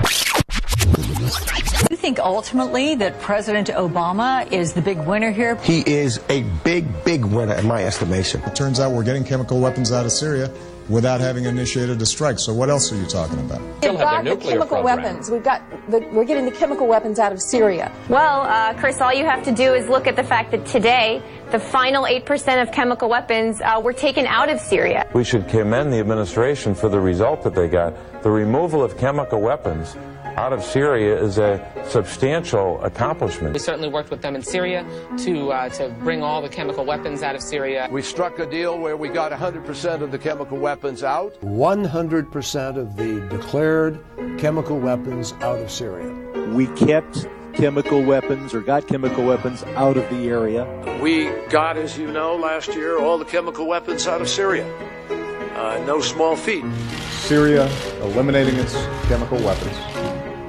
You 2.02 2.08
think 2.08 2.18
ultimately 2.18 2.96
that 2.96 3.20
President 3.20 3.68
Obama 3.68 4.50
is 4.50 4.72
the 4.72 4.82
big 4.82 4.98
winner 5.06 5.30
here? 5.30 5.54
He 5.62 5.88
is 5.88 6.18
a 6.30 6.42
big, 6.64 7.04
big 7.04 7.24
winner 7.24 7.54
in 7.54 7.64
my 7.64 7.84
estimation. 7.84 8.42
It 8.42 8.56
turns 8.56 8.80
out 8.80 8.90
we're 8.90 9.04
getting 9.04 9.22
chemical 9.22 9.60
weapons 9.60 9.92
out 9.92 10.04
of 10.04 10.10
Syria 10.10 10.52
without 10.88 11.20
having 11.20 11.44
initiated 11.44 12.02
a 12.02 12.06
strike. 12.06 12.40
So 12.40 12.52
what 12.52 12.70
else 12.70 12.90
are 12.90 12.96
you 12.96 13.06
talking 13.06 13.38
about? 13.38 13.60
We've 13.60 13.96
got 13.96 14.24
the 14.24 14.34
chemical 14.34 14.82
weapons. 14.82 15.30
We've 15.30 15.44
got 15.44 15.62
the, 15.92 16.00
we're 16.12 16.24
getting 16.24 16.44
the 16.44 16.50
chemical 16.50 16.88
weapons 16.88 17.20
out 17.20 17.30
of 17.30 17.40
Syria. 17.40 17.92
Well, 18.08 18.40
uh, 18.40 18.74
Chris, 18.80 19.00
all 19.00 19.14
you 19.14 19.24
have 19.24 19.44
to 19.44 19.52
do 19.52 19.72
is 19.72 19.88
look 19.88 20.08
at 20.08 20.16
the 20.16 20.24
fact 20.24 20.50
that 20.50 20.66
today 20.66 21.22
the 21.52 21.60
final 21.60 22.02
8% 22.02 22.62
of 22.62 22.72
chemical 22.72 23.08
weapons 23.10 23.60
uh, 23.60 23.80
were 23.80 23.92
taken 23.92 24.26
out 24.26 24.48
of 24.48 24.58
Syria. 24.58 25.08
We 25.14 25.22
should 25.22 25.46
commend 25.46 25.92
the 25.92 26.00
administration 26.00 26.74
for 26.74 26.88
the 26.88 26.98
result 26.98 27.44
that 27.44 27.54
they 27.54 27.68
got. 27.68 27.94
The 28.24 28.30
removal 28.32 28.82
of 28.82 28.98
chemical 28.98 29.40
weapons 29.40 29.96
out 30.36 30.52
of 30.52 30.62
Syria 30.62 31.20
is 31.20 31.38
a 31.38 31.60
substantial 31.88 32.82
accomplishment. 32.82 33.52
We 33.52 33.58
certainly 33.58 33.88
worked 33.88 34.10
with 34.10 34.22
them 34.22 34.34
in 34.34 34.42
Syria 34.42 34.86
to 35.18 35.52
uh, 35.52 35.68
to 35.70 35.88
bring 36.00 36.22
all 36.22 36.40
the 36.40 36.48
chemical 36.48 36.84
weapons 36.84 37.22
out 37.22 37.34
of 37.34 37.42
Syria. 37.42 37.88
We 37.90 38.02
struck 38.02 38.38
a 38.38 38.46
deal 38.46 38.78
where 38.78 38.96
we 38.96 39.08
got 39.08 39.32
100% 39.32 40.02
of 40.02 40.10
the 40.10 40.18
chemical 40.18 40.58
weapons 40.58 41.02
out. 41.02 41.38
100% 41.40 42.76
of 42.76 42.96
the 42.96 43.20
declared 43.28 44.02
chemical 44.38 44.78
weapons 44.78 45.32
out 45.40 45.58
of 45.58 45.70
Syria. 45.70 46.10
We 46.54 46.66
kept 46.68 47.26
chemical 47.54 48.02
weapons 48.02 48.54
or 48.54 48.60
got 48.60 48.86
chemical 48.88 49.24
weapons 49.24 49.62
out 49.76 49.96
of 49.96 50.08
the 50.08 50.28
area. 50.28 50.64
We 51.02 51.26
got, 51.50 51.76
as 51.76 51.98
you 51.98 52.10
know, 52.10 52.36
last 52.36 52.68
year 52.74 52.98
all 52.98 53.18
the 53.18 53.24
chemical 53.24 53.66
weapons 53.66 54.06
out 54.06 54.22
of 54.22 54.28
Syria. 54.28 54.66
Uh, 55.54 55.82
no 55.86 56.00
small 56.00 56.34
feat. 56.34 56.64
Syria 57.10 57.70
eliminating 58.00 58.56
its 58.56 58.74
chemical 59.06 59.38
weapons 59.38 60.01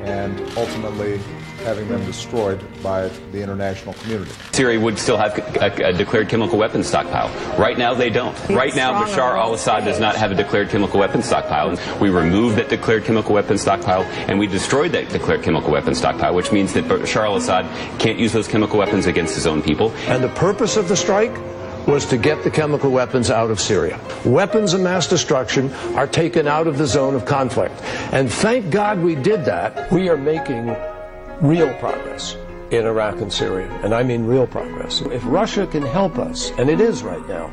and 0.06 0.40
ultimately 0.58 1.20
having 1.64 1.88
them 1.88 2.04
destroyed 2.06 2.62
by 2.84 3.08
the 3.32 3.42
international 3.42 3.94
community. 3.96 4.32
Syria 4.52 4.80
would 4.80 5.00
still 5.00 5.18
have 5.18 5.38
a, 5.38 5.88
a, 5.88 5.94
declared 5.94 6.28
chemical 6.28 6.58
weapons 6.58 6.88
stockpile. 6.88 7.30
Right 7.58 7.78
now, 7.78 7.94
they 7.94 8.10
don't. 8.10 8.38
Right 8.50 8.76
now, 8.76 9.02
Bashar 9.02 9.38
al-Assad 9.38 9.86
does 9.86 10.00
not 10.00 10.16
have 10.16 10.32
a 10.32 10.36
declared 10.36 10.70
chemical 10.70 11.00
weapons 11.00 11.26
stockpile. 11.26 11.78
We 12.02 12.10
removed 12.10 12.58
that 12.58 12.70
declared 12.70 13.06
chemical 13.06 13.34
weapons 13.34 13.62
stockpile, 13.62 14.04
and 14.28 14.38
we 14.38 14.48
destroyed 14.48 14.92
that 14.92 15.10
declared 15.10 15.44
chemical 15.44 15.72
weapons 15.72 15.98
stockpile, 15.98 16.36
which 16.36 16.52
means 16.52 16.74
that 16.74 16.84
Bashar 16.86 17.24
al-Assad 17.26 17.66
can't 18.00 18.20
use 18.20 18.34
those 18.34 18.48
chemical 18.48 18.80
weapons 18.80 19.06
against 19.06 19.36
his 19.36 19.48
own 19.48 19.62
people. 19.62 19.92
And 20.08 20.24
the 20.24 20.30
purpose 20.30 20.76
of 20.76 20.90
the 20.90 20.98
strike 20.98 21.34
was 21.88 22.06
to 22.06 22.18
get 22.18 22.44
the 22.44 22.52
chemical 22.52 22.92
weapons 22.92 23.30
out 23.30 23.52
of 23.52 23.60
Syria. 23.60 24.00
Weapons 24.26 24.74
of 24.74 24.82
mass 24.82 25.08
destruction 25.08 25.72
are 25.96 26.08
taken 26.08 26.48
out 26.48 26.68
of 26.68 26.78
the 26.78 26.88
zone 26.88 27.16
of 27.16 27.26
conflict. 27.26 27.76
And 28.14 28.32
thank 28.32 28.70
God 28.70 29.00
we 29.00 29.16
did 29.16 29.46
that. 29.46 29.92
We 29.92 30.10
are 30.10 30.18
making 30.18 30.76
real 31.42 31.74
progress 31.76 32.38
in 32.72 32.86
Iraq 32.86 33.22
and 33.22 33.32
Syria. 33.32 33.68
And 33.84 33.94
I 33.94 34.04
mean 34.04 34.26
real 34.26 34.48
progress. 34.48 35.02
If 35.02 35.22
Russia 35.26 35.68
can 35.68 35.84
help 35.84 36.18
us, 36.18 36.52
and 36.58 36.70
it 36.70 36.80
is 36.80 37.04
right 37.04 37.28
now, 37.28 37.52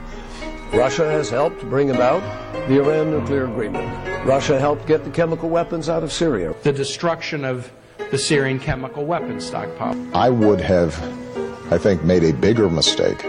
Russia 0.72 1.10
has 1.10 1.28
helped 1.28 1.60
bring 1.68 1.90
about 1.90 2.22
the 2.68 2.80
Iran 2.80 3.10
nuclear 3.10 3.46
agreement. 3.46 3.84
Russia 4.24 4.60
helped 4.60 4.86
get 4.86 5.04
the 5.04 5.10
chemical 5.10 5.48
weapons 5.48 5.88
out 5.88 6.04
of 6.04 6.12
Syria. 6.12 6.54
The 6.62 6.72
destruction 6.72 7.44
of 7.44 7.72
the 8.12 8.18
Syrian 8.18 8.60
chemical 8.60 9.04
weapons 9.04 9.44
stockpile. 9.44 9.96
I 10.16 10.30
would 10.30 10.60
have, 10.60 10.96
I 11.72 11.78
think, 11.78 12.04
made 12.04 12.22
a 12.22 12.32
bigger 12.32 12.70
mistake 12.70 13.24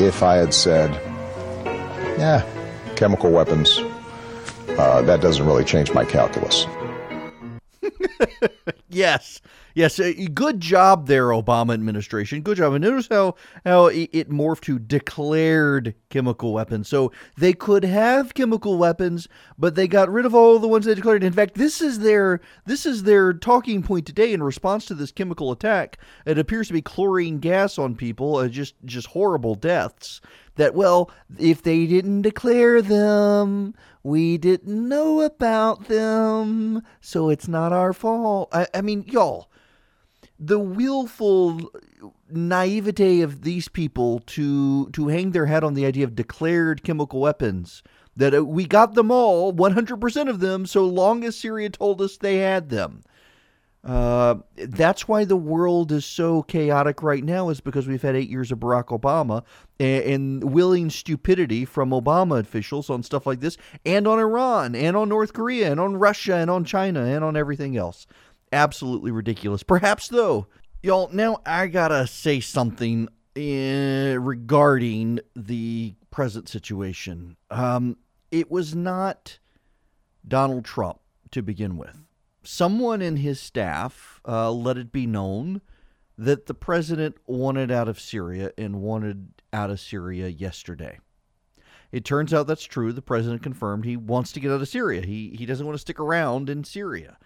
if 0.00 0.22
I 0.22 0.36
had 0.36 0.54
said, 0.54 0.90
yeah, 2.18 2.44
chemical 2.96 3.30
weapons, 3.30 3.78
uh, 4.78 5.02
that 5.02 5.20
doesn't 5.20 5.44
really 5.46 5.64
change 5.64 5.92
my 5.92 6.04
calculus. 6.04 6.66
yes. 8.88 9.40
Yes, 9.78 10.00
uh, 10.00 10.12
good 10.34 10.58
job 10.58 11.06
there, 11.06 11.26
Obama 11.26 11.72
administration. 11.72 12.40
Good 12.40 12.56
job. 12.56 12.72
And 12.72 12.82
notice 12.82 13.06
how 13.08 13.36
how 13.64 13.86
it 13.86 14.28
morphed 14.28 14.62
to 14.62 14.80
declared 14.80 15.94
chemical 16.10 16.52
weapons. 16.52 16.88
So 16.88 17.12
they 17.36 17.52
could 17.52 17.84
have 17.84 18.34
chemical 18.34 18.76
weapons, 18.76 19.28
but 19.56 19.76
they 19.76 19.86
got 19.86 20.10
rid 20.10 20.26
of 20.26 20.34
all 20.34 20.58
the 20.58 20.66
ones 20.66 20.84
they 20.84 20.96
declared. 20.96 21.22
In 21.22 21.32
fact, 21.32 21.54
this 21.54 21.80
is 21.80 22.00
their 22.00 22.40
this 22.66 22.86
is 22.86 23.04
their 23.04 23.32
talking 23.32 23.84
point 23.84 24.04
today 24.04 24.32
in 24.32 24.42
response 24.42 24.84
to 24.86 24.94
this 24.94 25.12
chemical 25.12 25.52
attack. 25.52 25.98
It 26.26 26.40
appears 26.40 26.66
to 26.66 26.74
be 26.74 26.82
chlorine 26.82 27.38
gas 27.38 27.78
on 27.78 27.94
people, 27.94 28.34
uh, 28.34 28.48
just 28.48 28.74
just 28.84 29.06
horrible 29.06 29.54
deaths. 29.54 30.20
That 30.56 30.74
well, 30.74 31.08
if 31.38 31.62
they 31.62 31.86
didn't 31.86 32.22
declare 32.22 32.82
them, 32.82 33.76
we 34.02 34.38
didn't 34.38 34.88
know 34.88 35.20
about 35.20 35.86
them, 35.86 36.82
so 37.00 37.28
it's 37.28 37.46
not 37.46 37.72
our 37.72 37.92
fault. 37.92 38.48
I, 38.52 38.66
I 38.74 38.80
mean, 38.80 39.04
y'all 39.06 39.48
the 40.38 40.58
willful 40.58 41.72
naivete 42.30 43.22
of 43.22 43.42
these 43.42 43.68
people 43.68 44.20
to 44.20 44.88
to 44.90 45.08
hang 45.08 45.32
their 45.32 45.46
hat 45.46 45.64
on 45.64 45.74
the 45.74 45.86
idea 45.86 46.04
of 46.04 46.14
declared 46.14 46.84
chemical 46.84 47.20
weapons 47.20 47.82
that 48.16 48.34
uh, 48.34 48.44
we 48.44 48.66
got 48.66 48.94
them 48.94 49.10
all 49.10 49.52
100% 49.52 50.28
of 50.28 50.40
them 50.40 50.66
so 50.66 50.84
long 50.84 51.24
as 51.24 51.36
Syria 51.36 51.70
told 51.70 52.02
us 52.02 52.16
they 52.16 52.38
had 52.38 52.68
them. 52.68 53.02
Uh, 53.84 54.34
that's 54.56 55.06
why 55.06 55.24
the 55.24 55.36
world 55.36 55.92
is 55.92 56.04
so 56.04 56.42
chaotic 56.42 57.00
right 57.00 57.22
now 57.22 57.48
is 57.48 57.60
because 57.60 57.86
we've 57.86 58.02
had 58.02 58.16
eight 58.16 58.28
years 58.28 58.50
of 58.50 58.58
Barack 58.58 58.86
Obama 58.86 59.44
and, 59.78 60.04
and 60.04 60.52
willing 60.52 60.90
stupidity 60.90 61.64
from 61.64 61.90
Obama 61.90 62.40
officials 62.40 62.90
on 62.90 63.04
stuff 63.04 63.24
like 63.24 63.38
this 63.38 63.56
and 63.86 64.08
on 64.08 64.18
Iran 64.18 64.74
and 64.74 64.96
on 64.96 65.08
North 65.08 65.32
Korea 65.32 65.70
and 65.70 65.78
on 65.80 65.96
Russia 65.96 66.34
and 66.34 66.50
on 66.50 66.64
China 66.64 67.04
and 67.04 67.22
on 67.22 67.36
everything 67.36 67.76
else 67.76 68.06
absolutely 68.52 69.10
ridiculous. 69.10 69.62
Perhaps 69.62 70.08
though, 70.08 70.46
y'all. 70.82 71.08
Now 71.12 71.40
I 71.46 71.66
gotta 71.68 72.06
say 72.06 72.40
something 72.40 73.08
uh, 73.36 74.18
regarding 74.20 75.20
the 75.36 75.94
present 76.10 76.48
situation. 76.48 77.36
Um, 77.50 77.96
it 78.30 78.50
was 78.50 78.74
not 78.74 79.38
Donald 80.26 80.64
Trump 80.64 81.00
to 81.30 81.42
begin 81.42 81.76
with. 81.76 82.04
someone 82.42 83.02
in 83.02 83.16
his 83.16 83.38
staff 83.40 84.20
uh, 84.26 84.50
let 84.50 84.78
it 84.78 84.90
be 84.90 85.06
known 85.06 85.60
that 86.16 86.46
the 86.46 86.54
president 86.54 87.16
wanted 87.26 87.70
out 87.70 87.88
of 87.88 88.00
Syria 88.00 88.52
and 88.58 88.80
wanted 88.80 89.28
out 89.52 89.70
of 89.70 89.78
Syria 89.80 90.28
yesterday. 90.28 90.98
It 91.92 92.04
turns 92.04 92.34
out 92.34 92.46
that's 92.46 92.64
true. 92.64 92.92
The 92.92 93.02
president 93.02 93.42
confirmed 93.42 93.84
he 93.84 93.96
wants 93.96 94.32
to 94.32 94.40
get 94.40 94.50
out 94.50 94.60
of 94.60 94.68
Syria. 94.68 95.02
He 95.02 95.34
he 95.38 95.46
doesn't 95.46 95.64
want 95.64 95.74
to 95.74 95.80
stick 95.80 96.00
around 96.00 96.50
in 96.50 96.64
Syria. 96.64 97.18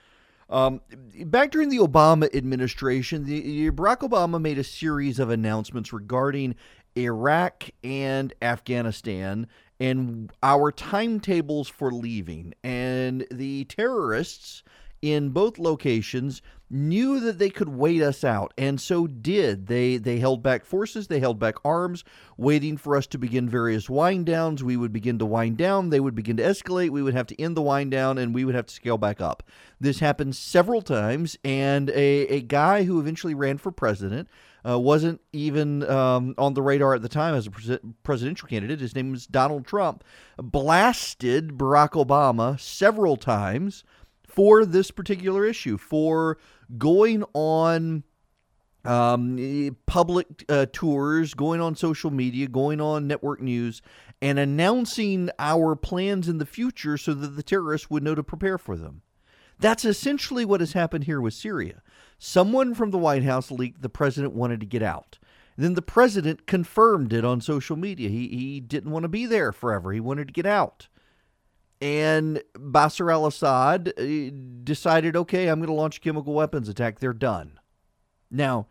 Um, 0.51 0.81
back 1.25 1.51
during 1.51 1.69
the 1.69 1.79
Obama 1.79 2.35
administration, 2.35 3.25
the, 3.25 3.71
Barack 3.71 4.01
Obama 4.01 4.41
made 4.41 4.59
a 4.59 4.65
series 4.65 5.19
of 5.19 5.31
announcements 5.31 5.93
regarding 5.93 6.55
Iraq 6.97 7.71
and 7.83 8.35
Afghanistan 8.43 9.47
and 9.81 10.31
our 10.43 10.71
timetables 10.71 11.69
for 11.69 11.91
leaving. 11.91 12.55
And 12.63 13.27
the 13.31 13.65
terrorists 13.65 14.63
in 15.01 15.31
both 15.31 15.59
locations 15.59 16.43
knew 16.73 17.21
that 17.21 17.39
they 17.39 17.51
could 17.51 17.69
wait 17.69 18.03
us 18.03 18.25
out 18.25 18.55
and 18.57 18.81
so 18.81 19.07
did 19.07 19.67
they 19.67 19.99
they 19.99 20.19
held 20.19 20.43
back 20.43 20.65
forces 20.65 21.07
they 21.07 21.21
held 21.21 21.39
back 21.39 21.55
arms 21.65 22.03
waiting 22.39 22.79
for 22.79 22.97
us 22.97 23.07
to 23.07 23.19
begin 23.19 23.47
various 23.49 23.91
wind 23.91 24.25
downs 24.25 24.65
we 24.65 24.77
would 24.77 24.93
begin 24.93 25.19
to 25.19 25.27
wind 25.27 25.57
down 25.59 25.91
they 25.91 26.01
would 26.01 26.15
begin 26.15 26.37
to 26.37 26.43
escalate 26.43 26.89
we 26.89 27.03
would 27.03 27.15
have 27.15 27.27
to 27.27 27.41
end 27.41 27.55
the 27.55 27.63
wind 27.63 27.91
down 27.91 28.17
and 28.17 28.35
we 28.35 28.45
would 28.45 28.55
have 28.55 28.67
to 28.67 28.75
scale 28.75 28.97
back 28.97 29.21
up 29.21 29.43
this 29.79 30.01
happened 30.01 30.35
several 30.35 30.81
times 30.81 31.37
and 31.45 31.91
a, 31.91 32.27
a 32.29 32.41
guy 32.41 32.85
who 32.85 32.99
eventually 32.99 33.35
ran 33.35 33.59
for 33.59 33.71
president 33.71 34.27
uh, 34.69 34.79
wasn't 34.79 35.21
even 35.33 35.89
um, 35.91 36.35
on 36.39 36.55
the 36.55 36.63
radar 36.63 36.95
at 36.95 37.03
the 37.03 37.09
time 37.09 37.35
as 37.35 37.47
a 37.47 37.51
pres- 37.51 37.79
presidential 38.03 38.49
candidate. 38.49 38.81
His 38.81 38.95
name 38.95 39.11
was 39.11 39.27
Donald 39.27 39.67
Trump. 39.67 40.05
Blasted 40.37 41.59
Barack 41.59 41.91
Obama 41.91 42.59
several 42.61 43.17
times 43.17 43.85
for 44.25 44.65
this 44.65 44.91
particular 44.91 45.45
issue, 45.45 45.77
for 45.77 46.39
going 46.79 47.25
on 47.35 48.05
um, 48.85 49.77
public 49.87 50.45
uh, 50.49 50.67
tours, 50.73 51.35
going 51.35 51.61
on 51.61 51.77
social 51.77 52.11
media, 52.11 52.49
going 52.49 52.81
on 52.81 53.07
network 53.07 53.41
news, 53.41 53.83
and 54.21 54.39
announcing 54.39 55.31
our 55.39 55.77
plans 55.77 56.29
in 56.29 56.39
the 56.39 56.47
future 56.47 56.97
so 56.97 57.15
that 57.15 57.29
the 57.29 57.43
terrorists 57.43 57.91
would 57.91 58.03
know 58.03 58.15
to 58.15 58.23
prepare 58.23 58.59
for 58.59 58.77
them. 58.77 59.03
That's 59.59 59.85
essentially 59.85 60.45
what 60.45 60.61
has 60.61 60.73
happened 60.73 61.05
here 61.05 61.21
with 61.21 61.35
Syria. 61.35 61.83
Someone 62.19 62.75
from 62.75 62.91
the 62.91 62.99
White 62.99 63.23
House 63.23 63.51
leaked 63.51 63.83
the 63.83 63.89
president 63.89 64.33
wanted 64.33 64.61
to 64.61 64.67
get 64.67 64.83
out. 64.83 65.19
Then 65.57 65.75
the 65.75 65.83
president 65.83 66.47
confirmed 66.47 67.13
it 67.13 67.25
on 67.25 67.41
social 67.41 67.77
media. 67.77 68.09
He, 68.09 68.29
he 68.29 68.61
didn't 68.61 68.91
want 68.91 69.05
to 69.05 69.09
be 69.09 69.27
there 69.27 69.53
forever, 69.53 69.93
he 69.93 70.01
wanted 70.01 70.29
to 70.29 70.33
get 70.33 70.47
out. 70.47 70.89
And 71.83 72.41
Bashar 72.55 73.13
al 73.13 73.27
Assad 73.27 73.93
uh, 73.99 74.31
decided, 74.63 75.17
okay, 75.17 75.49
I'm 75.49 75.59
going 75.59 75.67
to 75.67 75.75
launch 75.75 75.97
a 75.97 76.01
chemical 76.01 76.33
weapons 76.33 76.69
attack. 76.69 77.01
They're 77.01 77.13
done. 77.13 77.59
Now, 78.31 78.69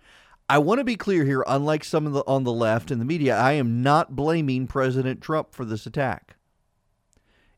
I 0.48 0.60
want 0.60 0.80
to 0.80 0.86
be 0.86 0.96
clear 0.96 1.25
here, 1.25 1.44
unlike 1.46 1.84
some 1.84 2.08
of 2.08 2.13
the, 2.13 2.24
on 2.25 2.46
the 2.46 2.54
left 2.54 2.90
and 2.90 3.02
the 3.02 3.06
media, 3.06 3.36
I 3.36 3.52
am 3.54 3.84
not 3.84 4.16
blaming 4.16 4.66
President 4.66 5.19
Trump 5.19 5.54
for 5.54 5.66
this 5.66 5.86
attack. 5.86 6.38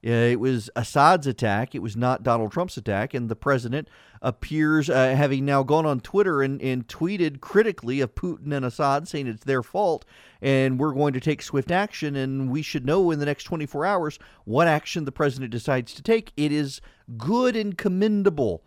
It 0.01 0.39
was 0.39 0.71
Assad's 0.75 1.27
attack. 1.27 1.75
It 1.75 1.83
was 1.83 1.95
not 1.95 2.23
Donald 2.23 2.51
Trump's 2.51 2.75
attack. 2.75 3.13
And 3.13 3.29
the 3.29 3.35
president 3.35 3.87
appears, 4.23 4.89
uh, 4.89 5.15
having 5.15 5.45
now 5.45 5.61
gone 5.61 5.85
on 5.85 5.99
Twitter 5.99 6.41
and, 6.41 6.61
and 6.63 6.87
tweeted 6.87 7.41
critically 7.41 8.01
of 8.01 8.15
Putin 8.15 8.53
and 8.53 8.65
Assad, 8.65 9.07
saying 9.07 9.27
it's 9.27 9.45
their 9.45 9.63
fault 9.63 10.03
and 10.43 10.77
we're 10.77 10.93
going 10.93 11.13
to 11.13 11.21
take 11.21 11.41
swift 11.41 11.71
action. 11.71 12.17
And 12.17 12.51
we 12.51 12.61
should 12.61 12.85
know 12.85 13.09
in 13.09 13.19
the 13.19 13.25
next 13.25 13.45
24 13.45 13.85
hours 13.85 14.19
what 14.43 14.67
action 14.67 15.05
the 15.05 15.11
president 15.11 15.51
decides 15.51 15.93
to 15.95 16.03
take. 16.03 16.33
It 16.35 16.51
is 16.51 16.81
good 17.17 17.55
and 17.55 17.77
commendable 17.77 18.63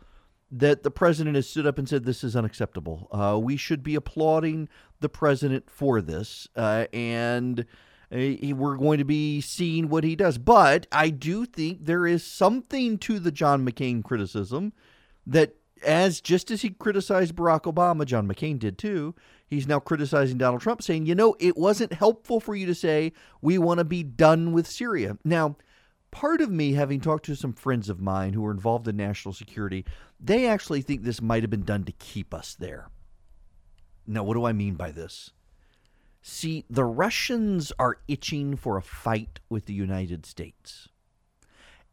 that 0.50 0.82
the 0.82 0.90
president 0.90 1.36
has 1.36 1.48
stood 1.48 1.66
up 1.66 1.76
and 1.76 1.86
said 1.88 2.04
this 2.04 2.24
is 2.24 2.34
unacceptable. 2.34 3.08
Uh, 3.12 3.38
we 3.38 3.58
should 3.58 3.82
be 3.82 3.94
applauding 3.94 4.68
the 5.00 5.08
president 5.08 5.68
for 5.68 6.00
this. 6.00 6.48
Uh, 6.56 6.86
and 6.94 7.66
we're 8.10 8.76
going 8.76 8.98
to 8.98 9.04
be 9.04 9.42
seeing 9.42 9.90
what 9.90 10.02
he 10.04 10.16
does. 10.16 10.38
But 10.38 10.86
I 10.90 11.10
do 11.10 11.44
think 11.44 11.84
there 11.84 12.06
is 12.06 12.24
something 12.24 12.96
to 12.98 13.18
the 13.18 13.32
John 13.32 13.66
McCain 13.68 14.02
criticism 14.02 14.72
that, 15.26 15.56
as 15.84 16.22
just 16.22 16.50
as 16.50 16.62
he 16.62 16.70
criticized 16.70 17.34
Barack 17.34 17.62
Obama, 17.62 18.06
John 18.06 18.26
McCain 18.26 18.58
did 18.58 18.78
too. 18.78 19.14
He's 19.48 19.68
now 19.68 19.78
criticizing 19.78 20.38
Donald 20.38 20.60
Trump, 20.60 20.82
saying, 20.82 21.06
you 21.06 21.14
know, 21.14 21.36
it 21.38 21.56
wasn't 21.56 21.92
helpful 21.92 22.40
for 22.40 22.56
you 22.56 22.66
to 22.66 22.74
say 22.74 23.12
we 23.40 23.58
want 23.58 23.78
to 23.78 23.84
be 23.84 24.02
done 24.02 24.52
with 24.52 24.66
Syria. 24.66 25.18
Now, 25.24 25.56
part 26.10 26.40
of 26.40 26.50
me, 26.50 26.72
having 26.72 27.00
talked 27.00 27.26
to 27.26 27.36
some 27.36 27.52
friends 27.52 27.88
of 27.88 28.00
mine 28.00 28.32
who 28.32 28.44
are 28.44 28.50
involved 28.50 28.88
in 28.88 28.96
national 28.96 29.34
security, 29.34 29.84
they 30.18 30.46
actually 30.46 30.82
think 30.82 31.02
this 31.02 31.22
might 31.22 31.42
have 31.42 31.50
been 31.50 31.62
done 31.62 31.84
to 31.84 31.92
keep 31.92 32.34
us 32.34 32.56
there. 32.58 32.88
Now, 34.06 34.24
what 34.24 34.34
do 34.34 34.44
I 34.44 34.52
mean 34.52 34.74
by 34.74 34.90
this? 34.90 35.30
See, 36.22 36.64
the 36.68 36.84
Russians 36.84 37.72
are 37.78 37.98
itching 38.08 38.56
for 38.56 38.76
a 38.76 38.82
fight 38.82 39.38
with 39.48 39.66
the 39.66 39.74
United 39.74 40.26
States. 40.26 40.88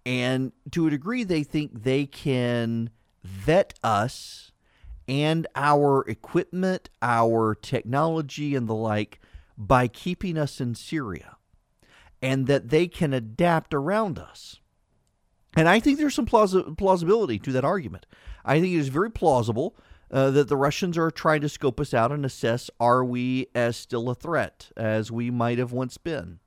And 0.07 0.53
to 0.71 0.87
a 0.87 0.89
degree, 0.89 1.23
they 1.23 1.43
think 1.43 1.83
they 1.83 2.07
can 2.07 2.89
vet 3.23 3.75
us 3.83 4.52
and 5.07 5.47
our 5.55 6.03
equipment, 6.07 6.89
our 7.01 7.55
technology, 7.55 8.55
and 8.55 8.67
the 8.67 8.75
like 8.75 9.19
by 9.57 9.87
keeping 9.87 10.37
us 10.37 10.61
in 10.61 10.75
Syria, 10.75 11.37
and 12.21 12.47
that 12.47 12.69
they 12.69 12.87
can 12.87 13.13
adapt 13.13 13.73
around 13.73 14.17
us. 14.17 14.59
And 15.55 15.69
I 15.69 15.79
think 15.79 15.97
there's 15.97 16.15
some 16.15 16.25
plausibility 16.25 17.37
to 17.39 17.51
that 17.51 17.65
argument. 17.65 18.05
I 18.43 18.59
think 18.59 18.73
it 18.73 18.79
is 18.79 18.87
very 18.87 19.11
plausible 19.11 19.75
uh, 20.09 20.31
that 20.31 20.47
the 20.47 20.57
Russians 20.57 20.97
are 20.97 21.11
trying 21.11 21.41
to 21.41 21.49
scope 21.49 21.79
us 21.79 21.93
out 21.93 22.11
and 22.11 22.25
assess 22.25 22.69
are 22.79 23.03
we 23.03 23.47
as 23.53 23.77
still 23.77 24.09
a 24.09 24.15
threat 24.15 24.71
as 24.75 25.11
we 25.11 25.29
might 25.29 25.57
have 25.59 25.71
once 25.71 25.97
been. 25.97 26.39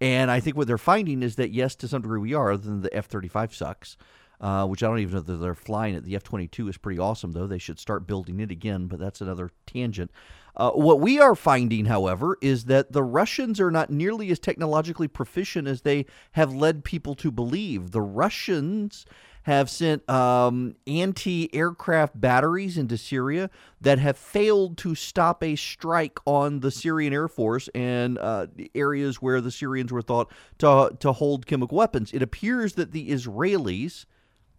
And 0.00 0.30
I 0.30 0.40
think 0.40 0.56
what 0.56 0.66
they're 0.66 0.78
finding 0.78 1.22
is 1.22 1.36
that, 1.36 1.52
yes, 1.52 1.74
to 1.76 1.88
some 1.88 2.02
degree 2.02 2.20
we 2.20 2.34
are, 2.34 2.52
other 2.52 2.64
than 2.64 2.82
the 2.82 2.94
F 2.94 3.06
35 3.06 3.54
sucks, 3.54 3.96
uh, 4.40 4.66
which 4.66 4.82
I 4.82 4.88
don't 4.88 4.98
even 4.98 5.14
know 5.14 5.20
that 5.20 5.32
they're 5.34 5.54
flying 5.54 5.94
it. 5.94 6.04
The 6.04 6.16
F 6.16 6.22
22 6.22 6.68
is 6.68 6.76
pretty 6.76 6.98
awesome, 6.98 7.32
though. 7.32 7.46
They 7.46 7.58
should 7.58 7.78
start 7.78 8.06
building 8.06 8.40
it 8.40 8.50
again, 8.50 8.86
but 8.86 8.98
that's 8.98 9.20
another 9.20 9.50
tangent. 9.66 10.10
Uh, 10.56 10.70
what 10.70 11.00
we 11.00 11.18
are 11.18 11.34
finding, 11.34 11.86
however, 11.86 12.38
is 12.40 12.66
that 12.66 12.92
the 12.92 13.02
Russians 13.02 13.60
are 13.60 13.72
not 13.72 13.90
nearly 13.90 14.30
as 14.30 14.38
technologically 14.38 15.08
proficient 15.08 15.66
as 15.66 15.82
they 15.82 16.06
have 16.32 16.54
led 16.54 16.84
people 16.84 17.14
to 17.16 17.30
believe. 17.30 17.90
The 17.90 18.00
Russians 18.00 19.04
have 19.44 19.68
sent 19.68 20.08
um, 20.08 20.74
anti 20.86 21.54
aircraft 21.54 22.18
batteries 22.18 22.78
into 22.78 22.96
Syria 22.96 23.50
that 23.80 23.98
have 23.98 24.16
failed 24.16 24.78
to 24.78 24.94
stop 24.94 25.42
a 25.42 25.56
strike 25.56 26.18
on 26.24 26.60
the 26.60 26.70
Syrian 26.70 27.12
Air 27.12 27.28
Force 27.28 27.68
and 27.74 28.16
uh, 28.18 28.46
areas 28.74 29.20
where 29.20 29.40
the 29.40 29.50
Syrians 29.50 29.92
were 29.92 30.02
thought 30.02 30.32
to, 30.58 30.96
to 31.00 31.12
hold 31.12 31.46
chemical 31.46 31.76
weapons. 31.76 32.12
It 32.12 32.22
appears 32.22 32.74
that 32.74 32.92
the 32.92 33.10
Israelis 33.10 34.06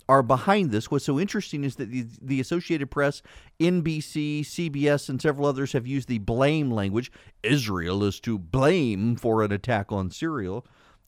are 0.07 0.23
behind 0.23 0.71
this. 0.71 0.91
What's 0.91 1.05
so 1.05 1.19
interesting 1.19 1.63
is 1.63 1.75
that 1.77 1.89
the, 1.89 2.05
the, 2.21 2.39
Associated 2.39 2.91
Press, 2.91 3.21
NBC, 3.59 4.41
CBS, 4.41 5.09
and 5.09 5.21
several 5.21 5.47
others 5.47 5.73
have 5.73 5.87
used 5.87 6.07
the 6.07 6.19
blame 6.19 6.71
language. 6.71 7.11
Israel 7.43 8.03
is 8.03 8.19
to 8.21 8.37
blame 8.37 9.15
for 9.15 9.43
an 9.43 9.51
attack 9.51 9.91
on 9.91 10.11
Syria 10.11 10.61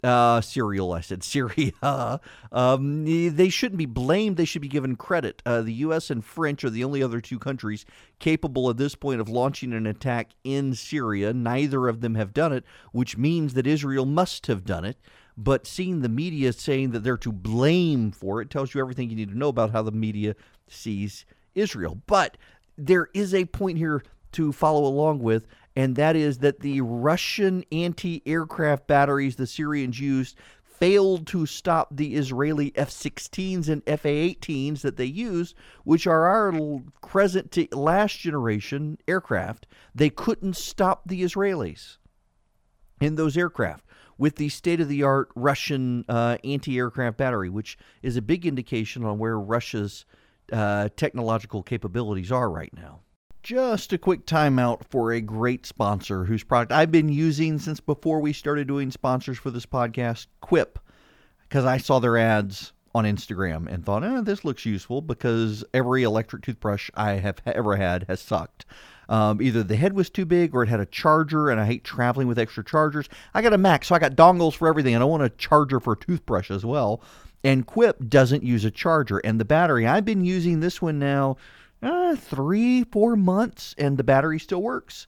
uh, 0.03 0.41
Serial, 0.41 0.93
I 0.93 1.01
said 1.01 1.23
Syria. 1.23 2.19
Um, 2.51 3.05
they 3.05 3.49
shouldn't 3.49 3.77
be 3.77 3.85
blamed. 3.85 4.37
They 4.37 4.45
should 4.45 4.61
be 4.61 4.67
given 4.67 4.95
credit. 4.95 5.41
Uh, 5.45 5.61
the 5.61 5.73
U.S. 5.73 6.09
and 6.09 6.23
French 6.23 6.63
are 6.63 6.69
the 6.69 6.83
only 6.83 7.01
other 7.01 7.21
two 7.21 7.39
countries 7.39 7.85
capable 8.19 8.69
at 8.69 8.77
this 8.77 8.95
point 8.95 9.21
of 9.21 9.29
launching 9.29 9.73
an 9.73 9.85
attack 9.85 10.31
in 10.43 10.75
Syria. 10.75 11.33
Neither 11.33 11.87
of 11.87 12.01
them 12.01 12.15
have 12.15 12.33
done 12.33 12.53
it, 12.53 12.63
which 12.91 13.17
means 13.17 13.53
that 13.53 13.67
Israel 13.67 14.05
must 14.05 14.47
have 14.47 14.65
done 14.65 14.85
it. 14.85 14.97
But 15.37 15.67
seeing 15.67 16.01
the 16.01 16.09
media 16.09 16.51
saying 16.51 16.91
that 16.91 17.03
they're 17.03 17.17
to 17.17 17.31
blame 17.31 18.11
for 18.11 18.41
it 18.41 18.49
tells 18.49 18.73
you 18.73 18.81
everything 18.81 19.09
you 19.09 19.15
need 19.15 19.29
to 19.29 19.37
know 19.37 19.49
about 19.49 19.71
how 19.71 19.83
the 19.83 19.91
media 19.91 20.35
sees 20.67 21.25
Israel. 21.53 22.01
But 22.07 22.37
there 22.77 23.09
is 23.13 23.33
a 23.33 23.45
point 23.45 23.77
here 23.77 24.03
to 24.33 24.51
follow 24.51 24.85
along 24.85 25.19
with, 25.19 25.47
and 25.75 25.95
that 25.95 26.15
is 26.15 26.39
that 26.39 26.61
the 26.61 26.81
Russian 26.81 27.63
anti 27.71 28.23
aircraft 28.25 28.87
batteries 28.87 29.35
the 29.35 29.47
Syrians 29.47 29.99
used 29.99 30.37
failed 30.63 31.25
to 31.25 31.45
stop 31.45 31.89
the 31.91 32.15
Israeli 32.15 32.71
F 32.75 32.89
16s 32.89 33.67
and 33.67 33.81
F 33.87 34.05
A 34.05 34.35
18s 34.35 34.81
that 34.81 34.97
they 34.97 35.05
use, 35.05 35.55
which 35.83 36.05
are 36.05 36.25
our 36.25 36.81
present 37.01 37.51
to 37.51 37.67
last 37.71 38.19
generation 38.19 38.97
aircraft. 39.07 39.65
They 39.95 40.09
couldn't 40.09 40.55
stop 40.55 41.07
the 41.07 41.23
Israelis 41.23 41.97
in 43.01 43.15
those 43.15 43.37
aircraft 43.37 43.86
with 44.17 44.35
the 44.35 44.49
state 44.49 44.81
of 44.81 44.87
the 44.87 45.03
art 45.03 45.29
Russian 45.35 46.05
uh, 46.09 46.37
anti 46.43 46.77
aircraft 46.77 47.17
battery, 47.17 47.49
which 47.49 47.77
is 48.01 48.17
a 48.17 48.21
big 48.21 48.45
indication 48.45 49.03
on 49.03 49.17
where 49.17 49.39
Russia's 49.39 50.05
uh, 50.51 50.89
technological 50.95 51.63
capabilities 51.63 52.31
are 52.31 52.49
right 52.49 52.73
now. 52.73 53.01
Just 53.43 53.93
a 53.93 53.97
quick 53.97 54.25
timeout 54.25 54.83
for 54.89 55.11
a 55.11 55.21
great 55.21 55.65
sponsor 55.65 56.25
whose 56.25 56.43
product 56.43 56.71
I've 56.71 56.91
been 56.91 57.09
using 57.09 57.59
since 57.59 57.79
before 57.79 58.19
we 58.19 58.33
started 58.33 58.67
doing 58.67 58.91
sponsors 58.91 59.37
for 59.37 59.51
this 59.51 59.65
podcast, 59.65 60.27
Quip, 60.41 60.79
because 61.41 61.63
I 61.63 61.77
saw 61.77 61.99
their 61.99 62.17
ads 62.17 62.73
on 62.97 63.05
Instagram 63.05 63.67
and 63.67 63.85
thought, 63.85 64.03
eh, 64.03 64.21
this 64.21 64.43
looks 64.43 64.65
useful 64.65 65.01
because 65.01 65.63
every 65.73 66.03
electric 66.03 66.41
toothbrush 66.41 66.89
I 66.95 67.13
have 67.13 67.41
ever 67.45 67.75
had 67.75 68.05
has 68.07 68.19
sucked. 68.19 68.65
Um, 69.09 69.41
either 69.41 69.63
the 69.63 69.75
head 69.77 69.93
was 69.93 70.09
too 70.09 70.25
big 70.25 70.53
or 70.53 70.63
it 70.63 70.69
had 70.69 70.79
a 70.79 70.85
charger, 70.85 71.49
and 71.49 71.61
I 71.61 71.65
hate 71.65 71.83
traveling 71.83 72.27
with 72.27 72.39
extra 72.39 72.63
chargers. 72.63 73.07
I 73.33 73.41
got 73.41 73.53
a 73.53 73.57
Mac, 73.57 73.85
so 73.85 73.95
I 73.95 73.99
got 73.99 74.15
dongles 74.15 74.55
for 74.55 74.67
everything, 74.67 74.93
and 74.95 75.01
I 75.01 75.05
want 75.05 75.23
a 75.23 75.29
charger 75.29 75.79
for 75.79 75.93
a 75.93 75.97
toothbrush 75.97 76.51
as 76.51 76.65
well. 76.65 77.01
And 77.43 77.65
Quip 77.65 78.09
doesn't 78.09 78.43
use 78.43 78.65
a 78.65 78.71
charger, 78.71 79.19
and 79.19 79.39
the 79.39 79.45
battery, 79.45 79.87
I've 79.87 80.05
been 80.05 80.25
using 80.25 80.59
this 80.59 80.81
one 80.81 80.99
now 80.99 81.37
uh, 81.81 82.15
three, 82.15 82.83
four 82.83 83.15
months, 83.15 83.75
and 83.77 83.97
the 83.97 84.03
battery 84.03 84.39
still 84.39 84.61
works. 84.61 85.07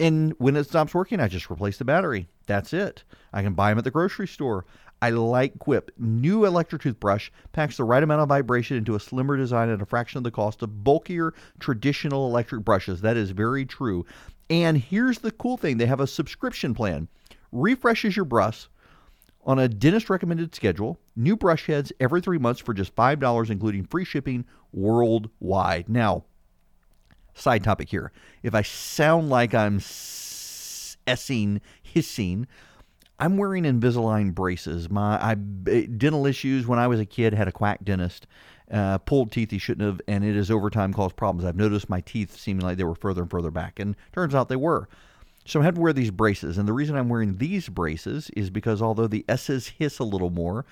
And 0.00 0.34
when 0.38 0.56
it 0.56 0.64
stops 0.64 0.94
working, 0.94 1.20
I 1.20 1.28
just 1.28 1.50
replace 1.50 1.78
the 1.78 1.84
battery. 1.84 2.28
That's 2.46 2.72
it. 2.72 3.04
I 3.32 3.42
can 3.42 3.54
buy 3.54 3.70
them 3.70 3.78
at 3.78 3.84
the 3.84 3.90
grocery 3.90 4.26
store. 4.26 4.64
I 5.02 5.10
like 5.10 5.58
Quip. 5.58 5.90
New 5.98 6.44
electric 6.44 6.80
toothbrush 6.82 7.30
packs 7.50 7.76
the 7.76 7.82
right 7.82 8.04
amount 8.04 8.22
of 8.22 8.28
vibration 8.28 8.76
into 8.76 8.94
a 8.94 9.00
slimmer 9.00 9.36
design 9.36 9.68
at 9.68 9.82
a 9.82 9.86
fraction 9.86 10.18
of 10.18 10.24
the 10.24 10.30
cost 10.30 10.62
of 10.62 10.84
bulkier 10.84 11.34
traditional 11.58 12.28
electric 12.28 12.64
brushes. 12.64 13.00
That 13.00 13.16
is 13.16 13.32
very 13.32 13.66
true. 13.66 14.06
And 14.48 14.78
here's 14.78 15.18
the 15.18 15.32
cool 15.32 15.56
thing 15.56 15.76
they 15.76 15.86
have 15.86 15.98
a 15.98 16.06
subscription 16.06 16.72
plan. 16.72 17.08
Refreshes 17.50 18.14
your 18.14 18.24
brush 18.24 18.68
on 19.44 19.58
a 19.58 19.66
dentist 19.68 20.08
recommended 20.08 20.54
schedule. 20.54 21.00
New 21.16 21.36
brush 21.36 21.66
heads 21.66 21.92
every 21.98 22.20
three 22.20 22.38
months 22.38 22.60
for 22.60 22.72
just 22.72 22.94
$5, 22.94 23.50
including 23.50 23.84
free 23.84 24.04
shipping 24.04 24.44
worldwide. 24.72 25.88
Now, 25.88 26.26
side 27.34 27.64
topic 27.64 27.88
here. 27.88 28.12
If 28.44 28.54
I 28.54 28.62
sound 28.62 29.30
like 29.30 29.52
I'm 29.52 29.78
s-ing, 29.78 31.60
hissing, 31.82 32.46
I'm 33.22 33.36
wearing 33.36 33.62
Invisalign 33.62 34.34
braces. 34.34 34.90
My 34.90 35.16
I, 35.22 35.34
dental 35.36 36.26
issues 36.26 36.66
when 36.66 36.80
I 36.80 36.88
was 36.88 36.98
a 36.98 37.06
kid 37.06 37.34
had 37.34 37.46
a 37.46 37.52
quack 37.52 37.84
dentist. 37.84 38.26
Uh, 38.68 38.98
pulled 38.98 39.30
teeth 39.30 39.52
he 39.52 39.58
shouldn't 39.58 39.86
have, 39.86 40.00
and 40.08 40.24
it 40.24 40.34
has 40.34 40.50
over 40.50 40.70
time 40.70 40.92
caused 40.92 41.14
problems. 41.14 41.44
I've 41.44 41.54
noticed 41.54 41.88
my 41.88 42.00
teeth 42.00 42.36
seeming 42.36 42.66
like 42.66 42.78
they 42.78 42.84
were 42.84 42.96
further 42.96 43.22
and 43.22 43.30
further 43.30 43.52
back, 43.52 43.78
and 43.78 43.94
turns 44.12 44.34
out 44.34 44.48
they 44.48 44.56
were. 44.56 44.88
So 45.44 45.60
I 45.60 45.64
had 45.64 45.76
to 45.76 45.80
wear 45.80 45.92
these 45.92 46.10
braces, 46.10 46.58
and 46.58 46.66
the 46.66 46.72
reason 46.72 46.96
I'm 46.96 47.08
wearing 47.08 47.36
these 47.36 47.68
braces 47.68 48.28
is 48.30 48.50
because 48.50 48.82
although 48.82 49.06
the 49.06 49.24
S's 49.28 49.68
hiss 49.68 50.00
a 50.00 50.04
little 50.04 50.30
more, 50.30 50.64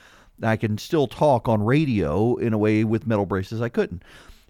I 0.42 0.56
can 0.56 0.76
still 0.76 1.06
talk 1.06 1.48
on 1.48 1.62
radio 1.62 2.34
in 2.34 2.52
a 2.52 2.58
way 2.58 2.82
with 2.82 3.06
metal 3.06 3.26
braces 3.26 3.62
I 3.62 3.68
couldn't. 3.68 4.02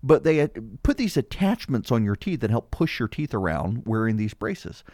But 0.02 0.24
they 0.24 0.48
put 0.82 0.96
these 0.96 1.18
attachments 1.18 1.92
on 1.92 2.02
your 2.02 2.16
teeth 2.16 2.40
that 2.40 2.48
help 2.48 2.70
push 2.70 2.98
your 2.98 3.08
teeth 3.08 3.34
around 3.34 3.82
wearing 3.84 4.16
these 4.16 4.32
braces. 4.32 4.84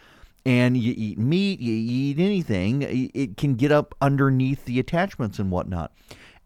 And 0.47 0.77
you 0.77 0.93
eat 0.95 1.17
meat, 1.17 1.59
you 1.59 1.73
eat 1.73 2.19
anything, 2.19 2.81
it 3.13 3.35
can 3.35 3.55
get 3.55 3.69
up 3.69 3.93
underneath 3.99 4.63
the 4.63 4.79
attachments 4.79 5.39
and 5.39 5.51
whatnot. 5.51 5.91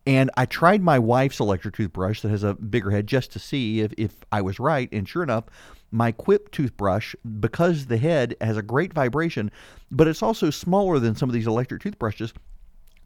And 0.07 0.31
I 0.35 0.47
tried 0.47 0.81
my 0.81 0.97
wife's 0.97 1.39
electric 1.39 1.75
toothbrush 1.75 2.21
that 2.21 2.29
has 2.29 2.41
a 2.41 2.55
bigger 2.55 2.89
head 2.89 3.05
just 3.05 3.31
to 3.33 3.39
see 3.39 3.81
if, 3.81 3.93
if 3.99 4.15
I 4.31 4.41
was 4.41 4.59
right. 4.59 4.89
And 4.91 5.07
sure 5.07 5.21
enough, 5.21 5.43
my 5.91 6.11
Quip 6.11 6.49
toothbrush, 6.49 7.13
because 7.39 7.85
the 7.85 7.97
head 7.97 8.35
has 8.41 8.57
a 8.57 8.63
great 8.63 8.91
vibration, 8.91 9.51
but 9.91 10.07
it's 10.07 10.23
also 10.23 10.49
smaller 10.49 10.97
than 10.97 11.15
some 11.15 11.29
of 11.29 11.33
these 11.33 11.45
electric 11.45 11.83
toothbrushes, 11.83 12.33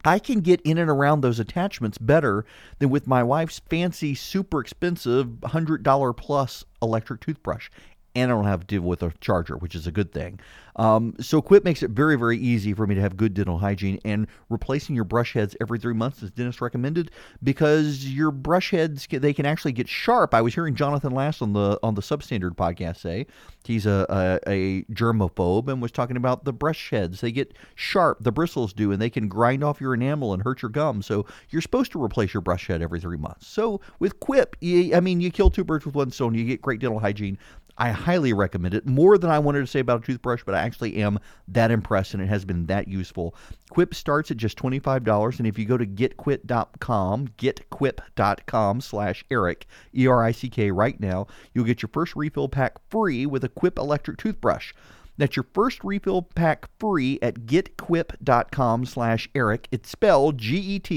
I 0.02 0.18
can 0.18 0.40
get 0.40 0.62
in 0.62 0.78
and 0.78 0.88
around 0.88 1.20
those 1.20 1.40
attachments 1.40 1.98
better 1.98 2.46
than 2.78 2.88
with 2.88 3.06
my 3.06 3.22
wife's 3.22 3.60
fancy, 3.68 4.14
super 4.14 4.60
expensive 4.60 5.26
$100 5.26 6.16
plus 6.16 6.64
electric 6.80 7.20
toothbrush 7.20 7.68
and 8.16 8.32
I 8.32 8.34
don't 8.34 8.44
have 8.44 8.60
to 8.60 8.66
deal 8.66 8.82
with 8.82 9.02
a 9.02 9.12
charger, 9.20 9.56
which 9.56 9.74
is 9.74 9.86
a 9.86 9.92
good 9.92 10.12
thing. 10.12 10.40
Um, 10.76 11.14
so 11.20 11.40
Quip 11.40 11.64
makes 11.64 11.82
it 11.82 11.90
very, 11.90 12.16
very 12.16 12.38
easy 12.38 12.74
for 12.74 12.86
me 12.86 12.94
to 12.94 13.00
have 13.00 13.16
good 13.16 13.34
dental 13.34 13.58
hygiene, 13.58 13.98
and 14.04 14.26
replacing 14.50 14.94
your 14.94 15.04
brush 15.04 15.32
heads 15.32 15.56
every 15.60 15.78
three 15.78 15.94
months 15.94 16.22
as 16.22 16.30
dentist 16.30 16.60
recommended 16.60 17.10
because 17.42 18.06
your 18.06 18.30
brush 18.30 18.70
heads 18.70 19.06
they 19.10 19.32
can 19.32 19.46
actually 19.46 19.72
get 19.72 19.88
sharp. 19.88 20.34
I 20.34 20.42
was 20.42 20.54
hearing 20.54 20.74
Jonathan 20.74 21.12
Last 21.12 21.40
on 21.40 21.52
the 21.52 21.78
on 21.82 21.94
the 21.94 22.02
Substandard 22.02 22.56
podcast 22.56 22.98
say 22.98 23.26
he's 23.64 23.86
a, 23.86 24.06
a, 24.46 24.50
a 24.50 24.82
germaphobe 24.92 25.68
and 25.68 25.80
was 25.80 25.92
talking 25.92 26.16
about 26.16 26.44
the 26.44 26.52
brush 26.52 26.90
heads. 26.90 27.20
They 27.20 27.32
get 27.32 27.54
sharp, 27.74 28.18
the 28.20 28.32
bristles 28.32 28.72
do, 28.72 28.92
and 28.92 29.00
they 29.00 29.10
can 29.10 29.28
grind 29.28 29.64
off 29.64 29.80
your 29.80 29.94
enamel 29.94 30.34
and 30.34 30.42
hurt 30.42 30.62
your 30.62 30.70
gum. 30.70 31.02
So 31.02 31.26
you're 31.50 31.62
supposed 31.62 31.92
to 31.92 32.02
replace 32.02 32.34
your 32.34 32.42
brush 32.42 32.66
head 32.66 32.82
every 32.82 33.00
three 33.00 33.16
months. 33.16 33.46
So 33.46 33.80
with 33.98 34.20
Quip, 34.20 34.56
you, 34.60 34.94
I 34.94 35.00
mean, 35.00 35.20
you 35.20 35.30
kill 35.30 35.50
two 35.50 35.64
birds 35.64 35.86
with 35.86 35.94
one 35.94 36.10
stone. 36.10 36.34
You 36.34 36.44
get 36.44 36.62
great 36.62 36.80
dental 36.80 36.98
hygiene. 36.98 37.38
I 37.78 37.90
highly 37.90 38.32
recommend 38.32 38.74
it. 38.74 38.86
More 38.86 39.18
than 39.18 39.30
I 39.30 39.38
wanted 39.38 39.60
to 39.60 39.66
say 39.66 39.80
about 39.80 40.02
a 40.02 40.06
toothbrush, 40.06 40.42
but 40.44 40.54
I 40.54 40.60
actually 40.60 40.96
am 40.96 41.18
that 41.48 41.70
impressed 41.70 42.14
and 42.14 42.22
it 42.22 42.28
has 42.28 42.44
been 42.44 42.66
that 42.66 42.88
useful. 42.88 43.34
Quip 43.70 43.94
starts 43.94 44.30
at 44.30 44.38
just 44.38 44.56
$25, 44.58 45.38
and 45.38 45.46
if 45.46 45.58
you 45.58 45.66
go 45.66 45.76
to 45.76 45.86
getquip.com, 45.86 47.28
getquip.com 47.36 48.80
slash 48.80 49.24
Erick, 49.30 49.66
E-R-I-C-K, 49.94 50.70
right 50.70 50.98
now, 50.98 51.26
you'll 51.52 51.64
get 51.64 51.82
your 51.82 51.90
first 51.92 52.16
refill 52.16 52.48
pack 52.48 52.76
free 52.90 53.26
with 53.26 53.44
a 53.44 53.48
Quip 53.48 53.78
electric 53.78 54.16
toothbrush. 54.16 54.72
That's 55.18 55.36
your 55.36 55.46
first 55.54 55.82
refill 55.82 56.22
pack 56.22 56.68
free 56.78 57.18
at 57.22 57.46
getquip.com 57.46 58.84
slash 58.84 59.28
Erick. 59.34 59.68
It's 59.70 59.90
spelled 59.90 60.38
G-E-T-Q-U-I-P 60.38 60.94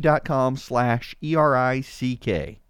dot 0.00 0.24
com 0.24 0.56
slash 0.56 1.14
E-R-I-C-K. 1.22 2.61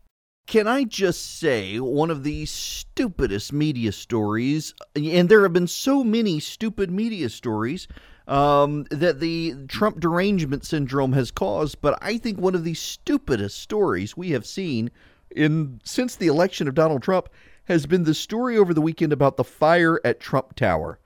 Can 0.53 0.69
I 0.69 0.85
just 0.85 1.39
say 1.39 1.81
one 1.81 2.11
of 2.11 2.25
the 2.25 2.45
stupidest 2.45 3.55
media 3.55 3.91
stories, 3.91 4.75
and 4.95 5.31
there 5.31 5.45
have 5.45 5.55
been 5.55 5.67
so 5.67 6.05
many 6.05 6.41
stupid 6.41 6.91
media 6.91 7.31
stories 7.31 7.89
um, 8.29 8.85
that 8.91 9.19
the 9.19 9.55
Trump 9.69 9.99
derangement 9.99 10.67
syndrome 10.67 11.15
has 11.15 11.31
caused, 11.31 11.81
but 11.81 11.99
I 12.03 12.19
think 12.19 12.39
one 12.39 12.55
of 12.55 12.65
the 12.65 12.75
stupidest 12.75 13.61
stories 13.61 14.15
we 14.15 14.33
have 14.33 14.45
seen 14.45 14.91
in 15.31 15.81
since 15.85 16.17
the 16.17 16.27
election 16.27 16.69
of 16.69 16.75
Donald 16.75 17.03
Trump 17.03 17.31
has 17.65 17.87
been 17.87 18.05
the 18.05 18.13
story 18.13 18.59
over 18.59 18.75
the 18.75 18.83
weekend 18.83 19.15
about 19.15 19.39
the 19.39 19.45
fire 19.45 20.03
at 20.05 20.21
Trump 20.21 20.55
Tower. 20.55 20.99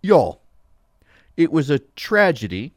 Y'all, 0.00 0.42
it 1.36 1.50
was 1.50 1.70
a 1.70 1.80
tragedy. 1.80 2.72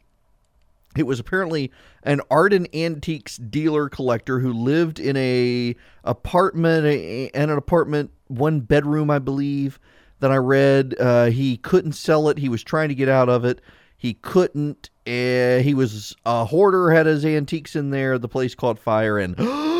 It 0.98 1.04
was 1.04 1.20
apparently 1.20 1.72
an 2.04 2.22
art 2.30 2.54
and 2.54 2.68
antiques 2.76 3.38
dealer 3.38 3.90
collector 3.90 4.40
who 4.40 4.52
lived 4.52 5.00
in 5.00 5.16
a 5.18 5.76
apartment 6.04 6.86
and 7.34 7.52
an 7.52 7.58
apartment 7.58 8.12
one 8.28 8.62
bedroom 8.62 9.10
I 9.10 9.20
believe 9.20 9.80
that 10.20 10.32
I 10.32 10.38
read. 10.38 10.96
Uh, 11.00 11.26
he 11.26 11.58
couldn't 11.58 11.94
sell 11.94 12.30
it. 12.30 12.38
He 12.38 12.50
was 12.50 12.64
trying 12.64 12.90
to 12.90 12.96
get 12.96 13.10
out 13.10 13.30
of 13.30 13.46
it. 13.46 13.62
He 13.98 14.16
couldn't. 14.16 14.90
Uh, 15.08 15.60
he 15.60 15.74
was 15.76 16.16
a 16.26 16.46
hoarder 16.46 16.92
had 16.92 17.06
his 17.06 17.26
antiques 17.26 17.76
in 17.76 17.90
there 17.90 18.18
the 18.18 18.28
place 18.28 18.56
caught 18.56 18.80
fire 18.80 19.18
and 19.18 19.36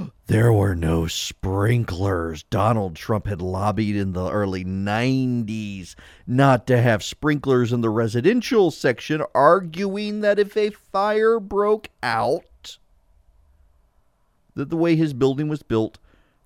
There 0.26 0.52
were 0.52 0.76
no 0.76 1.08
sprinklers. 1.08 2.44
Donald 2.44 2.94
Trump 2.94 3.26
had 3.26 3.42
lobbied 3.42 3.96
in 3.96 4.12
the 4.12 4.30
early 4.30 4.64
90s 4.64 5.96
not 6.24 6.68
to 6.68 6.80
have 6.80 7.02
sprinklers 7.02 7.72
in 7.72 7.80
the 7.80 7.90
residential 7.90 8.70
section, 8.70 9.24
arguing 9.34 10.20
that 10.20 10.38
if 10.38 10.56
a 10.56 10.70
fire 10.70 11.40
broke 11.40 11.88
out, 12.00 12.78
that 14.54 14.70
the 14.70 14.76
way 14.76 14.94
his 14.94 15.12
building 15.12 15.48
was 15.48 15.64
built, 15.64 15.98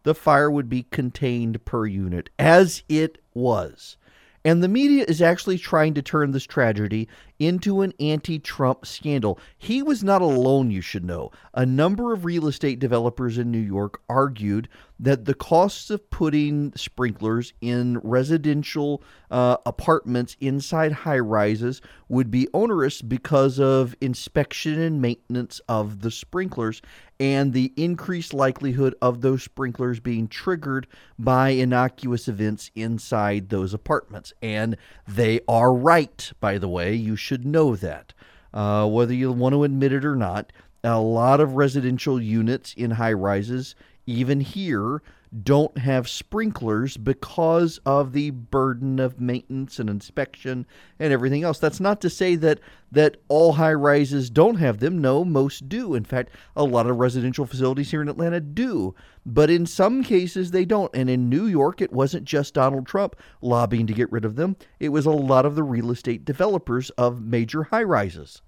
the 0.02 0.14
fire 0.14 0.50
would 0.50 0.70
be 0.70 0.84
contained 0.84 1.62
per 1.66 1.84
unit, 1.84 2.30
as 2.38 2.84
it 2.88 3.18
was. 3.34 3.98
And 4.46 4.62
the 4.62 4.68
media 4.68 5.04
is 5.08 5.20
actually 5.20 5.58
trying 5.58 5.94
to 5.94 6.02
turn 6.02 6.30
this 6.30 6.44
tragedy 6.44 7.08
into 7.38 7.80
an 7.82 7.92
anti 7.98 8.38
Trump 8.38 8.86
scandal. 8.86 9.38
He 9.56 9.82
was 9.82 10.04
not 10.04 10.22
alone, 10.22 10.70
you 10.70 10.80
should 10.80 11.04
know. 11.04 11.30
A 11.52 11.66
number 11.66 12.12
of 12.12 12.24
real 12.24 12.46
estate 12.46 12.78
developers 12.78 13.38
in 13.38 13.50
New 13.50 13.58
York 13.58 14.00
argued 14.08 14.68
that 14.98 15.24
the 15.24 15.34
costs 15.34 15.90
of 15.90 16.08
putting 16.10 16.72
sprinklers 16.76 17.52
in 17.60 17.98
residential 17.98 19.02
uh, 19.30 19.56
apartments 19.66 20.36
inside 20.40 20.92
high 20.92 21.18
rises 21.18 21.80
would 22.08 22.30
be 22.30 22.46
onerous 22.54 23.02
because 23.02 23.58
of 23.58 23.94
inspection 24.00 24.80
and 24.80 25.02
maintenance 25.02 25.60
of 25.68 26.00
the 26.00 26.10
sprinklers 26.10 26.80
and 27.18 27.52
the 27.52 27.72
increased 27.76 28.34
likelihood 28.34 28.94
of 29.00 29.20
those 29.20 29.42
sprinklers 29.42 30.00
being 30.00 30.28
triggered 30.28 30.86
by 31.18 31.50
innocuous 31.50 32.28
events 32.28 32.70
inside 32.74 33.48
those 33.48 33.72
apartments. 33.72 34.32
And 34.42 34.76
they 35.06 35.40
are 35.46 35.72
right, 35.72 36.32
by 36.40 36.58
the 36.58 36.68
way. 36.68 36.94
You 36.94 37.16
should 37.24 37.46
know 37.46 37.74
that. 37.74 38.12
Uh, 38.52 38.86
whether 38.86 39.14
you 39.14 39.32
want 39.32 39.54
to 39.54 39.64
admit 39.64 39.92
it 39.92 40.04
or 40.04 40.14
not, 40.14 40.52
a 40.84 41.00
lot 41.00 41.40
of 41.40 41.54
residential 41.54 42.20
units 42.20 42.74
in 42.74 42.92
high 42.92 43.12
rises, 43.12 43.74
even 44.06 44.40
here, 44.40 45.02
don't 45.42 45.78
have 45.78 46.08
sprinklers 46.08 46.96
because 46.96 47.78
of 47.84 48.12
the 48.12 48.30
burden 48.30 49.00
of 49.00 49.20
maintenance 49.20 49.78
and 49.78 49.90
inspection 49.90 50.66
and 50.98 51.12
everything 51.12 51.42
else. 51.42 51.58
That's 51.58 51.80
not 51.80 52.00
to 52.02 52.10
say 52.10 52.36
that 52.36 52.60
that 52.92 53.16
all 53.28 53.54
high 53.54 53.72
rises 53.72 54.30
don't 54.30 54.56
have 54.56 54.78
them. 54.78 55.00
No, 55.00 55.24
most 55.24 55.68
do. 55.68 55.94
In 55.94 56.04
fact, 56.04 56.30
a 56.54 56.62
lot 56.62 56.86
of 56.86 56.98
residential 56.98 57.46
facilities 57.46 57.90
here 57.90 58.02
in 58.02 58.08
Atlanta 58.08 58.40
do. 58.40 58.94
But 59.26 59.50
in 59.50 59.66
some 59.66 60.04
cases 60.04 60.52
they 60.52 60.64
don't. 60.64 60.94
And 60.94 61.10
in 61.10 61.28
New 61.28 61.46
York, 61.46 61.80
it 61.80 61.92
wasn't 61.92 62.24
just 62.24 62.54
Donald 62.54 62.86
Trump 62.86 63.16
lobbying 63.40 63.88
to 63.88 63.94
get 63.94 64.12
rid 64.12 64.24
of 64.24 64.36
them. 64.36 64.56
It 64.78 64.90
was 64.90 65.06
a 65.06 65.10
lot 65.10 65.46
of 65.46 65.56
the 65.56 65.64
real 65.64 65.90
estate 65.90 66.24
developers 66.24 66.90
of 66.90 67.22
major 67.22 67.64
high 67.64 67.82
rises. 67.82 68.42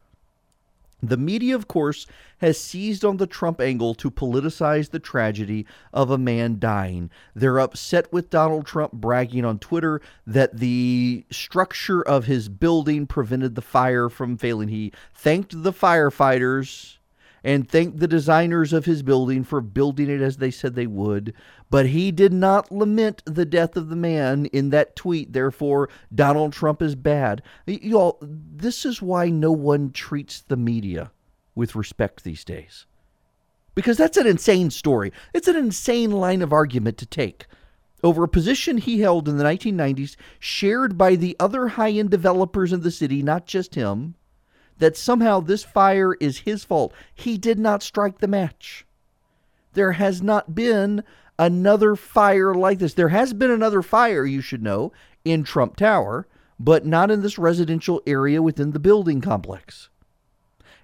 The 1.02 1.16
media, 1.16 1.54
of 1.54 1.68
course, 1.68 2.06
has 2.38 2.58
seized 2.58 3.04
on 3.04 3.18
the 3.18 3.26
Trump 3.26 3.60
angle 3.60 3.94
to 3.96 4.10
politicize 4.10 4.90
the 4.90 4.98
tragedy 4.98 5.66
of 5.92 6.10
a 6.10 6.18
man 6.18 6.58
dying. 6.58 7.10
They're 7.34 7.58
upset 7.58 8.12
with 8.12 8.30
Donald 8.30 8.66
Trump 8.66 8.92
bragging 8.92 9.44
on 9.44 9.58
Twitter 9.58 10.00
that 10.26 10.56
the 10.56 11.24
structure 11.30 12.02
of 12.02 12.24
his 12.24 12.48
building 12.48 13.06
prevented 13.06 13.54
the 13.54 13.62
fire 13.62 14.08
from 14.08 14.38
failing. 14.38 14.68
He 14.68 14.92
thanked 15.14 15.62
the 15.62 15.72
firefighters 15.72 16.95
and 17.46 17.68
thanked 17.68 18.00
the 18.00 18.08
designers 18.08 18.72
of 18.72 18.86
his 18.86 19.04
building 19.04 19.44
for 19.44 19.60
building 19.60 20.10
it 20.10 20.20
as 20.20 20.38
they 20.38 20.50
said 20.50 20.74
they 20.74 20.88
would. 20.88 21.32
But 21.70 21.86
he 21.86 22.10
did 22.10 22.32
not 22.32 22.72
lament 22.72 23.22
the 23.24 23.44
death 23.44 23.76
of 23.76 23.88
the 23.88 23.94
man 23.94 24.46
in 24.46 24.70
that 24.70 24.96
tweet. 24.96 25.32
Therefore, 25.32 25.88
Donald 26.12 26.52
Trump 26.52 26.82
is 26.82 26.96
bad. 26.96 27.42
Y'all, 27.64 28.18
this 28.20 28.84
is 28.84 29.00
why 29.00 29.28
no 29.28 29.52
one 29.52 29.92
treats 29.92 30.40
the 30.40 30.56
media 30.56 31.12
with 31.54 31.76
respect 31.76 32.24
these 32.24 32.44
days. 32.44 32.84
Because 33.76 33.96
that's 33.96 34.16
an 34.16 34.26
insane 34.26 34.70
story. 34.70 35.12
It's 35.32 35.48
an 35.48 35.54
insane 35.54 36.10
line 36.10 36.42
of 36.42 36.52
argument 36.52 36.98
to 36.98 37.06
take 37.06 37.46
over 38.02 38.24
a 38.24 38.28
position 38.28 38.78
he 38.78 39.02
held 39.02 39.28
in 39.28 39.38
the 39.38 39.44
1990s, 39.44 40.16
shared 40.40 40.98
by 40.98 41.14
the 41.14 41.36
other 41.38 41.68
high 41.68 41.92
end 41.92 42.10
developers 42.10 42.72
in 42.72 42.80
the 42.80 42.90
city, 42.90 43.22
not 43.22 43.46
just 43.46 43.76
him 43.76 44.16
that 44.78 44.96
somehow 44.96 45.40
this 45.40 45.64
fire 45.64 46.14
is 46.14 46.38
his 46.38 46.64
fault. 46.64 46.92
He 47.14 47.38
did 47.38 47.58
not 47.58 47.82
strike 47.82 48.18
the 48.18 48.28
match. 48.28 48.86
There 49.74 49.92
has 49.92 50.22
not 50.22 50.54
been 50.54 51.02
another 51.38 51.96
fire 51.96 52.54
like 52.54 52.78
this. 52.78 52.94
There 52.94 53.08
has 53.08 53.32
been 53.32 53.50
another 53.50 53.82
fire, 53.82 54.24
you 54.24 54.40
should 54.40 54.62
know, 54.62 54.92
in 55.24 55.44
Trump 55.44 55.76
Tower, 55.76 56.26
but 56.58 56.86
not 56.86 57.10
in 57.10 57.22
this 57.22 57.38
residential 57.38 58.02
area 58.06 58.40
within 58.42 58.72
the 58.72 58.78
building 58.78 59.20
complex. 59.20 59.90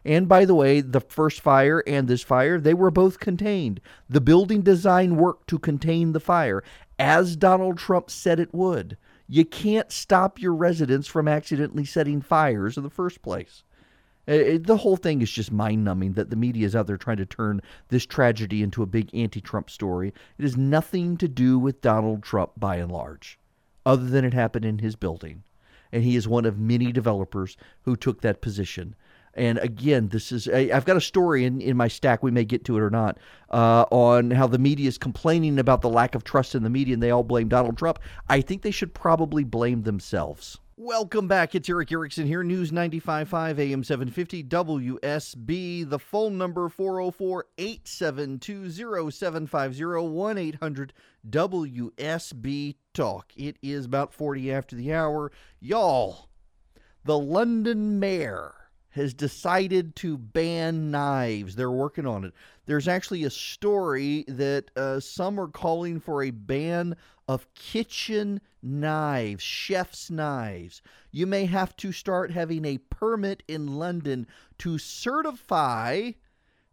And 0.04 0.28
by 0.28 0.44
the 0.44 0.54
way, 0.54 0.80
the 0.80 1.00
first 1.00 1.40
fire 1.40 1.82
and 1.86 2.08
this 2.08 2.22
fire, 2.22 2.58
they 2.58 2.74
were 2.74 2.90
both 2.90 3.20
contained. 3.20 3.80
The 4.08 4.20
building 4.20 4.62
design 4.62 5.16
worked 5.16 5.48
to 5.50 5.58
contain 5.58 6.12
the 6.12 6.20
fire, 6.20 6.64
as 6.98 7.36
Donald 7.36 7.78
Trump 7.78 8.10
said 8.10 8.40
it 8.40 8.52
would. 8.52 8.96
You 9.28 9.44
can't 9.44 9.92
stop 9.92 10.40
your 10.40 10.54
residents 10.54 11.06
from 11.06 11.28
accidentally 11.28 11.84
setting 11.84 12.20
fires 12.20 12.76
in 12.76 12.82
the 12.82 12.90
first 12.90 13.22
place. 13.22 13.62
It, 14.26 14.66
the 14.66 14.76
whole 14.76 14.96
thing 14.96 15.20
is 15.20 15.30
just 15.30 15.50
mind 15.50 15.84
numbing 15.84 16.12
that 16.12 16.30
the 16.30 16.36
media 16.36 16.64
is 16.64 16.76
out 16.76 16.86
there 16.86 16.96
trying 16.96 17.16
to 17.16 17.26
turn 17.26 17.60
this 17.88 18.06
tragedy 18.06 18.62
into 18.62 18.82
a 18.82 18.86
big 18.86 19.10
anti 19.14 19.40
Trump 19.40 19.68
story. 19.68 20.14
It 20.38 20.42
has 20.42 20.56
nothing 20.56 21.16
to 21.16 21.28
do 21.28 21.58
with 21.58 21.80
Donald 21.80 22.22
Trump 22.22 22.52
by 22.56 22.76
and 22.76 22.92
large, 22.92 23.38
other 23.84 24.04
than 24.04 24.24
it 24.24 24.34
happened 24.34 24.64
in 24.64 24.78
his 24.78 24.94
building. 24.94 25.42
And 25.90 26.04
he 26.04 26.16
is 26.16 26.28
one 26.28 26.46
of 26.46 26.58
many 26.58 26.92
developers 26.92 27.56
who 27.82 27.96
took 27.96 28.20
that 28.20 28.40
position. 28.40 28.94
And 29.34 29.58
again, 29.58 30.08
this 30.08 30.30
is 30.30 30.48
I, 30.48 30.66
have 30.68 30.84
got 30.84 30.96
a 30.96 31.00
story 31.00 31.44
in, 31.44 31.60
in 31.60 31.76
my 31.76 31.88
stack. 31.88 32.22
We 32.22 32.30
may 32.30 32.44
get 32.44 32.64
to 32.66 32.76
it 32.76 32.80
or 32.80 32.90
not 32.90 33.18
uh, 33.50 33.86
on 33.90 34.30
how 34.30 34.46
the 34.46 34.58
media 34.58 34.88
is 34.88 34.98
complaining 34.98 35.58
about 35.58 35.80
the 35.80 35.88
lack 35.88 36.14
of 36.14 36.22
trust 36.22 36.54
in 36.54 36.62
the 36.62 36.70
media, 36.70 36.94
and 36.94 37.02
they 37.02 37.10
all 37.10 37.22
blame 37.22 37.48
Donald 37.48 37.78
Trump. 37.78 37.98
I 38.28 38.40
think 38.40 38.62
they 38.62 38.70
should 38.70 38.94
probably 38.94 39.42
blame 39.42 39.82
themselves. 39.82 40.58
Welcome 40.84 41.28
back. 41.28 41.54
It's 41.54 41.68
Erick 41.68 41.92
Erickson 41.92 42.26
here, 42.26 42.42
News 42.42 42.72
95.5 42.72 43.56
AM 43.60 43.84
750 43.84 44.42
WSB. 44.42 45.88
The 45.88 45.98
phone 46.00 46.36
number 46.36 46.68
404 46.68 47.46
872 47.56 49.12
0750 49.12 49.84
1 49.84 50.38
800 50.38 50.92
WSB 51.30 52.74
Talk. 52.94 53.32
It 53.36 53.58
is 53.62 53.84
about 53.84 54.12
40 54.12 54.52
after 54.52 54.74
the 54.74 54.92
hour. 54.92 55.30
Y'all, 55.60 56.28
the 57.04 57.16
London 57.16 58.00
mayor 58.00 58.52
has 58.92 59.14
decided 59.14 59.96
to 59.96 60.16
ban 60.16 60.90
knives. 60.90 61.56
They're 61.56 61.70
working 61.70 62.06
on 62.06 62.24
it. 62.24 62.32
There's 62.66 62.88
actually 62.88 63.24
a 63.24 63.30
story 63.30 64.24
that 64.28 64.70
uh, 64.76 65.00
some 65.00 65.40
are 65.40 65.48
calling 65.48 65.98
for 65.98 66.22
a 66.22 66.30
ban 66.30 66.96
of 67.26 67.52
kitchen 67.54 68.40
knives, 68.62 69.42
chef's 69.42 70.10
knives. 70.10 70.82
You 71.10 71.26
may 71.26 71.46
have 71.46 71.76
to 71.78 71.92
start 71.92 72.30
having 72.30 72.64
a 72.64 72.78
permit 72.78 73.42
in 73.48 73.78
London 73.78 74.26
to 74.58 74.78
certify 74.78 76.12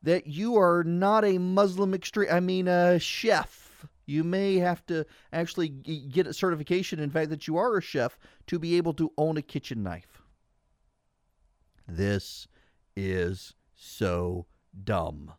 that 0.04 0.28
you 0.28 0.58
are 0.58 0.84
not 0.84 1.26
a 1.26 1.38
Muslim 1.38 1.94
extreme, 1.94 2.30
I 2.32 2.40
mean, 2.40 2.68
a 2.68 3.00
chef. 3.00 3.88
You 4.06 4.24
may 4.24 4.56
have 4.56 4.86
to 4.88 5.06
actually 5.32 5.70
get 5.70 6.28
a 6.28 6.34
certification, 6.34 7.00
in 7.00 7.12
fact, 7.12 7.30
that 7.30 7.48
you 7.48 7.58
are 7.58 7.78
a 7.78 7.82
chef 7.82 8.18
to 8.48 8.60
be 8.60 8.76
able 8.76 8.94
to 8.96 9.12
own 9.18 9.38
a 9.38 9.42
kitchen 9.42 9.84
knife. 9.84 10.19
This 11.90 12.48
is 12.96 13.56
so 13.76 14.46
dumb. 14.84 15.34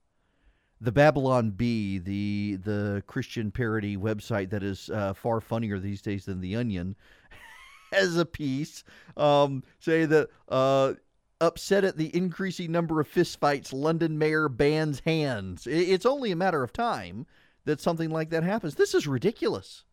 The 0.81 0.93
Babylon 0.93 1.51
Bee, 1.51 1.99
the 1.99 2.57
the 2.57 3.03
Christian 3.07 3.51
parody 3.51 3.97
website 3.97 4.51
that 4.51 4.63
is 4.63 4.91
uh, 4.91 5.13
far 5.13 5.41
funnier 5.41 5.79
these 5.79 6.01
days 6.01 6.25
than 6.25 6.41
the 6.41 6.57
Onion, 6.57 6.97
has 7.93 8.17
a 8.17 8.25
piece 8.25 8.83
um, 9.17 9.63
say 9.79 10.07
that 10.07 10.29
uh, 10.49 10.95
upset 11.41 11.85
at 11.85 11.97
the 11.97 12.15
increasing 12.17 12.73
number 12.73 13.01
of 13.01 13.09
fistfights, 13.09 13.73
London 13.73 14.19
mayor 14.19 14.49
bans 14.49 15.01
hands. 15.01 15.67
It's 15.67 16.07
only 16.07 16.31
a 16.31 16.37
matter 16.37 16.63
of 16.63 16.73
time 16.73 17.27
that 17.65 17.81
something 17.81 18.11
like 18.11 18.31
that 18.31 18.43
happens. 18.43 18.75
This 18.75 18.95
is 18.95 19.07
ridiculous. 19.07 19.85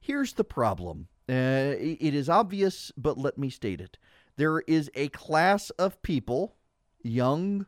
Here's 0.00 0.32
the 0.34 0.44
problem. 0.44 1.08
Uh, 1.28 1.76
it 1.78 2.14
is 2.14 2.28
obvious, 2.28 2.92
but 2.96 3.16
let 3.16 3.38
me 3.38 3.48
state 3.48 3.80
it. 3.80 3.96
There 4.36 4.60
is 4.60 4.90
a 4.94 5.08
class 5.08 5.70
of 5.70 6.02
people, 6.02 6.56
young, 7.02 7.66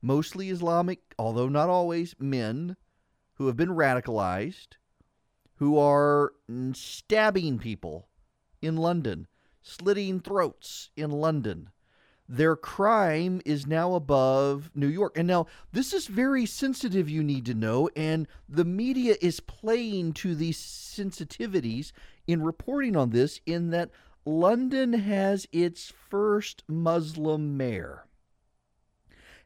mostly 0.00 0.50
Islamic, 0.50 1.00
although 1.18 1.48
not 1.48 1.68
always, 1.68 2.14
men 2.18 2.76
who 3.34 3.48
have 3.48 3.56
been 3.56 3.70
radicalized, 3.70 4.76
who 5.56 5.78
are 5.78 6.32
stabbing 6.74 7.58
people 7.58 8.08
in 8.62 8.76
London, 8.76 9.26
slitting 9.62 10.20
throats 10.20 10.90
in 10.96 11.10
London. 11.10 11.70
Their 12.28 12.56
crime 12.56 13.40
is 13.44 13.66
now 13.66 13.94
above 13.94 14.70
New 14.74 14.88
York. 14.88 15.16
And 15.16 15.28
now, 15.28 15.46
this 15.72 15.92
is 15.92 16.08
very 16.08 16.44
sensitive, 16.44 17.08
you 17.08 17.22
need 17.22 17.46
to 17.46 17.54
know, 17.54 17.88
and 17.96 18.26
the 18.48 18.64
media 18.64 19.16
is 19.20 19.40
playing 19.40 20.12
to 20.14 20.34
these 20.34 20.58
sensitivities 20.58 21.92
in 22.26 22.42
reporting 22.42 22.96
on 22.96 23.10
this, 23.10 23.40
in 23.46 23.70
that 23.70 23.90
London 24.26 24.92
has 24.92 25.46
its 25.52 25.92
first 26.10 26.64
Muslim 26.68 27.56
mayor. 27.56 28.06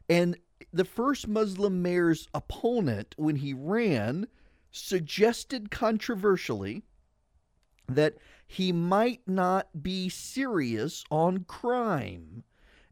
And 0.09 0.37
the 0.73 0.85
first 0.85 1.27
Muslim 1.27 1.81
mayor's 1.83 2.27
opponent, 2.33 3.13
when 3.15 3.37
he 3.37 3.53
ran, 3.53 4.27
suggested 4.71 5.69
controversially 5.69 6.81
that 7.87 8.17
he 8.47 8.71
might 8.71 9.21
not 9.27 9.83
be 9.83 10.09
serious 10.09 11.03
on 11.11 11.43
crime 11.43 12.43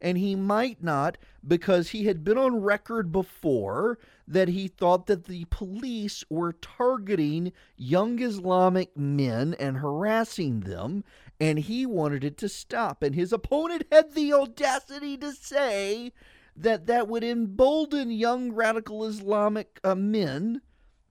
and 0.01 0.17
he 0.17 0.35
might 0.35 0.81
not 0.83 1.17
because 1.45 1.89
he 1.89 2.05
had 2.05 2.23
been 2.23 2.37
on 2.37 2.61
record 2.61 3.11
before 3.11 3.99
that 4.27 4.47
he 4.47 4.67
thought 4.67 5.07
that 5.07 5.25
the 5.25 5.45
police 5.45 6.23
were 6.29 6.53
targeting 6.53 7.51
young 7.75 8.21
Islamic 8.21 8.95
men 8.95 9.55
and 9.59 9.77
harassing 9.77 10.61
them, 10.61 11.03
and 11.39 11.59
he 11.59 11.85
wanted 11.85 12.23
it 12.23 12.37
to 12.37 12.49
stop. 12.49 13.01
And 13.01 13.15
his 13.15 13.31
opponent 13.31 13.85
had 13.91 14.13
the 14.13 14.33
audacity 14.33 15.17
to 15.17 15.31
say 15.31 16.11
that 16.55 16.87
that 16.87 17.07
would 17.07 17.23
embolden 17.23 18.11
young 18.11 18.51
radical 18.51 19.05
Islamic 19.05 19.79
uh, 19.83 19.95
men 19.95 20.61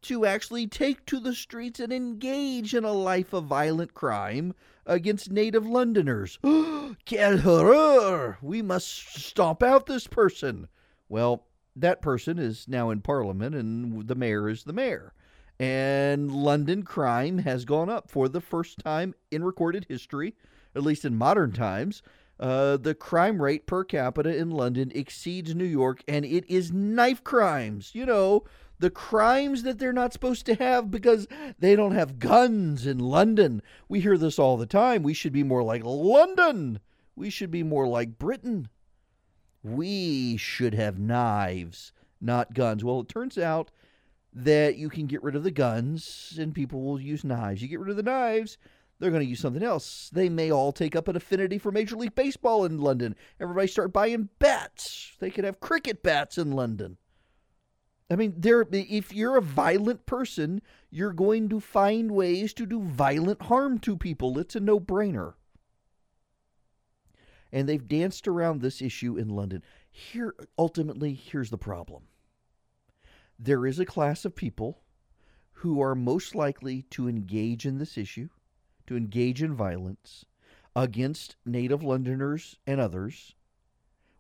to 0.03 0.27
actually 0.27 0.67
take 0.67 1.05
to 1.07 1.19
the 1.19 1.35
streets 1.35 1.81
and 1.81 1.93
engage 1.93 2.75
in 2.75 2.85
a 2.85 2.93
life 2.93 3.33
of 3.33 3.45
violent 3.45 3.95
crime 3.95 4.55
against 4.87 5.31
native 5.31 5.67
Londoners. 5.67 6.39
Quel 6.43 7.39
horreur! 7.39 8.39
We 8.43 8.63
must 8.63 9.19
stomp 9.19 9.63
out 9.63 9.87
this 9.87 10.07
person. 10.07 10.69
Well, 11.09 11.47
that 11.75 12.03
person 12.03 12.39
is 12.39 12.67
now 12.69 12.91
in 12.91 13.01
Parliament, 13.01 13.55
and 13.55 14.07
the 14.07 14.15
mayor 14.15 14.49
is 14.49 14.65
the 14.65 14.73
mayor. 14.73 15.13
And 15.61 16.31
London 16.31 16.85
crime 16.85 17.39
has 17.39 17.65
gone 17.65 17.91
up 17.91 18.11
for 18.11 18.29
the 18.29 18.41
first 18.41 18.79
time 18.79 19.15
in 19.31 19.43
recorded 19.43 19.87
history, 19.89 20.35
at 20.75 20.83
least 20.83 21.05
in 21.05 21.17
modern 21.17 21.53
times. 21.53 22.03
Uh, 22.39 22.77
the 22.77 22.95
crime 22.95 23.43
rate 23.43 23.67
per 23.67 23.83
capita 23.83 24.37
in 24.37 24.51
London 24.51 24.93
exceeds 24.95 25.55
New 25.55 25.65
York, 25.65 26.05
and 26.07 26.25
it 26.25 26.49
is 26.49 26.73
knife 26.73 27.25
crimes. 27.25 27.91
You 27.95 28.07
know, 28.07 28.45
the 28.79 28.91
crimes 28.91 29.65
that 29.65 29.79
they're 29.79 29.93
not 29.93 30.13
supposed 30.13 30.47
to 30.47 30.55
have 30.55 30.91
because 30.91 31.27
they 31.59 31.75
don't 31.75 31.95
have 31.95 32.21
guns 32.21 32.87
in 32.87 32.99
London. 32.99 33.61
We 33.89 34.01
hear 34.01 34.17
this 34.17 34.39
all 34.39 34.57
the 34.57 34.67
time. 34.67 35.03
We 35.03 35.15
should 35.15 35.33
be 35.33 35.43
more 35.43 35.65
like 35.65 35.83
London. 35.85 36.79
We 37.17 37.31
should 37.31 37.51
be 37.51 37.65
more 37.65 37.89
like 37.89 38.19
Britain. 38.19 38.69
We 39.65 40.37
should 40.37 40.75
have 40.75 41.01
knives, 41.01 41.93
not 42.21 42.55
guns. 42.55 42.85
Well, 42.85 43.01
it 43.01 43.09
turns 43.09 43.37
out 43.37 43.73
that 44.33 44.77
you 44.77 44.89
can 44.89 45.07
get 45.07 45.23
rid 45.23 45.35
of 45.35 45.45
the 45.45 45.51
guns 45.51 46.37
and 46.39 46.55
people 46.55 46.83
will 46.83 47.01
use 47.01 47.25
knives. 47.25 47.63
You 47.63 47.69
get 47.69 47.81
rid 47.81 47.91
of 47.91 47.97
the 47.97 48.03
knives, 48.03 48.59
They're 48.99 49.11
going 49.11 49.23
to 49.23 49.29
use 49.29 49.41
something 49.41 49.63
else. 49.63 50.11
They 50.13 50.29
may 50.29 50.51
all 50.51 50.73
take 50.73 50.97
up 50.97 51.07
an 51.07 51.17
affinity 51.17 51.59
for 51.59 51.71
Major 51.71 51.97
League 51.97 52.15
Baseball 52.15 52.65
in 52.65 52.79
London. 52.81 53.15
Everybody 53.41 53.69
start 53.69 53.93
buying 53.93 54.29
bats. 54.39 55.13
They 55.21 55.31
could 55.31 55.45
have 55.45 55.61
cricket 55.61 56.03
bats 56.03 56.37
in 56.37 56.53
London. 56.53 56.97
I 58.11 58.17
mean, 58.17 58.35
there. 58.37 58.67
If 58.73 59.13
you're 59.13 59.37
a 59.37 59.43
violent 59.43 60.07
person, 60.07 60.63
you're 60.91 61.13
going 61.13 61.49
to 61.51 61.61
find 61.61 62.11
ways 62.11 62.53
to 62.55 62.67
do 62.67 62.81
violent 62.81 63.43
harm 63.43 63.79
to 63.81 63.97
people. 63.97 64.39
It's 64.39 64.57
a 64.57 64.61
no-brainer. 64.61 65.35
And 67.53 67.69
they've 67.69 67.87
danced 67.87 68.27
around 68.27 68.61
this 68.61 68.83
issue 68.83 69.17
in 69.17 69.29
London. 69.29 69.63
Here, 69.91 70.35
ultimately, 70.59 71.15
here's 71.15 71.51
the 71.51 71.59
problem. 71.59 72.05
There 73.39 73.67
is 73.67 73.79
a 73.79 73.87
class 73.87 74.25
of 74.25 74.35
people 74.35 74.83
who 75.53 75.81
are 75.81 75.95
most 75.95 76.35
likely 76.35 76.83
to 76.91 77.09
engage 77.09 77.65
in 77.65 77.79
this 77.79 77.97
issue, 77.97 78.31
to 78.89 78.97
engage 78.97 79.43
in 79.43 79.55
violence 79.55 80.25
against 80.75 81.37
native 81.45 81.83
Londoners 81.83 82.57
and 82.67 82.81
others, 82.81 83.37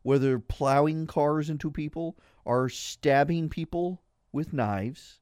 whether 0.02 0.38
plowing 0.38 1.07
cars 1.07 1.50
into 1.50 1.70
people 1.70 2.16
or 2.44 2.68
stabbing 2.68 3.48
people 3.48 4.02
with 4.33 4.52
knives. 4.52 5.20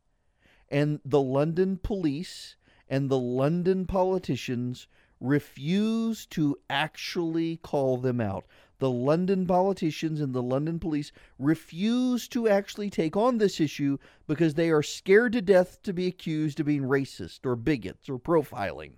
And 0.69 1.01
the 1.05 1.23
London 1.23 1.79
police 1.79 2.57
and 2.89 3.11
the 3.11 3.19
London 3.19 3.87
politicians 3.87 4.89
refuse 5.21 6.27
to 6.27 6.59
actually 6.69 7.57
call 7.59 7.97
them 7.97 8.21
out. 8.21 8.47
The 8.79 8.91
London 8.91 9.47
politicians 9.47 10.21
and 10.21 10.35
the 10.35 10.43
London 10.43 10.79
police 10.79 11.11
refuse 11.39 12.29
to 12.29 12.49
actually 12.49 12.91
take 12.91 13.17
on 13.17 13.39
this 13.39 13.59
issue 13.61 13.97
because 14.27 14.55
they 14.55 14.71
are 14.71 14.83
scared 14.83 15.33
to 15.33 15.43
death 15.43 15.83
to 15.85 15.93
be 15.93 16.07
accused 16.07 16.61
of 16.61 16.67
being 16.67 16.83
racist 16.83 17.47
or 17.47 17.57
bigots 17.57 18.09
or 18.09 18.19
profiling. 18.19 18.95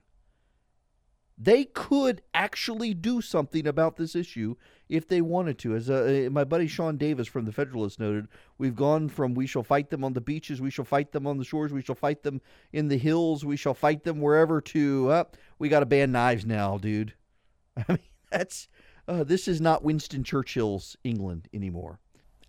They 1.40 1.66
could 1.66 2.22
actually 2.34 2.94
do 2.94 3.20
something 3.20 3.64
about 3.64 3.96
this 3.96 4.16
issue 4.16 4.56
if 4.88 5.06
they 5.06 5.20
wanted 5.20 5.56
to. 5.60 5.76
As 5.76 5.88
uh, 5.88 6.28
my 6.32 6.42
buddy 6.42 6.66
Sean 6.66 6.96
Davis 6.96 7.28
from 7.28 7.44
the 7.44 7.52
Federalist 7.52 8.00
noted, 8.00 8.26
we've 8.58 8.74
gone 8.74 9.08
from 9.08 9.34
we 9.34 9.46
shall 9.46 9.62
fight 9.62 9.90
them 9.90 10.02
on 10.02 10.14
the 10.14 10.20
beaches, 10.20 10.60
we 10.60 10.70
shall 10.70 10.84
fight 10.84 11.12
them 11.12 11.28
on 11.28 11.38
the 11.38 11.44
shores, 11.44 11.72
we 11.72 11.82
shall 11.82 11.94
fight 11.94 12.24
them 12.24 12.40
in 12.72 12.88
the 12.88 12.98
hills, 12.98 13.44
we 13.44 13.56
shall 13.56 13.74
fight 13.74 14.02
them 14.02 14.20
wherever 14.20 14.60
to, 14.60 15.10
uh, 15.10 15.24
we 15.60 15.68
got 15.68 15.80
to 15.80 15.86
ban 15.86 16.10
knives 16.10 16.44
now, 16.44 16.76
dude. 16.76 17.14
I 17.76 17.84
mean, 17.92 17.98
that's, 18.32 18.68
uh, 19.08 19.24
this 19.24 19.48
is 19.48 19.60
not 19.60 19.82
Winston 19.82 20.22
Churchill's 20.22 20.96
England 21.02 21.48
anymore. 21.52 21.98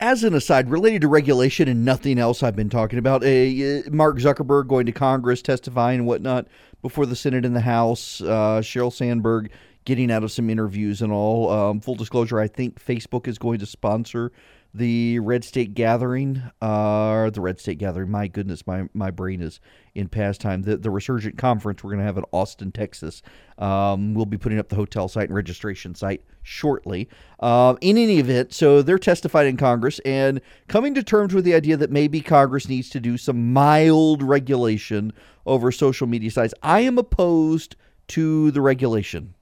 As 0.02 0.24
an 0.24 0.34
aside, 0.34 0.69
related 0.69 1.02
to 1.02 1.08
regulation 1.08 1.67
and 1.67 1.84
nothing 1.84 2.19
else 2.19 2.41
I've 2.41 2.56
been 2.56 2.69
talking 2.69 3.00
about, 3.00 3.24
uh, 3.24 3.89
Mark 3.91 4.17
Zuckerberg 4.17 4.67
going 4.67 4.86
to 4.86 4.91
Congress, 4.91 5.41
testifying 5.41 6.00
and 6.00 6.08
whatnot 6.08 6.48
before 6.82 7.06
the 7.06 7.15
Senate 7.15 7.45
and 7.45 7.56
the 7.56 7.62
House, 7.62 8.22
uh, 8.22 8.62
Sheryl 8.62 8.93
Sandberg 8.93 9.52
getting 9.84 10.12
out 10.12 10.24
of 10.24 10.32
some 10.32 10.50
interviews 10.50 11.02
and 11.02 11.12
all. 11.12 11.50
Um, 11.50 11.82
full 11.82 11.95
disclosure, 11.95 12.39
I 12.39 12.48
think 12.48 12.84
Facebook 12.84 13.28
is 13.28 13.38
going 13.38 13.60
to 13.60 13.65
sponsor 13.65 14.32
the 14.73 15.19
Red 15.19 15.43
State 15.43 15.73
Gathering, 15.73 16.43
uh, 16.62 17.29
the 17.32 17.41
Red 17.41 17.60
State 17.60 17.79
Gathering. 17.79 18.12
My 18.12 18.27
goodness, 18.27 18.67
my, 18.67 18.88
my 18.93 19.10
brain 19.10 19.41
is 19.41 19.60
in 19.95 20.08
pastime. 20.08 20.62
The, 20.62 20.77
the 20.77 20.91
Resurgent 20.91 21.38
Conference 21.38 21.84
we're 21.84 21.91
going 21.91 21.99
to 21.99 22.05
have 22.05 22.17
in 22.17 22.25
Austin, 22.32 22.71
Texas. 22.71 23.21
Um, 23.58 24.13
we'll 24.13 24.25
be 24.25 24.38
putting 24.38 24.60
up 24.60 24.69
the 24.69 24.75
hotel 24.75 25.08
site 25.08 25.29
and 25.29 25.36
registration 25.36 25.95
site 25.95 26.23
shortly. 26.43 27.10
Uh, 27.39 27.75
in 27.82 27.97
any 27.97 28.19
event, 28.19 28.53
so 28.53 28.82
they're 28.82 28.99
testified 28.99 29.47
in 29.47 29.58
Congress 29.58 29.99
and 30.05 30.39
coming 30.67 30.93
to 30.93 31.03
terms 31.03 31.34
with 31.34 31.45
the 31.45 31.55
idea 31.55 31.75
that 31.75 31.91
maybe 31.91 32.21
Congress 32.21 32.69
needs 32.69 32.89
to 32.89 32.99
do 32.99 33.17
some 33.17 33.51
mild 33.51 34.21
regulation 34.21 35.12
over 35.45 35.71
social 35.71 36.05
media 36.05 36.29
sites. 36.29 36.53
I 36.62 36.82
am 36.82 36.97
opposed 36.97 37.75
to 38.10 38.51
the 38.51 38.62
regulation. 38.62 39.34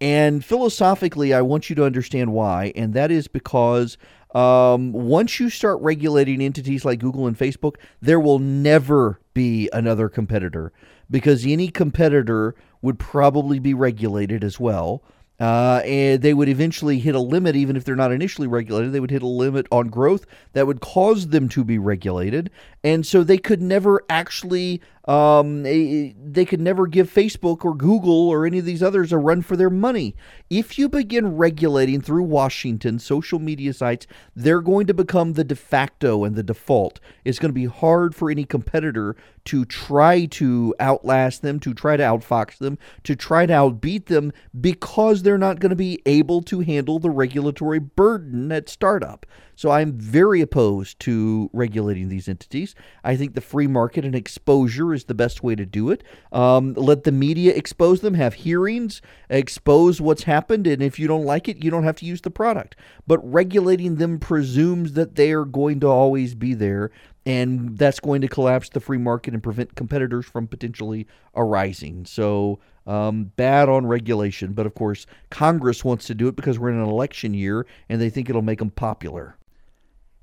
And 0.00 0.44
philosophically, 0.44 1.32
I 1.32 1.40
want 1.40 1.70
you 1.70 1.76
to 1.76 1.84
understand 1.84 2.32
why, 2.32 2.72
and 2.76 2.92
that 2.94 3.10
is 3.10 3.28
because 3.28 3.96
um, 4.34 4.92
once 4.92 5.40
you 5.40 5.48
start 5.48 5.80
regulating 5.80 6.42
entities 6.42 6.84
like 6.84 6.98
Google 6.98 7.26
and 7.26 7.38
Facebook, 7.38 7.76
there 8.02 8.20
will 8.20 8.38
never 8.38 9.18
be 9.32 9.70
another 9.72 10.10
competitor 10.10 10.72
because 11.10 11.46
any 11.46 11.68
competitor 11.68 12.54
would 12.82 12.98
probably 12.98 13.58
be 13.58 13.72
regulated 13.72 14.44
as 14.44 14.60
well. 14.60 15.02
Uh, 15.38 15.82
and 15.84 16.22
they 16.22 16.32
would 16.32 16.48
eventually 16.48 16.98
hit 16.98 17.14
a 17.14 17.20
limit, 17.20 17.54
even 17.54 17.76
if 17.76 17.84
they're 17.84 17.94
not 17.94 18.10
initially 18.12 18.48
regulated. 18.48 18.92
They 18.92 19.00
would 19.00 19.10
hit 19.10 19.22
a 19.22 19.26
limit 19.26 19.66
on 19.70 19.88
growth 19.88 20.24
that 20.54 20.66
would 20.66 20.80
cause 20.80 21.28
them 21.28 21.48
to 21.50 21.62
be 21.62 21.78
regulated, 21.78 22.50
and 22.82 23.06
so 23.06 23.22
they 23.22 23.36
could 23.36 23.60
never 23.60 24.02
actually 24.08 24.80
um, 25.06 25.62
they 25.62 26.44
could 26.46 26.60
never 26.60 26.86
give 26.86 27.12
Facebook 27.12 27.64
or 27.64 27.74
Google 27.74 28.28
or 28.28 28.44
any 28.44 28.58
of 28.58 28.64
these 28.64 28.82
others 28.82 29.12
a 29.12 29.18
run 29.18 29.40
for 29.40 29.56
their 29.56 29.70
money. 29.70 30.16
If 30.50 30.78
you 30.78 30.88
begin 30.88 31.36
regulating 31.36 32.00
through 32.00 32.24
Washington 32.24 32.98
social 32.98 33.38
media 33.38 33.72
sites, 33.72 34.06
they're 34.34 34.60
going 34.60 34.86
to 34.88 34.94
become 34.94 35.34
the 35.34 35.44
de 35.44 35.54
facto 35.54 36.24
and 36.24 36.34
the 36.34 36.42
default. 36.42 36.98
It's 37.24 37.38
going 37.38 37.50
to 37.50 37.54
be 37.54 37.66
hard 37.66 38.14
for 38.16 38.30
any 38.30 38.44
competitor 38.44 39.14
to 39.46 39.64
try 39.64 40.24
to 40.26 40.74
outlast 40.80 41.42
them, 41.42 41.60
to 41.60 41.72
try 41.72 41.96
to 41.96 42.02
outfox 42.02 42.58
them, 42.58 42.76
to 43.04 43.14
try 43.14 43.46
to 43.46 43.52
outbeat 43.52 44.06
them 44.06 44.32
because 44.60 45.22
they're 45.22 45.38
not 45.38 45.60
going 45.60 45.70
to 45.70 45.76
be 45.76 46.02
able 46.04 46.42
to 46.42 46.60
handle 46.60 46.98
the 46.98 47.10
regulatory 47.10 47.78
burden 47.78 48.50
at 48.50 48.68
startup. 48.68 49.24
So 49.56 49.70
I'm 49.70 49.92
very 49.98 50.40
opposed 50.40 51.00
to 51.00 51.50
regulating 51.52 52.08
these 52.08 52.28
entities. 52.28 52.74
I 53.02 53.16
think 53.16 53.34
the 53.34 53.40
free 53.40 53.66
market 53.66 54.04
and 54.04 54.14
exposure 54.14 54.94
is 54.94 55.04
the 55.04 55.14
best 55.14 55.42
way 55.42 55.54
to 55.54 55.66
do 55.66 55.90
it. 55.90 56.04
Um, 56.30 56.74
let 56.74 57.04
the 57.04 57.12
media 57.12 57.54
expose 57.54 58.02
them, 58.02 58.14
have 58.14 58.34
hearings, 58.34 59.02
expose 59.30 60.00
what's 60.00 60.24
happened, 60.24 60.66
and 60.66 60.82
if 60.82 60.98
you 60.98 61.08
don't 61.08 61.24
like 61.24 61.48
it, 61.48 61.64
you 61.64 61.70
don't 61.70 61.84
have 61.84 61.96
to 61.96 62.06
use 62.06 62.20
the 62.20 62.30
product. 62.30 62.76
But 63.06 63.18
regulating 63.18 63.96
them 63.96 64.18
presumes 64.18 64.92
that 64.92 65.16
they 65.16 65.32
are 65.32 65.46
going 65.46 65.80
to 65.80 65.88
always 65.88 66.34
be 66.34 66.54
there 66.54 66.90
and 67.26 67.76
that's 67.76 67.98
going 67.98 68.20
to 68.20 68.28
collapse 68.28 68.68
the 68.68 68.78
free 68.78 68.98
market 68.98 69.34
and 69.34 69.42
prevent 69.42 69.74
competitors 69.74 70.24
from 70.24 70.46
potentially 70.46 71.08
arising. 71.34 72.06
So, 72.06 72.60
um, 72.86 73.32
bad 73.34 73.68
on 73.68 73.84
regulation, 73.86 74.52
but 74.52 74.64
of 74.64 74.74
course, 74.76 75.06
Congress 75.28 75.84
wants 75.84 76.06
to 76.06 76.14
do 76.14 76.28
it 76.28 76.36
because 76.36 76.56
we're 76.56 76.70
in 76.70 76.78
an 76.78 76.88
election 76.88 77.34
year 77.34 77.66
and 77.88 78.00
they 78.00 78.10
think 78.10 78.30
it'll 78.30 78.42
make 78.42 78.60
them 78.60 78.70
popular. 78.70 79.36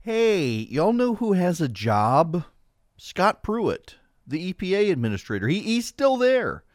Hey, 0.06 0.68
y'all 0.70 0.92
know 0.92 1.16
who 1.16 1.32
has 1.32 1.62
a 1.62 1.70
job? 1.70 2.44
Scott 2.98 3.42
Pruitt, 3.42 3.96
the 4.28 4.52
EPA 4.52 4.92
administrator. 4.92 5.48
He, 5.48 5.62
he's 5.62 5.86
still 5.86 6.18
there. 6.18 6.66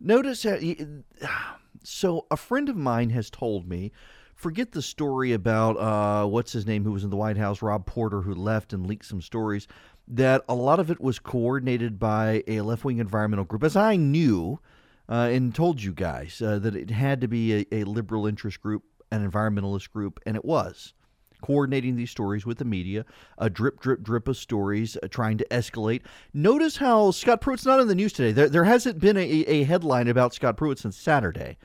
Notice 0.00 0.44
how. 0.44 0.56
He, 0.56 0.82
so, 1.84 2.26
a 2.30 2.38
friend 2.38 2.70
of 2.70 2.76
mine 2.76 3.10
has 3.10 3.28
told 3.28 3.68
me 3.68 3.92
forget 4.34 4.72
the 4.72 4.80
story 4.80 5.34
about 5.34 5.76
uh, 5.76 6.26
what's 6.26 6.52
his 6.52 6.66
name 6.66 6.84
who 6.84 6.92
was 6.92 7.04
in 7.04 7.10
the 7.10 7.18
White 7.18 7.36
House, 7.36 7.60
Rob 7.60 7.84
Porter, 7.84 8.22
who 8.22 8.34
left 8.34 8.72
and 8.72 8.86
leaked 8.86 9.04
some 9.04 9.20
stories. 9.20 9.68
That 10.08 10.42
a 10.48 10.54
lot 10.54 10.80
of 10.80 10.90
it 10.90 11.02
was 11.02 11.18
coordinated 11.18 11.98
by 11.98 12.44
a 12.46 12.62
left 12.62 12.82
wing 12.82 12.96
environmental 12.96 13.44
group, 13.44 13.62
as 13.62 13.76
I 13.76 13.96
knew 13.96 14.58
uh, 15.06 15.28
and 15.30 15.54
told 15.54 15.82
you 15.82 15.92
guys 15.92 16.40
uh, 16.40 16.58
that 16.60 16.74
it 16.76 16.92
had 16.92 17.20
to 17.20 17.28
be 17.28 17.52
a, 17.52 17.66
a 17.72 17.84
liberal 17.84 18.26
interest 18.26 18.62
group, 18.62 18.84
an 19.10 19.30
environmentalist 19.30 19.90
group, 19.90 20.18
and 20.24 20.34
it 20.34 20.46
was 20.46 20.94
coordinating 21.42 21.96
these 21.96 22.10
stories 22.10 22.46
with 22.46 22.58
the 22.58 22.64
media, 22.64 23.04
a 23.36 23.50
drip, 23.50 23.80
drip, 23.80 24.02
drip 24.02 24.28
of 24.28 24.36
stories 24.36 24.96
uh, 25.02 25.08
trying 25.08 25.36
to 25.38 25.46
escalate. 25.50 26.02
Notice 26.32 26.78
how 26.78 27.10
Scott 27.10 27.40
Pruitt's 27.40 27.66
not 27.66 27.80
in 27.80 27.88
the 27.88 27.94
news 27.94 28.12
today. 28.12 28.32
There, 28.32 28.48
there 28.48 28.64
hasn't 28.64 28.98
been 28.98 29.16
a, 29.16 29.20
a 29.20 29.64
headline 29.64 30.08
about 30.08 30.32
Scott 30.32 30.56
Pruitt 30.56 30.78
since 30.78 30.96
Saturday 30.96 31.58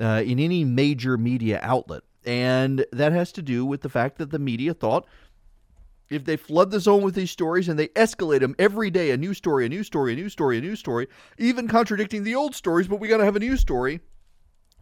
uh, 0.00 0.22
in 0.24 0.38
any 0.38 0.64
major 0.64 1.18
media 1.18 1.58
outlet. 1.62 2.02
And 2.24 2.86
that 2.92 3.12
has 3.12 3.32
to 3.32 3.42
do 3.42 3.66
with 3.66 3.82
the 3.82 3.88
fact 3.88 4.18
that 4.18 4.30
the 4.30 4.38
media 4.38 4.72
thought 4.72 5.06
if 6.10 6.24
they 6.24 6.36
flood 6.36 6.70
the 6.70 6.80
zone 6.80 7.02
with 7.02 7.14
these 7.14 7.30
stories 7.30 7.68
and 7.68 7.78
they 7.78 7.88
escalate 7.88 8.40
them 8.40 8.54
every 8.58 8.90
day 8.90 9.10
a 9.10 9.16
new 9.16 9.34
story, 9.34 9.66
a 9.66 9.68
new 9.68 9.82
story, 9.82 10.12
a 10.12 10.16
new 10.16 10.28
story, 10.28 10.58
a 10.58 10.60
new 10.60 10.76
story, 10.76 11.08
even 11.38 11.66
contradicting 11.66 12.24
the 12.24 12.34
old 12.34 12.54
stories, 12.54 12.86
but 12.86 13.00
we 13.00 13.08
got 13.08 13.18
to 13.18 13.24
have 13.24 13.36
a 13.36 13.40
new 13.40 13.56
story 13.56 14.00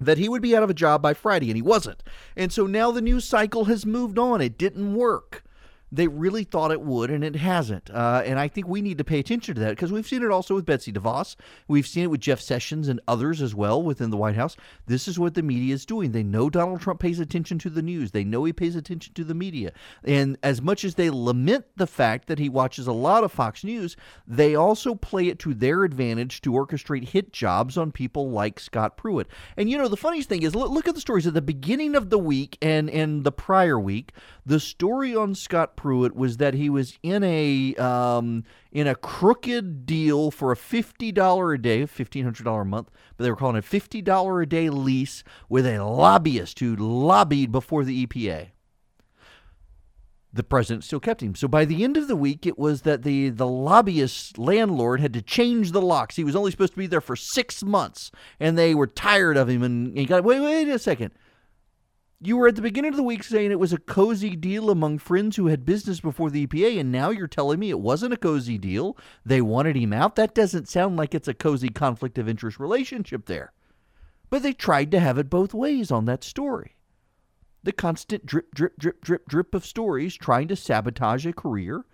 that 0.07 0.19
he 0.19 0.29
would 0.29 0.43
be 0.43 0.57
out 0.57 0.63
of 0.63 0.71
a 0.71 0.75
job 0.75 1.03
by 1.03 1.15
Friday, 1.15 1.49
and 1.49 1.57
he 1.57 1.63
wasn't. 1.63 2.03
And 2.37 2.53
so 2.53 2.67
now 2.67 2.91
the 2.91 3.01
news 3.01 3.25
cycle 3.25 3.67
has 3.67 3.87
moved 3.87 4.19
on. 4.19 4.41
It 4.41 4.59
didn't 4.59 4.95
work. 4.95 5.45
They 5.93 6.09
really 6.09 6.45
thought 6.45 6.73
it 6.73 6.81
would, 6.81 7.11
and 7.11 7.23
it 7.23 7.37
hasn't. 7.37 7.91
Uh, 7.91 8.23
and 8.25 8.39
I 8.39 8.49
think 8.49 8.67
we 8.67 8.81
need 8.81 8.97
to 8.99 9.05
pay 9.05 9.19
attention 9.19 9.55
to 9.55 9.61
that 9.61 9.71
because 9.71 9.93
we've 9.93 10.07
seen 10.07 10.23
it 10.23 10.31
also 10.31 10.55
with 10.55 10.65
Betsy 10.65 10.91
DeVos. 10.91 11.37
We've 11.69 11.87
seen 11.87 12.05
it 12.05 12.11
with 12.11 12.21
Jeff 12.21 12.41
Sessions 12.41 12.89
and 12.89 12.99
others 13.07 13.43
as 13.43 13.55
well 13.55 13.83
within 13.83 14.09
the 14.09 14.17
White 14.17 14.35
House. 14.35 14.57
This 14.87 15.07
is 15.07 15.19
what 15.19 15.35
the 15.35 15.43
media 15.43 15.75
is 15.75 15.85
doing. 15.85 16.13
They 16.13 16.23
know 16.23 16.49
Donald 16.49 16.81
Trump 16.81 16.99
pays 16.99 17.21
attention 17.21 17.59
to 17.61 17.71
the 17.71 17.83
news, 17.83 18.11
they 18.11 18.25
know 18.25 18.45
he 18.45 18.53
pays 18.53 18.75
attention 18.75 19.13
to 19.15 19.25
the 19.25 19.35
media. 19.35 19.73
And 20.03 20.39
as 20.43 20.63
much 20.63 20.85
as 20.85 20.95
they 20.95 21.11
lament 21.11 21.67
the 21.77 21.87
fact 21.87 22.27
that 22.29 22.39
he 22.39 22.49
watches 22.49 22.87
a 22.87 22.93
lot 22.93 23.23
of 23.23 23.33
Fox 23.33 23.63
News, 23.63 23.97
they 24.27 24.55
also 24.55 24.95
play 24.95 25.29
it 25.29 25.39
to 25.41 25.53
their 25.53 25.85
advantage 25.85 26.41
to 26.43 26.53
orchestrate 26.53 27.09
hit 27.09 27.33
jobs 27.33 27.77
on 27.77 27.93
people 27.93 28.31
like 28.31 28.59
Scott 28.59 28.97
Pruitt. 28.97 29.29
And 29.57 29.69
you 29.69 29.77
know, 29.77 29.89
the 29.89 29.97
funniest 29.97 30.29
thing 30.29 30.43
is 30.43 30.55
look, 30.55 30.71
look 30.71 30.89
at 30.89 30.95
the 30.95 31.01
stories 31.01 31.27
at 31.27 31.35
the 31.35 31.43
beginning 31.43 31.95
of 31.95 32.09
the 32.09 32.19
week 32.19 32.57
and, 32.63 32.89
and 32.89 33.25
the 33.25 33.33
prior 33.33 33.79
week. 33.79 34.13
The 34.47 34.61
story 34.61 35.15
on 35.15 35.35
Scott 35.35 35.77
Pruitt 35.83 36.15
was 36.15 36.37
that 36.37 36.55
he 36.55 36.71
was 36.71 36.97
in 37.03 37.25
a 37.25 37.75
um, 37.75 38.45
in 38.71 38.87
a 38.87 38.95
crooked 38.95 39.85
deal 39.85 40.31
for 40.31 40.53
a 40.53 40.57
fifty 40.57 41.11
dollar 41.11 41.55
a 41.55 41.61
day, 41.61 41.87
fifteen 41.87 42.23
hundred 42.23 42.45
dollar 42.45 42.61
a 42.61 42.65
month, 42.65 42.89
but 43.17 43.25
they 43.25 43.31
were 43.31 43.35
calling 43.35 43.57
it 43.57 43.65
fifty 43.65 44.01
dollar 44.01 44.41
a 44.41 44.47
day 44.47 44.71
lease 44.71 45.25
with 45.49 45.67
a 45.67 45.83
lobbyist 45.83 46.61
who 46.61 46.77
lobbied 46.77 47.51
before 47.51 47.83
the 47.83 48.07
EPA. 48.07 48.51
The 50.33 50.45
president 50.45 50.85
still 50.85 51.01
kept 51.01 51.21
him. 51.21 51.35
So 51.35 51.49
by 51.49 51.65
the 51.65 51.83
end 51.83 51.97
of 51.97 52.07
the 52.07 52.15
week, 52.15 52.47
it 52.47 52.61
was 52.61 52.83
that 52.83 53.03
the 53.03 53.31
the 53.31 53.49
lobbyist 53.49 54.39
landlord 54.39 55.01
had 55.01 55.13
to 55.15 55.21
change 55.21 55.73
the 55.73 55.83
locks. 55.83 56.15
He 56.15 56.23
was 56.23 56.37
only 56.37 56.53
supposed 56.53 56.75
to 56.75 56.79
be 56.79 56.87
there 56.87 57.01
for 57.01 57.17
six 57.17 57.65
months, 57.65 58.13
and 58.39 58.57
they 58.57 58.73
were 58.73 58.87
tired 58.87 59.37
of 59.37 59.49
him. 59.49 59.65
And 59.65 59.99
he 59.99 60.07
got 60.07 60.23
wait, 60.23 60.39
wait 60.39 60.69
a 60.69 60.79
second. 60.79 61.11
You 62.25 62.37
were 62.37 62.47
at 62.47 62.55
the 62.55 62.63
beginning 62.63 62.91
of 62.93 62.97
the 62.97 63.03
week 63.03 63.25
saying 63.25 63.51
it 63.51 63.59
was 63.59 63.73
a 63.73 63.79
cozy 63.79 64.37
deal 64.37 64.71
among 64.71 64.99
friends 64.99 65.35
who 65.35 65.49
had 65.49 65.65
business 65.65 65.99
before 65.99 66.31
the 66.31 66.47
EPA, 66.47 66.79
and 66.79 66.93
now 66.93 67.11
you're 67.11 67.27
telling 67.27 67.59
me 67.59 67.71
it 67.71 67.81
wasn't 67.81 68.13
a 68.15 68.17
cozy 68.17 68.59
deal. 68.59 68.97
They 69.27 69.41
wanted 69.41 69.75
him 69.75 69.93
out. 69.93 70.15
That 70.15 70.33
doesn't 70.33 70.69
sound 70.69 70.97
like 70.97 71.17
it's 71.17 71.27
a 71.27 71.35
cozy 71.35 71.69
conflict 71.69 72.19
of 72.19 72.29
interest 72.29 72.61
relationship 72.61 73.27
there. 73.27 73.53
But 74.31 74.45
they 74.45 74.53
tried 74.53 74.93
to 74.93 75.01
have 75.01 75.19
it 75.19 75.29
both 75.29 75.53
ways 75.53 75.91
on 75.91 76.05
that 76.05 76.23
story. 76.23 76.77
The 77.65 77.73
constant 77.73 78.25
drip, 78.25 78.55
drip, 78.55 78.79
drip, 78.79 79.01
drip, 79.01 79.27
drip 79.27 79.53
of 79.53 79.67
stories 79.67 80.15
trying 80.15 80.47
to 80.47 80.55
sabotage 80.55 81.27
a 81.27 81.33
career 81.33 81.85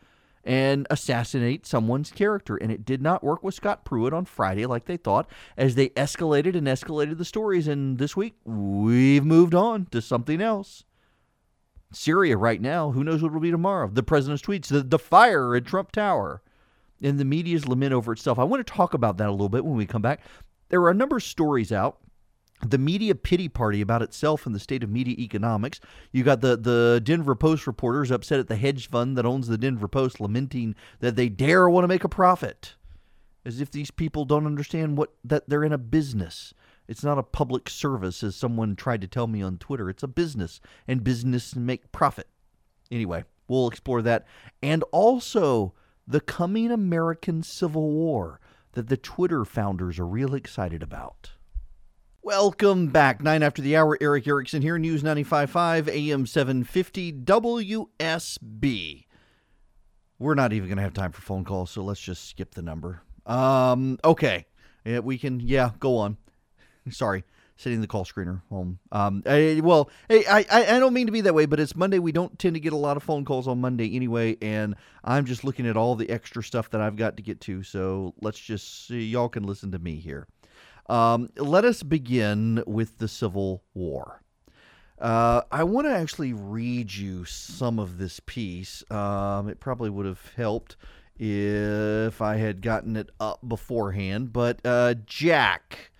and 0.48 0.86
assassinate 0.88 1.66
someone's 1.66 2.10
character. 2.10 2.56
And 2.56 2.72
it 2.72 2.86
did 2.86 3.02
not 3.02 3.22
work 3.22 3.44
with 3.44 3.54
Scott 3.54 3.84
Pruitt 3.84 4.14
on 4.14 4.24
Friday 4.24 4.64
like 4.64 4.86
they 4.86 4.96
thought, 4.96 5.30
as 5.58 5.74
they 5.74 5.90
escalated 5.90 6.56
and 6.56 6.66
escalated 6.66 7.18
the 7.18 7.26
stories. 7.26 7.68
And 7.68 7.98
this 7.98 8.16
week, 8.16 8.34
we've 8.44 9.26
moved 9.26 9.54
on 9.54 9.86
to 9.90 10.00
something 10.00 10.40
else. 10.40 10.84
Syria 11.92 12.38
right 12.38 12.62
now, 12.62 12.92
who 12.92 13.04
knows 13.04 13.22
what 13.22 13.28
it'll 13.28 13.40
be 13.40 13.50
tomorrow? 13.50 13.90
The 13.92 14.02
president's 14.02 14.42
tweets, 14.42 14.68
the, 14.68 14.82
the 14.82 14.98
fire 14.98 15.54
at 15.54 15.66
Trump 15.66 15.92
Tower, 15.92 16.42
and 17.02 17.18
the 17.18 17.24
media's 17.26 17.68
lament 17.68 17.92
over 17.92 18.12
itself. 18.12 18.38
I 18.38 18.44
want 18.44 18.66
to 18.66 18.72
talk 18.72 18.94
about 18.94 19.18
that 19.18 19.28
a 19.28 19.32
little 19.32 19.48
bit 19.50 19.66
when 19.66 19.76
we 19.76 19.86
come 19.86 20.02
back. 20.02 20.20
There 20.70 20.80
are 20.80 20.90
a 20.90 20.94
number 20.94 21.16
of 21.18 21.22
stories 21.22 21.72
out 21.72 21.98
the 22.66 22.78
media 22.78 23.14
pity 23.14 23.48
party 23.48 23.80
about 23.80 24.02
itself 24.02 24.46
and 24.46 24.54
the 24.54 24.60
state 24.60 24.82
of 24.82 24.90
media 24.90 25.14
economics. 25.18 25.80
You 26.12 26.24
got 26.24 26.40
the, 26.40 26.56
the 26.56 27.00
Denver 27.02 27.34
Post 27.34 27.66
reporters 27.66 28.10
upset 28.10 28.40
at 28.40 28.48
the 28.48 28.56
hedge 28.56 28.88
fund 28.88 29.16
that 29.16 29.26
owns 29.26 29.48
the 29.48 29.58
Denver 29.58 29.88
Post, 29.88 30.20
lamenting 30.20 30.74
that 31.00 31.16
they 31.16 31.28
dare 31.28 31.68
want 31.68 31.84
to 31.84 31.88
make 31.88 32.04
a 32.04 32.08
profit, 32.08 32.74
as 33.44 33.60
if 33.60 33.70
these 33.70 33.90
people 33.90 34.24
don't 34.24 34.46
understand 34.46 34.96
what 34.96 35.14
that 35.24 35.48
they're 35.48 35.64
in 35.64 35.72
a 35.72 35.78
business. 35.78 36.52
It's 36.88 37.04
not 37.04 37.18
a 37.18 37.22
public 37.22 37.68
service, 37.68 38.22
as 38.22 38.34
someone 38.34 38.74
tried 38.74 39.02
to 39.02 39.06
tell 39.06 39.26
me 39.26 39.42
on 39.42 39.58
Twitter. 39.58 39.90
It's 39.90 40.02
a 40.02 40.08
business, 40.08 40.60
and 40.86 41.04
business 41.04 41.54
make 41.54 41.92
profit. 41.92 42.28
Anyway, 42.90 43.24
we'll 43.46 43.68
explore 43.68 44.02
that, 44.02 44.26
and 44.62 44.82
also 44.90 45.74
the 46.06 46.20
coming 46.20 46.70
American 46.70 47.42
Civil 47.42 47.90
War 47.90 48.40
that 48.72 48.88
the 48.88 48.96
Twitter 48.96 49.44
founders 49.44 49.98
are 49.98 50.06
real 50.06 50.34
excited 50.34 50.82
about. 50.82 51.32
Welcome 52.22 52.88
back. 52.88 53.22
Nine 53.22 53.44
after 53.44 53.62
the 53.62 53.76
hour, 53.76 53.96
Erick 54.00 54.26
Erickson 54.26 54.60
here, 54.60 54.76
News 54.76 55.04
95.5, 55.04 55.88
AM 55.88 56.26
750, 56.26 57.12
WSB. 57.12 59.04
We're 60.18 60.34
not 60.34 60.52
even 60.52 60.68
going 60.68 60.78
to 60.78 60.82
have 60.82 60.92
time 60.92 61.12
for 61.12 61.22
phone 61.22 61.44
calls, 61.44 61.70
so 61.70 61.82
let's 61.82 62.00
just 62.00 62.28
skip 62.28 62.54
the 62.54 62.60
number. 62.60 63.02
Um, 63.24 63.98
okay. 64.04 64.46
Yeah, 64.84 64.98
we 64.98 65.16
can, 65.16 65.38
yeah, 65.38 65.70
go 65.78 65.96
on. 65.96 66.16
Sorry, 66.90 67.22
sitting 67.56 67.80
the 67.80 67.86
call 67.86 68.04
screener 68.04 68.42
home. 68.48 68.80
Um, 68.90 69.22
I, 69.24 69.60
well, 69.62 69.88
I, 70.10 70.44
I, 70.50 70.76
I 70.76 70.78
don't 70.80 70.92
mean 70.92 71.06
to 71.06 71.12
be 71.12 71.20
that 71.20 71.34
way, 71.34 71.46
but 71.46 71.60
it's 71.60 71.76
Monday. 71.76 72.00
We 72.00 72.10
don't 72.10 72.36
tend 72.36 72.54
to 72.54 72.60
get 72.60 72.72
a 72.72 72.76
lot 72.76 72.96
of 72.96 73.04
phone 73.04 73.24
calls 73.24 73.46
on 73.46 73.60
Monday 73.60 73.94
anyway, 73.94 74.36
and 74.42 74.74
I'm 75.04 75.24
just 75.24 75.44
looking 75.44 75.68
at 75.68 75.76
all 75.76 75.94
the 75.94 76.10
extra 76.10 76.42
stuff 76.42 76.68
that 76.70 76.80
I've 76.80 76.96
got 76.96 77.16
to 77.18 77.22
get 77.22 77.40
to. 77.42 77.62
So 77.62 78.12
let's 78.20 78.40
just 78.40 78.88
see. 78.88 79.06
Y'all 79.06 79.28
can 79.28 79.44
listen 79.44 79.70
to 79.70 79.78
me 79.78 79.94
here. 79.96 80.26
Um, 80.88 81.28
let 81.36 81.64
us 81.64 81.82
begin 81.82 82.62
with 82.66 82.98
the 82.98 83.08
Civil 83.08 83.62
War. 83.74 84.22
Uh, 84.98 85.42
I 85.52 85.62
want 85.64 85.86
to 85.86 85.94
actually 85.94 86.32
read 86.32 86.92
you 86.92 87.24
some 87.24 87.78
of 87.78 87.98
this 87.98 88.20
piece. 88.20 88.82
Um, 88.90 89.48
it 89.48 89.60
probably 89.60 89.90
would 89.90 90.06
have 90.06 90.32
helped 90.36 90.76
if 91.18 92.20
I 92.22 92.36
had 92.36 92.62
gotten 92.62 92.96
it 92.96 93.10
up 93.20 93.46
beforehand. 93.46 94.32
But 94.32 94.60
uh, 94.64 94.94
Jack, 95.06 95.92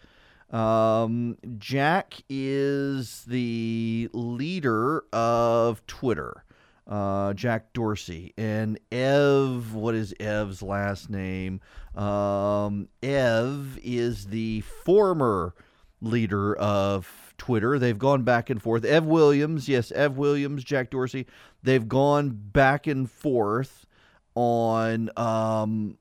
um, 0.50 1.36
Jack 1.58 2.14
is 2.28 3.24
the 3.24 4.08
leader 4.12 5.04
of 5.12 5.86
Twitter. 5.86 6.44
Uh, 6.88 7.34
Jack 7.34 7.74
Dorsey 7.74 8.32
and 8.38 8.80
Ev. 8.90 9.74
What 9.74 9.94
is 9.94 10.14
Ev's 10.18 10.62
last 10.62 11.10
name? 11.10 11.60
Um, 11.94 12.88
Ev 13.02 13.78
is 13.82 14.26
the 14.26 14.62
former 14.62 15.54
leader 16.00 16.54
of 16.56 17.34
Twitter. 17.36 17.78
They've 17.78 17.98
gone 17.98 18.22
back 18.22 18.48
and 18.48 18.62
forth. 18.62 18.84
Ev 18.84 19.04
Williams, 19.04 19.68
yes, 19.68 19.92
Ev 19.92 20.16
Williams, 20.16 20.64
Jack 20.64 20.90
Dorsey. 20.90 21.26
They've 21.62 21.86
gone 21.86 22.30
back 22.30 22.86
and 22.86 23.10
forth 23.10 23.86
on 24.34 25.10
um, 25.16 25.98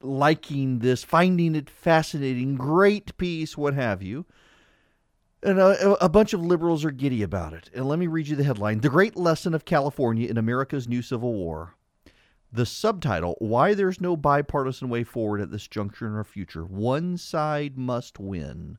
liking 0.00 0.80
this, 0.80 1.04
finding 1.04 1.54
it 1.54 1.70
fascinating, 1.70 2.56
great 2.56 3.16
piece, 3.16 3.56
what 3.56 3.74
have 3.74 4.02
you. 4.02 4.26
And 5.46 5.60
a, 5.60 6.04
a, 6.04 6.08
bunch 6.08 6.32
of 6.32 6.44
liberals 6.44 6.84
are 6.84 6.90
giddy 6.90 7.22
about 7.22 7.52
it. 7.52 7.70
And 7.72 7.88
let 7.88 8.00
me 8.00 8.08
read 8.08 8.26
you 8.26 8.34
the 8.34 8.42
headline 8.42 8.80
The 8.80 8.88
Great 8.88 9.14
Lesson 9.14 9.54
of 9.54 9.64
California 9.64 10.28
in 10.28 10.38
America's 10.38 10.88
New 10.88 11.02
Civil 11.02 11.34
War. 11.34 11.76
The 12.52 12.66
subtitle 12.66 13.36
Why 13.38 13.72
There's 13.72 14.00
No 14.00 14.16
Bipartisan 14.16 14.88
Way 14.88 15.04
Forward 15.04 15.40
at 15.40 15.52
This 15.52 15.68
Juncture 15.68 16.08
in 16.08 16.16
Our 16.16 16.24
Future. 16.24 16.64
One 16.64 17.16
Side 17.16 17.78
Must 17.78 18.18
Win. 18.18 18.78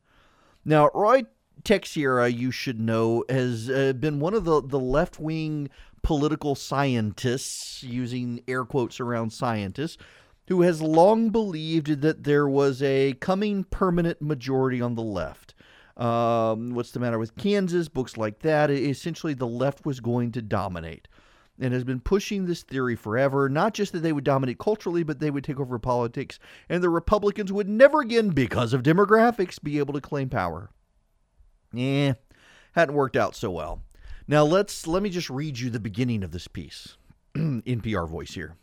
Now, 0.65 0.89
Roy 0.93 1.23
Teixeira, 1.63 2.27
you 2.27 2.51
should 2.51 2.81
know, 2.81 3.23
has 3.29 3.69
uh, 3.69 3.93
been 3.93 4.19
one 4.19 4.33
of 4.33 4.43
the, 4.43 4.61
the 4.61 4.77
left 4.77 5.21
wing 5.21 5.69
political 6.03 6.53
scientists, 6.53 7.81
using 7.81 8.43
air 8.45 8.65
quotes 8.65 8.99
around 8.99 9.31
scientists, 9.31 9.97
who 10.49 10.63
has 10.63 10.81
long 10.81 11.29
believed 11.29 12.01
that 12.01 12.25
there 12.25 12.49
was 12.49 12.83
a 12.83 13.13
coming 13.21 13.63
permanent 13.63 14.21
majority 14.21 14.81
on 14.81 14.95
the 14.95 15.01
left. 15.01 15.53
Um, 15.97 16.75
what's 16.75 16.91
the 16.91 16.99
matter 16.99 17.17
with 17.17 17.35
Kansas? 17.35 17.89
Books 17.89 18.17
like 18.17 18.39
that. 18.39 18.69
Essentially, 18.69 19.33
the 19.33 19.47
left 19.47 19.85
was 19.85 19.99
going 19.99 20.31
to 20.33 20.41
dominate 20.41 21.07
and 21.59 21.73
has 21.73 21.83
been 21.83 21.99
pushing 21.99 22.45
this 22.45 22.61
theory 22.63 22.95
forever. 22.95 23.49
Not 23.49 23.73
just 23.73 23.91
that 23.93 23.99
they 23.99 24.13
would 24.13 24.23
dominate 24.23 24.59
culturally, 24.59 25.03
but 25.03 25.19
they 25.19 25.31
would 25.31 25.43
take 25.43 25.59
over 25.59 25.79
politics, 25.79 26.39
and 26.69 26.83
the 26.83 26.89
Republicans 26.89 27.51
would 27.51 27.67
never 27.67 28.01
again, 28.01 28.29
because 28.29 28.73
of 28.73 28.83
demographics, 28.83 29.61
be 29.61 29.79
able 29.79 29.93
to 29.95 30.01
claim 30.01 30.29
power. 30.29 30.69
Eh, 31.75 32.13
hadn't 32.73 32.95
worked 32.95 33.15
out 33.17 33.35
so 33.35 33.49
well. 33.49 33.81
Now 34.27 34.43
let's 34.43 34.85
let 34.85 35.01
me 35.01 35.09
just 35.09 35.29
read 35.29 35.57
you 35.57 35.69
the 35.69 35.79
beginning 35.79 36.23
of 36.23 36.31
this 36.31 36.47
piece. 36.47 36.97
In 37.35 37.61
NPR 37.63 38.07
voice 38.07 38.33
here. 38.33 38.55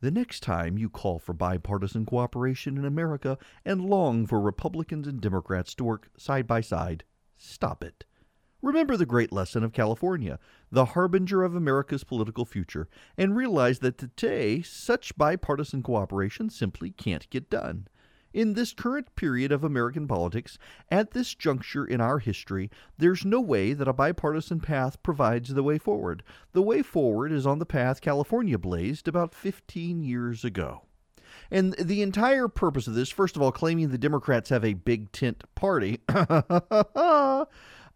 The 0.00 0.10
next 0.10 0.40
time 0.40 0.76
you 0.76 0.90
call 0.90 1.18
for 1.18 1.32
bipartisan 1.32 2.04
cooperation 2.04 2.76
in 2.76 2.84
America 2.84 3.38
and 3.64 3.80
long 3.80 4.26
for 4.26 4.38
Republicans 4.38 5.08
and 5.08 5.20
Democrats 5.22 5.74
to 5.76 5.84
work 5.84 6.10
side 6.18 6.46
by 6.46 6.60
side, 6.60 7.04
stop 7.36 7.82
it. 7.82 8.04
Remember 8.60 8.96
the 8.96 9.06
great 9.06 9.32
lesson 9.32 9.64
of 9.64 9.72
California, 9.72 10.38
the 10.70 10.86
harbinger 10.86 11.42
of 11.42 11.54
America's 11.54 12.04
political 12.04 12.44
future, 12.44 12.88
and 13.16 13.36
realize 13.36 13.78
that 13.78 13.96
today 13.96 14.60
such 14.60 15.16
bipartisan 15.16 15.82
cooperation 15.82 16.50
simply 16.50 16.90
can't 16.90 17.30
get 17.30 17.48
done. 17.48 17.88
In 18.32 18.52
this 18.52 18.72
current 18.72 19.14
period 19.16 19.52
of 19.52 19.64
American 19.64 20.06
politics, 20.06 20.58
at 20.90 21.12
this 21.12 21.34
juncture 21.34 21.84
in 21.84 22.00
our 22.00 22.18
history, 22.18 22.70
there's 22.98 23.24
no 23.24 23.40
way 23.40 23.72
that 23.72 23.88
a 23.88 23.92
bipartisan 23.92 24.60
path 24.60 25.02
provides 25.02 25.54
the 25.54 25.62
way 25.62 25.78
forward. 25.78 26.22
The 26.52 26.62
way 26.62 26.82
forward 26.82 27.32
is 27.32 27.46
on 27.46 27.58
the 27.58 27.66
path 27.66 28.00
California 28.00 28.58
blazed 28.58 29.08
about 29.08 29.34
15 29.34 30.02
years 30.02 30.44
ago. 30.44 30.82
And 31.50 31.74
the 31.74 32.02
entire 32.02 32.48
purpose 32.48 32.86
of 32.86 32.94
this, 32.94 33.10
first 33.10 33.36
of 33.36 33.42
all, 33.42 33.52
claiming 33.52 33.88
the 33.88 33.98
Democrats 33.98 34.50
have 34.50 34.64
a 34.64 34.74
big 34.74 35.12
tent 35.12 35.44
party, 35.54 36.00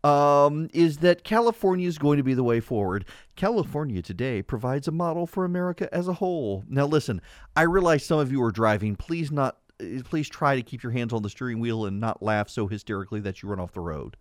um, 0.04 0.68
is 0.72 0.98
that 0.98 1.24
California 1.24 1.88
is 1.88 1.98
going 1.98 2.16
to 2.18 2.22
be 2.22 2.34
the 2.34 2.44
way 2.44 2.60
forward. 2.60 3.04
California 3.36 4.02
today 4.02 4.42
provides 4.42 4.88
a 4.88 4.92
model 4.92 5.26
for 5.26 5.44
America 5.44 5.92
as 5.94 6.08
a 6.08 6.14
whole. 6.14 6.64
Now, 6.68 6.86
listen, 6.86 7.20
I 7.56 7.62
realize 7.62 8.04
some 8.04 8.18
of 8.18 8.30
you 8.30 8.42
are 8.42 8.52
driving. 8.52 8.96
Please 8.96 9.30
not 9.30 9.58
please 10.04 10.28
try 10.28 10.56
to 10.56 10.62
keep 10.62 10.82
your 10.82 10.92
hands 10.92 11.12
on 11.12 11.22
the 11.22 11.30
steering 11.30 11.60
wheel 11.60 11.84
and 11.84 12.00
not 12.00 12.22
laugh 12.22 12.48
so 12.48 12.66
hysterically 12.66 13.20
that 13.20 13.42
you 13.42 13.48
run 13.48 13.60
off 13.60 13.72
the 13.72 13.80
road. 13.80 14.16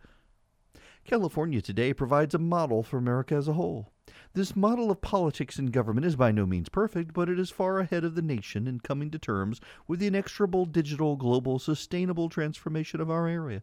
California 1.06 1.62
today 1.62 1.93
provides 1.93 2.36
a 2.36 2.39
model 2.39 2.84
for 2.84 2.98
America 2.98 3.36
as 3.36 3.48
a 3.48 3.54
whole. 3.54 3.91
This 4.34 4.56
model 4.56 4.91
of 4.91 5.02
politics 5.02 5.58
and 5.58 5.72
government 5.72 6.06
is 6.06 6.15
by 6.15 6.32
no 6.32 6.45
means 6.45 6.69
perfect, 6.69 7.13
but 7.13 7.30
it 7.30 7.39
is 7.39 7.50
far 7.50 7.80
ahead 7.80 8.04
of 8.04 8.15
the 8.15 8.22
nation 8.22 8.67
in 8.67 8.80
coming 8.80 9.10
to 9.12 9.19
terms 9.19 9.60
with 9.88 10.00
the 10.00 10.08
inexorable 10.08 10.65
digital, 10.65 11.15
global, 11.15 11.58
sustainable 11.58 12.30
transformation 12.30 13.02
of 13.02 13.10
our 13.10 13.28
area. 13.28 13.62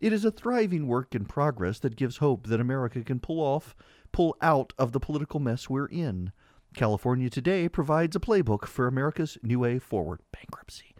It 0.00 0.12
is 0.12 0.24
a 0.24 0.30
thriving 0.30 0.86
work 0.86 1.14
in 1.14 1.24
progress 1.24 1.78
that 1.80 1.96
gives 1.96 2.16
hope 2.16 2.46
that 2.46 2.60
America 2.60 3.02
can 3.02 3.20
pull 3.20 3.40
off 3.40 3.74
pull 4.12 4.36
out 4.40 4.72
of 4.78 4.92
the 4.92 5.00
political 5.00 5.40
mess 5.40 5.70
we're 5.70 5.86
in. 5.86 6.32
California 6.74 7.28
today 7.28 7.68
provides 7.68 8.16
a 8.16 8.20
playbook 8.20 8.66
for 8.66 8.86
America's 8.86 9.38
new 9.42 9.60
way 9.60 9.78
forward 9.78 10.20
bankruptcy. 10.32 10.94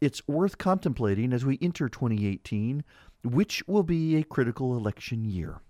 It's 0.00 0.26
worth 0.28 0.58
contemplating 0.58 1.32
as 1.32 1.44
we 1.44 1.58
enter 1.62 1.88
2018, 1.88 2.84
which 3.24 3.66
will 3.66 3.82
be 3.82 4.16
a 4.16 4.24
critical 4.24 4.76
election 4.76 5.24
year. 5.24 5.60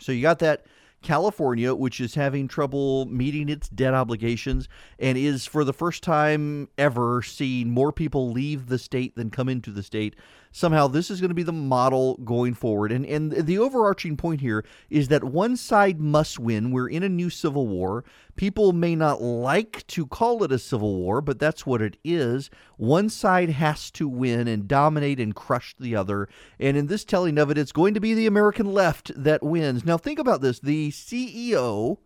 So 0.00 0.12
you 0.12 0.22
got 0.22 0.40
that 0.40 0.66
California, 1.02 1.74
which 1.74 2.00
is 2.00 2.16
having 2.16 2.48
trouble 2.48 3.06
meeting 3.06 3.48
its 3.48 3.68
debt 3.68 3.94
obligations 3.94 4.68
and 4.98 5.16
is 5.16 5.46
for 5.46 5.62
the 5.62 5.72
first 5.72 6.02
time 6.02 6.68
ever 6.76 7.22
seeing 7.22 7.70
more 7.70 7.92
people 7.92 8.32
leave 8.32 8.66
the 8.66 8.78
state 8.78 9.14
than 9.14 9.30
come 9.30 9.48
into 9.48 9.70
the 9.70 9.82
state. 9.82 10.16
Somehow, 10.52 10.88
this 10.88 11.10
is 11.10 11.20
going 11.20 11.28
to 11.28 11.34
be 11.34 11.42
the 11.42 11.52
model 11.52 12.16
going 12.18 12.54
forward. 12.54 12.92
And, 12.92 13.04
and 13.06 13.32
the 13.32 13.58
overarching 13.58 14.16
point 14.16 14.40
here 14.40 14.64
is 14.90 15.08
that 15.08 15.24
one 15.24 15.56
side 15.56 16.00
must 16.00 16.38
win. 16.38 16.70
We're 16.70 16.88
in 16.88 17.02
a 17.02 17.08
new 17.08 17.30
civil 17.30 17.66
war. 17.66 18.04
People 18.36 18.72
may 18.72 18.94
not 18.94 19.20
like 19.20 19.86
to 19.88 20.06
call 20.06 20.42
it 20.44 20.52
a 20.52 20.58
civil 20.58 20.96
war, 20.96 21.20
but 21.20 21.38
that's 21.38 21.66
what 21.66 21.82
it 21.82 21.96
is. 22.04 22.50
One 22.76 23.08
side 23.08 23.50
has 23.50 23.90
to 23.92 24.08
win 24.08 24.48
and 24.48 24.68
dominate 24.68 25.20
and 25.20 25.34
crush 25.34 25.74
the 25.78 25.96
other. 25.96 26.28
And 26.58 26.76
in 26.76 26.86
this 26.86 27.04
telling 27.04 27.38
of 27.38 27.50
it, 27.50 27.58
it's 27.58 27.72
going 27.72 27.94
to 27.94 28.00
be 28.00 28.14
the 28.14 28.26
American 28.26 28.72
left 28.72 29.10
that 29.16 29.42
wins. 29.42 29.84
Now, 29.84 29.96
think 29.96 30.18
about 30.18 30.40
this 30.40 30.60
the 30.60 30.90
CEO 30.90 31.98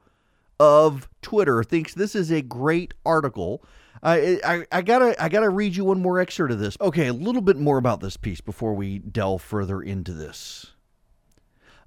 of 0.59 1.09
Twitter 1.23 1.65
thinks 1.65 1.95
this 1.95 2.15
is 2.15 2.31
a 2.31 2.41
great 2.41 2.95
article 3.05 3.65
I, 4.03 4.65
I, 4.73 4.83
gotta 4.83 5.23
I 5.23 5.29
gotta 5.29 5.49
read 5.49 5.77
you 5.77 5.85
one 5.85 6.03
more 6.03 6.19
excerpt 6.19 6.53
of 6.53 6.59
this. 6.59 6.77
Okay, 6.81 7.07
a 7.07 7.13
little 7.13 7.43
bit 7.43 7.57
more 7.57 7.79
about 7.79 8.01
this 8.01 8.17
piece 8.17 8.41
before 8.41 8.75
we 8.75 8.99
delve 8.99 9.43
further 9.43 9.81
into 9.81 10.13
this. 10.13 10.73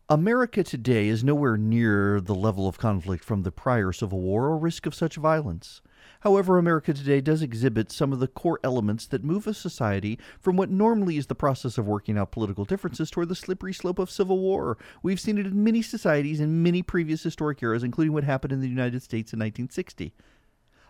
America 0.08 0.64
today 0.64 1.08
is 1.08 1.24
nowhere 1.24 1.58
near 1.58 2.22
the 2.22 2.36
level 2.36 2.68
of 2.68 2.78
conflict 2.78 3.24
from 3.24 3.42
the 3.42 3.52
prior 3.52 3.92
Civil 3.92 4.22
War 4.22 4.46
or 4.46 4.58
risk 4.58 4.86
of 4.86 4.94
such 4.94 5.16
violence. 5.16 5.82
However, 6.20 6.58
America 6.58 6.94
today 6.94 7.22
does 7.22 7.42
exhibit 7.42 7.92
some 7.92 8.14
of 8.14 8.20
the 8.20 8.28
core 8.28 8.60
elements 8.64 9.08
that 9.08 9.24
move 9.24 9.48
a 9.48 9.54
society 9.54 10.20
from 10.40 10.56
what 10.56 10.70
normally 10.70 11.18
is 11.18 11.26
the 11.28 11.36
process 11.36 11.78
of 11.78 11.88
working 11.88 12.18
out 12.18 12.32
political 12.32 12.66
differences 12.66 13.10
toward 13.10 13.30
the 13.30 13.36
slippery 13.36 13.74
slope 13.74 14.00
of 14.00 14.12
civil 14.12 14.40
war. 14.40 14.78
We've 15.02 15.20
seen 15.20 15.38
it 15.38 15.48
in 15.48 15.64
many 15.64 15.82
societies 15.82 16.40
in 16.40 16.64
many 16.64 16.82
previous 16.82 17.24
historic 17.24 17.62
eras, 17.62 17.84
including 17.84 18.14
what 18.14 18.24
happened 18.24 18.54
in 18.54 18.62
the 18.62 18.70
United 18.70 19.02
States 19.02 19.34
in 19.34 19.40
1960. 19.40 20.14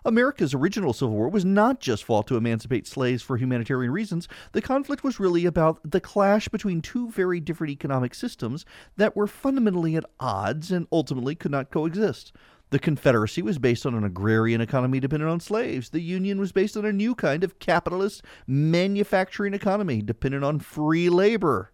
America's 0.05 0.53
original 0.53 0.93
Civil 0.93 1.15
War 1.15 1.29
was 1.29 1.43
not 1.43 1.79
just 1.79 2.03
fought 2.03 2.27
to 2.27 2.37
emancipate 2.37 2.85
slaves 2.85 3.23
for 3.23 3.37
humanitarian 3.37 3.91
reasons. 3.91 4.27
The 4.51 4.61
conflict 4.61 5.03
was 5.03 5.19
really 5.19 5.47
about 5.47 5.79
the 5.83 5.99
clash 5.99 6.47
between 6.47 6.83
two 6.83 7.09
very 7.09 7.39
different 7.39 7.71
economic 7.71 8.13
systems 8.13 8.65
that 8.97 9.15
were 9.15 9.25
fundamentally 9.25 9.95
at 9.95 10.05
odds 10.19 10.71
and 10.71 10.85
ultimately 10.91 11.33
could 11.33 11.49
not 11.49 11.71
coexist. 11.71 12.31
The 12.69 12.77
Confederacy 12.77 13.41
was 13.41 13.57
based 13.57 13.85
on 13.85 13.95
an 13.95 14.03
agrarian 14.03 14.61
economy 14.61 14.99
dependent 14.99 15.31
on 15.31 15.39
slaves. 15.39 15.89
The 15.89 16.01
Union 16.01 16.39
was 16.39 16.51
based 16.51 16.77
on 16.77 16.85
a 16.85 16.93
new 16.93 17.15
kind 17.15 17.43
of 17.43 17.57
capitalist 17.57 18.23
manufacturing 18.45 19.55
economy 19.55 20.03
dependent 20.03 20.43
on 20.43 20.59
free 20.59 21.09
labor. 21.09 21.71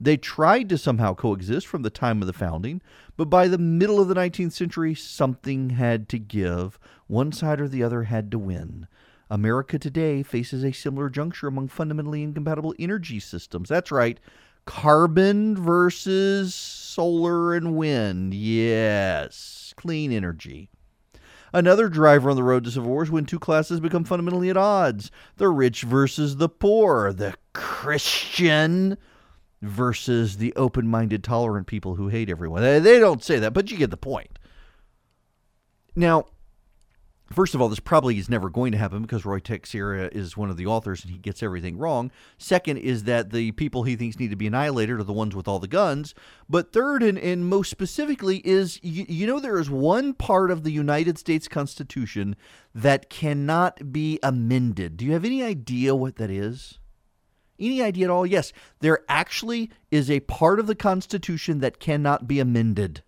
They 0.00 0.16
tried 0.16 0.70
to 0.70 0.78
somehow 0.78 1.14
coexist 1.14 1.66
from 1.66 1.82
the 1.82 1.90
time 1.90 2.22
of 2.22 2.26
the 2.26 2.32
founding, 2.32 2.80
but 3.18 3.26
by 3.26 3.48
the 3.48 3.58
middle 3.58 4.00
of 4.00 4.08
the 4.08 4.14
19th 4.14 4.52
century, 4.52 4.94
something 4.94 5.70
had 5.70 6.08
to 6.08 6.18
give. 6.18 6.78
One 7.06 7.32
side 7.32 7.60
or 7.60 7.68
the 7.68 7.82
other 7.82 8.04
had 8.04 8.30
to 8.30 8.38
win. 8.38 8.86
America 9.28 9.78
today 9.78 10.22
faces 10.22 10.64
a 10.64 10.72
similar 10.72 11.10
juncture 11.10 11.48
among 11.48 11.68
fundamentally 11.68 12.22
incompatible 12.22 12.74
energy 12.78 13.20
systems. 13.20 13.68
That's 13.68 13.92
right, 13.92 14.18
carbon 14.64 15.54
versus 15.54 16.54
solar 16.54 17.54
and 17.54 17.76
wind. 17.76 18.32
Yes, 18.32 19.74
clean 19.76 20.12
energy. 20.12 20.70
Another 21.52 21.88
driver 21.88 22.30
on 22.30 22.36
the 22.36 22.42
road 22.42 22.64
to 22.64 22.70
civil 22.70 22.90
war 22.90 23.02
is 23.02 23.10
when 23.10 23.26
two 23.26 23.38
classes 23.38 23.80
become 23.80 24.04
fundamentally 24.04 24.50
at 24.50 24.56
odds 24.56 25.10
the 25.36 25.48
rich 25.48 25.82
versus 25.82 26.36
the 26.36 26.48
poor, 26.48 27.12
the 27.12 27.34
Christian 27.52 28.96
versus 29.62 30.38
the 30.38 30.54
open 30.56 30.88
minded, 30.88 31.22
tolerant 31.22 31.66
people 31.66 31.96
who 31.96 32.08
hate 32.08 32.30
everyone. 32.30 32.62
They 32.62 32.98
don't 32.98 33.22
say 33.22 33.38
that, 33.38 33.52
but 33.52 33.70
you 33.70 33.76
get 33.76 33.90
the 33.90 33.96
point. 33.96 34.38
Now, 35.94 36.26
First 37.32 37.54
of 37.54 37.62
all, 37.62 37.68
this 37.68 37.78
probably 37.78 38.18
is 38.18 38.28
never 38.28 38.50
going 38.50 38.72
to 38.72 38.78
happen 38.78 39.02
because 39.02 39.24
Roy 39.24 39.38
Teixeira 39.38 40.08
is 40.10 40.36
one 40.36 40.50
of 40.50 40.56
the 40.56 40.66
authors 40.66 41.04
and 41.04 41.12
he 41.12 41.18
gets 41.18 41.44
everything 41.44 41.78
wrong. 41.78 42.10
Second 42.38 42.78
is 42.78 43.04
that 43.04 43.30
the 43.30 43.52
people 43.52 43.84
he 43.84 43.94
thinks 43.94 44.18
need 44.18 44.30
to 44.30 44.36
be 44.36 44.48
annihilated 44.48 44.98
are 44.98 45.04
the 45.04 45.12
ones 45.12 45.36
with 45.36 45.46
all 45.46 45.60
the 45.60 45.68
guns. 45.68 46.12
But 46.48 46.72
third, 46.72 47.04
and, 47.04 47.16
and 47.16 47.46
most 47.46 47.70
specifically, 47.70 48.38
is 48.38 48.80
you, 48.82 49.06
you 49.08 49.28
know, 49.28 49.38
there 49.38 49.60
is 49.60 49.70
one 49.70 50.12
part 50.12 50.50
of 50.50 50.64
the 50.64 50.72
United 50.72 51.18
States 51.18 51.46
Constitution 51.46 52.34
that 52.74 53.08
cannot 53.10 53.92
be 53.92 54.18
amended. 54.24 54.96
Do 54.96 55.04
you 55.04 55.12
have 55.12 55.24
any 55.24 55.40
idea 55.40 55.94
what 55.94 56.16
that 56.16 56.30
is? 56.30 56.80
Any 57.60 57.82
idea 57.82 58.06
at 58.06 58.10
all? 58.10 58.26
Yes, 58.26 58.52
there 58.80 59.00
actually 59.08 59.70
is 59.90 60.10
a 60.10 60.20
part 60.20 60.58
of 60.58 60.66
the 60.66 60.74
Constitution 60.74 61.60
that 61.60 61.78
cannot 61.78 62.26
be 62.26 62.40
amended. 62.40 63.02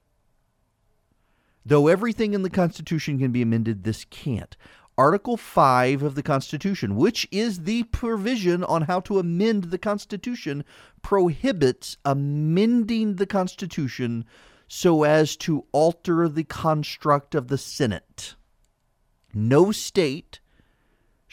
Though 1.64 1.88
everything 1.88 2.34
in 2.34 2.42
the 2.42 2.50
Constitution 2.50 3.18
can 3.18 3.32
be 3.32 3.42
amended, 3.42 3.84
this 3.84 4.04
can't. 4.04 4.56
Article 4.98 5.38
5 5.38 6.02
of 6.02 6.14
the 6.16 6.22
Constitution, 6.22 6.96
which 6.96 7.26
is 7.30 7.60
the 7.60 7.84
provision 7.84 8.62
on 8.62 8.82
how 8.82 9.00
to 9.00 9.18
amend 9.18 9.64
the 9.64 9.78
Constitution, 9.78 10.64
prohibits 11.00 11.96
amending 12.04 13.16
the 13.16 13.26
Constitution 13.26 14.26
so 14.68 15.04
as 15.04 15.36
to 15.36 15.64
alter 15.72 16.28
the 16.28 16.44
construct 16.44 17.34
of 17.34 17.48
the 17.48 17.58
Senate. 17.58 18.34
No 19.32 19.72
state 19.72 20.40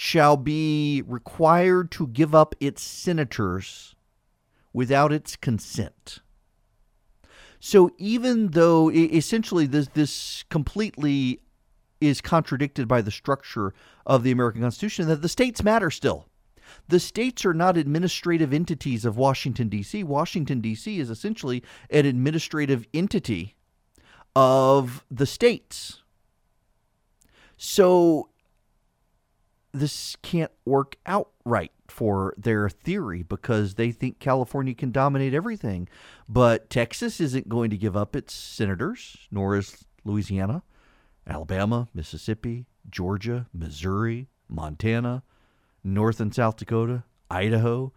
shall 0.02 0.38
be 0.38 1.04
required 1.06 1.92
to 1.92 2.08
give 2.08 2.34
up 2.34 2.56
its 2.62 2.82
senators 2.82 3.96
without 4.72 5.12
its 5.12 5.36
consent. 5.36 6.20
So 7.60 7.92
even 7.98 8.52
though 8.52 8.90
essentially 8.90 9.66
this 9.66 9.90
this 9.90 10.46
completely 10.50 11.42
is 12.00 12.22
contradicted 12.22 12.88
by 12.88 13.02
the 13.02 13.12
structure 13.12 13.74
of 14.06 14.24
the 14.24 14.32
American 14.32 14.62
Constitution, 14.62 15.06
that 15.10 15.22
the 15.22 15.28
states 15.28 15.64
matter 15.64 15.92
still. 15.92 16.30
The 16.88 17.02
states 17.02 17.44
are 17.44 17.54
not 17.54 17.76
administrative 17.76 18.54
entities 18.54 19.04
of 19.04 19.18
Washington, 19.18 19.68
D.C. 19.68 20.06
Washington, 20.06 20.62
D.C. 20.62 20.98
is 20.98 21.10
essentially 21.10 21.62
an 21.90 22.06
administrative 22.06 22.86
entity 22.94 23.58
of 24.34 25.04
the 25.12 25.26
states. 25.26 26.04
So 27.58 28.30
this 29.72 30.16
can't 30.22 30.52
work 30.66 30.96
out 31.06 31.30
right 31.46 31.72
for 31.88 32.34
their 32.38 32.70
theory 32.70 33.24
because 33.24 33.76
they 33.76 33.92
think 33.92 34.20
California 34.20 34.74
can 34.74 34.92
dominate 34.92 35.34
everything. 35.34 35.88
But 36.28 36.70
Texas 36.70 37.20
isn't 37.20 37.50
going 37.50 37.70
to 37.70 37.78
give 37.78 37.96
up 37.98 38.16
its 38.16 38.34
senators, 38.34 39.28
nor 39.32 39.58
is 39.58 39.86
Louisiana, 40.04 40.64
Alabama, 41.28 41.88
Mississippi, 41.94 42.66
Georgia, 42.90 43.48
Missouri, 43.54 44.28
Montana, 44.48 45.24
North 45.84 46.20
and 46.20 46.34
South 46.34 46.58
Dakota, 46.58 47.04
Idaho 47.30 47.94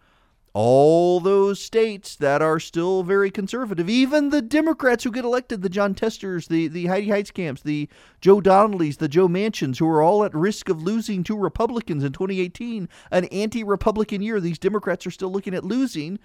all 0.54 1.18
those 1.20 1.60
states 1.60 2.16
that 2.16 2.42
are 2.42 2.60
still 2.60 3.02
very 3.02 3.30
conservative, 3.30 3.88
even 3.88 4.28
the 4.28 4.42
Democrats 4.42 5.04
who 5.04 5.10
get 5.10 5.24
elected, 5.24 5.62
the 5.62 5.68
Jon 5.68 5.94
Testers, 5.94 6.48
the, 6.48 6.68
the 6.68 6.86
Heidi 6.86 7.06
Heitkamps, 7.06 7.62
the 7.62 7.88
Joe 8.20 8.40
Donnellys, 8.40 8.98
the 8.98 9.08
Joe 9.08 9.28
Manchins, 9.28 9.78
who 9.78 9.88
are 9.88 10.02
all 10.02 10.24
at 10.24 10.34
risk 10.34 10.68
of 10.68 10.82
losing 10.82 11.24
to 11.24 11.36
Republicans 11.36 12.04
in 12.04 12.12
2018, 12.12 12.88
an 13.10 13.24
anti 13.26 13.64
Republican 13.64 14.20
year. 14.20 14.40
These 14.40 14.58
Democrats 14.58 15.06
are 15.06 15.10
still 15.10 15.32
looking 15.32 15.54
at 15.54 15.64
losing. 15.64 16.18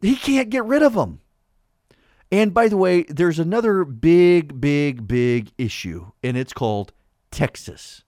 He 0.00 0.16
can't 0.16 0.50
get 0.50 0.64
rid 0.64 0.82
of 0.82 0.94
them. 0.94 1.20
And 2.32 2.54
by 2.54 2.68
the 2.68 2.76
way, 2.76 3.02
there's 3.04 3.38
another 3.38 3.84
big, 3.84 4.60
big, 4.60 5.06
big 5.06 5.50
issue, 5.58 6.12
and 6.22 6.36
it's 6.36 6.52
called 6.52 6.92
Texas. 7.30 8.04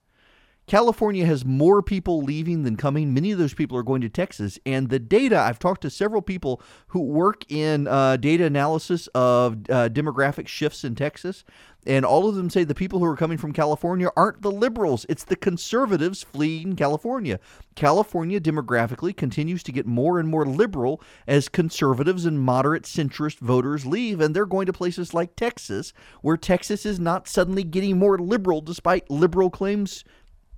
California 0.65 1.25
has 1.25 1.43
more 1.43 1.81
people 1.81 2.21
leaving 2.21 2.63
than 2.63 2.77
coming. 2.77 3.13
Many 3.13 3.31
of 3.31 3.39
those 3.39 3.53
people 3.53 3.77
are 3.77 3.83
going 3.83 4.01
to 4.01 4.09
Texas. 4.09 4.57
And 4.65 4.89
the 4.89 4.99
data, 4.99 5.37
I've 5.37 5.59
talked 5.59 5.81
to 5.81 5.89
several 5.89 6.21
people 6.21 6.61
who 6.87 7.01
work 7.01 7.43
in 7.51 7.87
uh, 7.87 8.17
data 8.17 8.45
analysis 8.45 9.07
of 9.07 9.53
uh, 9.69 9.89
demographic 9.89 10.47
shifts 10.47 10.83
in 10.83 10.95
Texas. 10.95 11.43
And 11.85 12.05
all 12.05 12.29
of 12.29 12.35
them 12.35 12.49
say 12.49 12.63
the 12.63 12.73
people 12.73 12.99
who 12.99 13.05
are 13.05 13.17
coming 13.17 13.37
from 13.37 13.51
California 13.51 14.09
aren't 14.15 14.41
the 14.41 14.51
liberals, 14.51 15.05
it's 15.09 15.25
the 15.25 15.35
conservatives 15.35 16.23
fleeing 16.23 16.75
California. 16.75 17.39
California 17.75 18.39
demographically 18.39 19.15
continues 19.15 19.63
to 19.63 19.71
get 19.71 19.85
more 19.85 20.19
and 20.19 20.29
more 20.29 20.45
liberal 20.45 21.01
as 21.27 21.49
conservatives 21.49 22.25
and 22.25 22.39
moderate 22.39 22.83
centrist 22.83 23.39
voters 23.39 23.85
leave, 23.85 24.21
and 24.21 24.35
they're 24.35 24.45
going 24.45 24.65
to 24.65 24.73
places 24.73 25.13
like 25.13 25.35
Texas, 25.35 25.91
where 26.21 26.37
Texas 26.37 26.85
is 26.85 26.99
not 26.99 27.27
suddenly 27.27 27.63
getting 27.63 27.99
more 27.99 28.17
liberal 28.17 28.61
despite 28.61 29.09
liberal 29.09 29.49
claims 29.49 30.05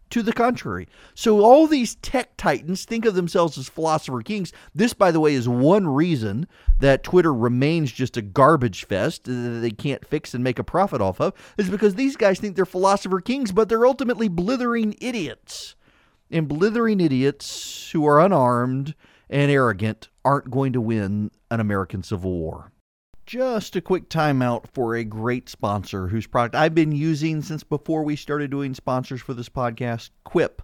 to 0.09 0.21
the 0.21 0.33
contrary. 0.33 0.87
So 1.13 1.41
all 1.41 1.67
these 1.67 1.95
tech 1.95 2.37
titans 2.37 2.85
think 2.85 3.05
of 3.05 3.15
themselves 3.15 3.57
as 3.57 3.67
philosopher 3.69 4.21
kings. 4.21 4.53
This, 4.73 4.93
by 4.93 5.11
the 5.11 5.19
way, 5.19 5.33
is 5.33 5.49
one 5.49 5.87
reason 5.87 6.47
that 6.79 7.03
Twitter 7.03 7.33
remains 7.33 7.91
just 7.91 8.17
a 8.17 8.21
garbage 8.21 8.85
fest 8.85 9.23
that 9.25 9.59
they 9.61 9.71
can't 9.71 10.05
fix 10.05 10.33
and 10.33 10.43
make 10.43 10.59
a 10.59 10.63
profit 10.63 11.01
off 11.01 11.19
of, 11.19 11.33
is 11.57 11.69
because 11.69 11.95
these 11.95 12.15
guys 12.15 12.39
think 12.39 12.55
they're 12.55 12.65
philosopher 12.65 13.21
kings, 13.21 13.51
but 13.51 13.69
they're 13.69 13.85
ultimately 13.85 14.27
blithering 14.27 14.95
idiots. 15.01 15.75
And 16.31 16.47
blithering 16.47 17.01
idiots 17.01 17.91
who 17.91 18.05
are 18.05 18.19
unarmed 18.19 18.95
and 19.29 19.51
arrogant 19.51 20.09
aren't 20.23 20.51
going 20.51 20.73
to 20.73 20.81
win 20.81 21.31
an 21.51 21.59
American 21.59 22.03
Civil 22.03 22.31
War. 22.31 22.71
Just 23.25 23.75
a 23.75 23.81
quick 23.81 24.07
timeout 24.07 24.65
for 24.71 24.95
a 24.95 25.03
great 25.03 25.49
sponsor 25.49 26.09
whose 26.09 26.27
product 26.27 26.53
I've 26.53 26.75
been 26.75 26.91
using 26.91 27.41
since 27.41 27.63
before 27.63 28.03
we 28.03 28.15
started 28.15 28.51
doing 28.51 28.75
sponsors 28.75 29.19
for 29.19 29.33
this 29.33 29.49
podcast, 29.49 30.11
Quip, 30.25 30.61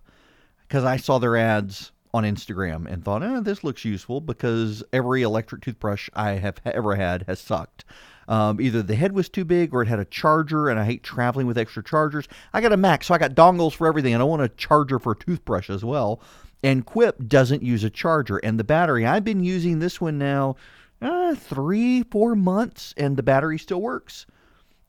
because 0.68 0.84
I 0.84 0.97
saw 0.97 1.18
their 1.18 1.36
ads 1.36 1.91
on 2.14 2.24
Instagram 2.24 2.86
and 2.86 3.03
thought, 3.03 3.24
eh, 3.24 3.39
this 3.39 3.64
looks 3.64 3.84
useful 3.84 4.22
because 4.22 4.84
every 4.93 5.24
electric 5.24 5.64
toothbrush 5.64 6.07
I 6.14 6.34
have 6.34 6.62
ever 6.64 6.95
had 6.95 7.24
has 7.24 7.39
sucked. 7.39 7.84
Um, 8.28 8.62
either 8.62 8.84
the 8.84 8.95
head 8.95 9.14
was 9.14 9.28
too 9.28 9.43
big 9.43 9.74
or 9.74 9.82
it 9.82 9.88
had 9.88 9.97
a 9.99 10.05
charger, 10.05 10.70
and 10.70 10.80
I 10.80 10.86
hate 10.86 11.01
traveling 11.01 11.47
with 11.47 11.57
extra 11.57 11.84
chargers. 11.84 12.28
I 12.53 12.62
got 12.62 12.74
a 12.74 12.78
Mac, 12.78 13.03
so 13.03 13.16
I 13.16 13.18
got 13.18 13.34
dongles 13.34 13.74
for 13.74 13.88
everything, 13.88 14.14
and 14.14 14.22
I 14.22 14.26
want 14.26 14.43
a 14.43 14.49
charger 14.49 14.99
for 14.99 15.14
a 15.14 15.18
toothbrush 15.18 15.72
as 15.72 15.84
well. 15.84 16.22
And 16.62 16.86
Quip 16.86 17.28
doesn't 17.28 17.64
use 17.64 17.84
a 17.84 17.89
charger, 17.89 18.38
and 18.38 18.59
the 18.59 18.64
battery, 18.64 19.03
I've 19.03 19.24
been 19.24 19.43
using 19.43 19.80
this 19.80 19.99
one 19.99 20.20
now 20.20 20.57
uh, 21.01 21.35
three, 21.35 22.03
four 22.03 22.35
months, 22.35 22.93
and 22.97 23.17
the 23.17 23.23
battery 23.23 23.57
still 23.57 23.81
works. 23.81 24.25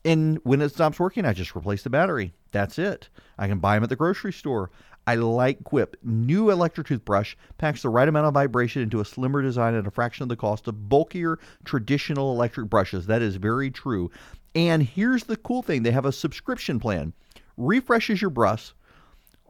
And 0.05 0.39
when 0.43 0.61
it 0.61 0.71
stops 0.71 0.99
working, 0.99 1.25
I 1.25 1.33
just 1.33 1.57
replace 1.57 1.83
the 1.83 1.91
battery. 1.91 2.35
That's 2.51 2.79
it. 2.79 3.09
I 3.39 3.49
can 3.49 3.61
buy 3.61 3.75
them 3.75 3.85
at 3.85 3.89
the 3.89 3.97
grocery 3.97 4.33
store. 4.33 4.71
I 5.07 5.15
like 5.17 5.65
Quip. 5.65 5.97
New 6.03 6.51
electric 6.51 6.87
toothbrush 6.87 7.35
packs 7.59 7.83
the 7.83 7.89
right 7.89 8.09
amount 8.09 8.27
of 8.27 8.35
vibration 8.35 8.83
into 8.83 9.01
a 9.01 9.05
slimmer 9.05 9.43
design 9.43 9.75
at 9.75 9.87
a 9.87 9.91
fraction 9.91 10.23
of 10.23 10.29
the 10.29 10.37
cost 10.37 10.69
of 10.69 10.89
bulkier 10.89 11.39
traditional 11.65 12.33
electric 12.33 12.69
brushes. 12.69 13.07
That 13.07 13.23
is 13.23 13.37
very 13.37 13.71
true. 13.71 14.11
And 14.55 14.83
here's 14.83 15.25
the 15.25 15.37
cool 15.37 15.63
thing 15.63 15.83
they 15.83 15.91
have 15.91 16.05
a 16.05 16.13
subscription 16.13 16.79
plan. 16.79 17.13
Refreshes 17.57 18.21
your 18.21 18.31
brush 18.31 18.75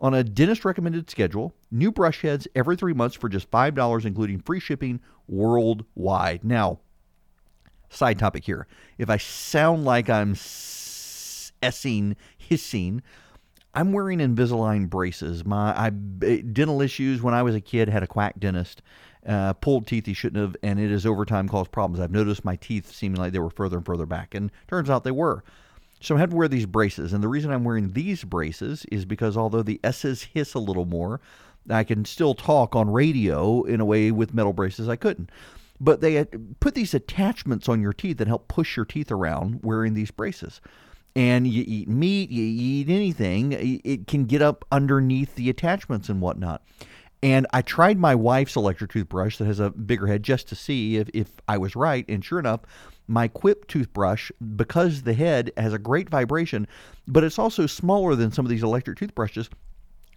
on 0.03 0.13
a 0.13 0.25
dentist 0.25 0.65
recommended 0.65 1.09
schedule. 1.09 1.55
New 1.71 1.93
brush 1.93 2.23
heads 2.23 2.49
every 2.55 2.77
three 2.77 2.93
months 2.93 3.17
for 3.17 3.29
just 3.29 3.51
$5, 3.51 4.05
including 4.05 4.41
free 4.41 4.61
shipping 4.61 5.01
worldwide. 5.29 6.45
Now, 6.45 6.81
side 7.89 8.19
topic 8.19 8.45
here. 8.45 8.67
If 8.99 9.09
I 9.09 9.17
sound 9.17 9.85
like 9.85 10.11
I'm 10.11 10.35
essing, 10.35 12.17
hissing, 12.37 13.03
I'm 13.75 13.93
wearing 13.93 14.19
Invisalign 14.19 14.91
braces. 14.91 15.47
My 15.47 15.73
I, 15.79 15.91
dental 15.91 16.83
issues 16.83 17.23
when 17.23 17.33
I 17.33 17.43
was 17.43 17.55
a 17.55 17.61
kid 17.61 17.89
had 17.89 18.03
a 18.03 18.09
quack 18.09 18.39
dentist. 18.39 18.83
Uh, 19.25 19.53
pulled 19.53 19.87
teeth 19.87 20.05
he 20.07 20.15
shouldn't 20.15 20.43
have, 20.43 20.57
and 20.65 20.81
it 20.81 20.91
has 20.91 21.07
over 21.07 21.25
time 21.25 21.49
caused 21.49 21.71
problems. 21.71 22.01
I've 22.01 22.11
noticed 22.11 22.45
my 22.45 22.57
teeth 22.57 22.93
seeming 22.93 23.21
like 23.21 23.33
they 23.33 23.39
were 23.39 23.51
further 23.51 23.77
and 23.77 23.87
further 23.87 24.05
back, 24.05 24.35
and 24.35 24.51
turns 24.67 24.91
out 24.91 25.05
they 25.05 25.13
were. 25.13 25.45
So 26.03 26.17
I 26.17 26.19
had 26.19 26.31
to 26.31 26.37
wear 26.37 26.49
these 26.49 26.67
braces. 26.67 27.13
And 27.13 27.23
the 27.23 27.29
reason 27.29 27.53
I'm 27.53 27.65
wearing 27.65 27.93
these 27.93 28.25
braces 28.25 28.85
is 28.91 29.05
because 29.05 29.37
although 29.37 29.63
the 29.63 29.81
S's 29.85 30.25
hiss 30.25 30.55
a 30.55 30.59
little 30.59 30.85
more, 30.85 31.21
I 31.71 31.85
can 31.85 32.05
still 32.05 32.35
talk 32.35 32.75
on 32.75 32.91
radio 32.91 33.63
in 33.63 33.81
a 33.81 33.85
way 33.85 34.11
with 34.11 34.35
metal 34.35 34.53
braces 34.53 34.89
I 34.89 34.97
couldn't. 34.97 35.31
But 35.81 36.01
they 36.01 36.25
put 36.61 36.75
these 36.75 36.95
attachments 36.95 37.69
on 37.69 37.81
your 37.81 37.93
teeth 37.93 38.19
that 38.19 38.29
help 38.29 38.49
push 38.49 38.77
your 38.77 38.85
teeth 38.85 39.11
around 39.11 39.61
wearing 39.63 39.95
these 39.95 40.11
braces. 40.11 40.61
And 41.15 41.47
you 41.47 41.65
eat 41.67 41.89
meat, 41.89 42.31
you 42.31 42.43
eat 42.43 42.89
anything, 42.89 43.53
it 43.85 44.07
can 44.07 44.25
get 44.25 44.43
up 44.43 44.65
underneath 44.73 45.35
the 45.35 45.51
attachments 45.51 46.09
and 46.09 46.21
whatnot. 46.21 46.63
And 47.23 47.47
I 47.53 47.63
tried 47.63 47.99
my 47.99 48.15
wife's 48.15 48.57
electric 48.57 48.91
toothbrush 48.91 49.37
that 49.37 49.45
has 49.45 49.61
a 49.61 49.71
bigger 49.71 50.07
head 50.07 50.23
just 50.23 50.49
to 50.49 50.57
see 50.57 50.97
if, 50.97 51.09
if 51.15 51.31
I 51.47 51.59
was 51.59 51.77
right. 51.77 52.05
And 52.09 52.25
sure 52.25 52.39
enough, 52.39 52.61
my 53.07 53.29
Quip 53.29 53.67
toothbrush, 53.67 54.31
because 54.57 55.03
the 55.03 55.15
head 55.15 55.53
has 55.57 55.73
a 55.73 55.79
great 55.79 56.09
vibration, 56.09 56.67
but 57.07 57.25
it's 57.25 57.39
also 57.39 57.67
smaller 57.67 58.15
than 58.15 58.33
some 58.33 58.47
of 58.47 58.51
these 58.51 58.63
electric 58.63 58.99
toothbrushes, 58.99 59.49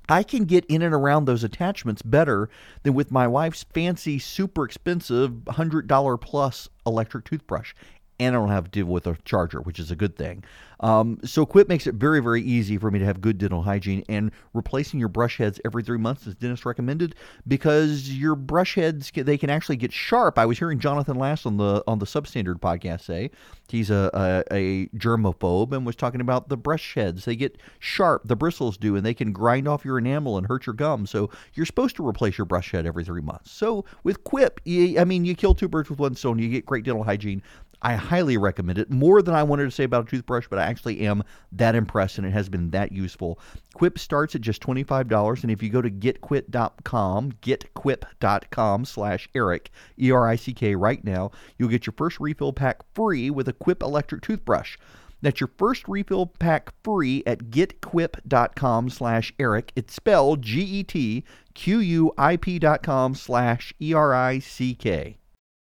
I 0.07 0.21
can 0.21 0.45
get 0.45 0.65
in 0.65 0.83
and 0.83 0.93
around 0.93 1.25
those 1.25 1.43
attachments 1.43 2.03
better 2.03 2.49
than 2.83 2.93
with 2.93 3.11
my 3.11 3.27
wife's 3.27 3.63
fancy, 3.73 4.19
super 4.19 4.63
expensive 4.63 5.31
$100 5.45 6.21
plus 6.21 6.69
electric 6.85 7.25
toothbrush 7.25 7.73
and 8.19 8.35
I 8.35 8.39
don't 8.39 8.49
have 8.49 8.65
to 8.65 8.69
deal 8.71 8.85
with 8.85 9.07
a 9.07 9.17
charger, 9.25 9.61
which 9.61 9.79
is 9.79 9.91
a 9.91 9.95
good 9.95 10.15
thing. 10.15 10.43
Um, 10.79 11.19
so 11.23 11.45
Quip 11.45 11.69
makes 11.69 11.87
it 11.87 11.95
very, 11.95 12.21
very 12.21 12.41
easy 12.41 12.77
for 12.77 12.91
me 12.91 12.99
to 12.99 13.05
have 13.05 13.21
good 13.21 13.37
dental 13.37 13.61
hygiene 13.61 14.03
and 14.09 14.31
replacing 14.53 14.99
your 14.99 15.09
brush 15.09 15.37
heads 15.37 15.59
every 15.63 15.83
three 15.83 15.97
months 15.97 16.27
is 16.27 16.35
dentist 16.35 16.65
recommended 16.65 17.15
because 17.47 18.11
your 18.11 18.35
brush 18.35 18.75
heads 18.75 19.11
they 19.15 19.37
can 19.37 19.49
actually 19.49 19.77
get 19.77 19.93
sharp. 19.93 20.37
I 20.37 20.45
was 20.45 20.59
hearing 20.59 20.79
Jonathan 20.79 21.17
Last 21.17 21.45
on 21.45 21.57
the 21.57 21.83
on 21.87 21.99
the 21.99 22.05
Substandard 22.05 22.59
podcast 22.59 23.01
say 23.01 23.31
he's 23.69 23.89
a, 23.89 24.09
a, 24.13 24.53
a 24.53 24.85
germaphobe 24.97 25.71
and 25.71 25.85
was 25.85 25.95
talking 25.95 26.21
about 26.21 26.49
the 26.49 26.57
brush 26.57 26.93
heads. 26.93 27.25
They 27.25 27.35
get 27.35 27.57
sharp, 27.79 28.23
the 28.25 28.35
bristles 28.35 28.77
do, 28.77 28.95
and 28.95 29.05
they 29.05 29.13
can 29.13 29.31
grind 29.31 29.67
off 29.67 29.85
your 29.85 29.97
enamel 29.97 30.37
and 30.37 30.47
hurt 30.47 30.65
your 30.65 30.75
gum. 30.75 31.05
So 31.05 31.29
you're 31.53 31.65
supposed 31.65 31.95
to 31.97 32.07
replace 32.07 32.37
your 32.37 32.45
brush 32.45 32.71
head 32.71 32.85
every 32.85 33.03
three 33.03 33.21
months. 33.21 33.51
So 33.51 33.85
with 34.03 34.23
Quip, 34.23 34.61
you, 34.65 34.99
I 34.99 35.05
mean, 35.05 35.25
you 35.25 35.35
kill 35.35 35.55
two 35.55 35.67
birds 35.67 35.89
with 35.89 35.99
one 35.99 36.15
stone. 36.15 36.39
You 36.39 36.49
get 36.49 36.65
great 36.65 36.83
dental 36.83 37.03
hygiene. 37.03 37.41
I 37.81 37.95
highly 37.95 38.37
recommend 38.37 38.79
it. 38.79 38.89
More 38.89 39.21
than 39.21 39.35
I 39.35 39.43
wanted 39.43 39.65
to 39.65 39.71
say 39.71 39.83
about 39.83 40.07
a 40.07 40.09
toothbrush, 40.09 40.47
but 40.49 40.59
I 40.59 40.63
actually 40.63 41.01
am 41.01 41.23
that 41.51 41.75
impressed 41.75 42.17
and 42.17 42.25
it 42.25 42.31
has 42.31 42.49
been 42.49 42.71
that 42.71 42.91
useful. 42.91 43.39
Quip 43.73 43.99
starts 43.99 44.35
at 44.35 44.41
just 44.41 44.61
$25, 44.61 45.43
and 45.43 45.51
if 45.51 45.61
you 45.61 45.69
go 45.69 45.81
to 45.81 45.89
getquip.com, 45.89 47.31
getquip.com 47.41 48.85
slash 48.85 49.29
Erick, 49.35 49.71
E 49.99 50.11
R 50.11 50.27
I 50.27 50.35
C 50.35 50.53
K, 50.53 50.75
right 50.75 51.03
now, 51.03 51.31
you'll 51.57 51.69
get 51.69 51.85
your 51.85 51.93
first 51.97 52.19
refill 52.19 52.53
pack 52.53 52.81
free 52.93 53.29
with 53.29 53.47
a 53.47 53.53
Quip 53.53 53.83
electric 53.83 54.21
toothbrush. 54.21 54.77
That's 55.21 55.39
your 55.39 55.49
first 55.57 55.87
refill 55.87 56.27
pack 56.27 56.71
free 56.83 57.23
at 57.25 57.45
getquip.com 57.45 58.89
slash 58.89 59.33
Erick. 59.39 59.71
It's 59.75 59.93
spelled 59.93 60.41
G 60.41 60.61
E 60.61 60.83
T 60.83 61.23
Q 61.53 61.79
U 61.79 62.13
I 62.17 62.37
P 62.37 62.59
dot 62.59 62.83
com 62.83 63.15
slash 63.15 63.73
E 63.81 63.93
R 63.93 64.13
I 64.13 64.39
C 64.39 64.75
K 64.75 65.17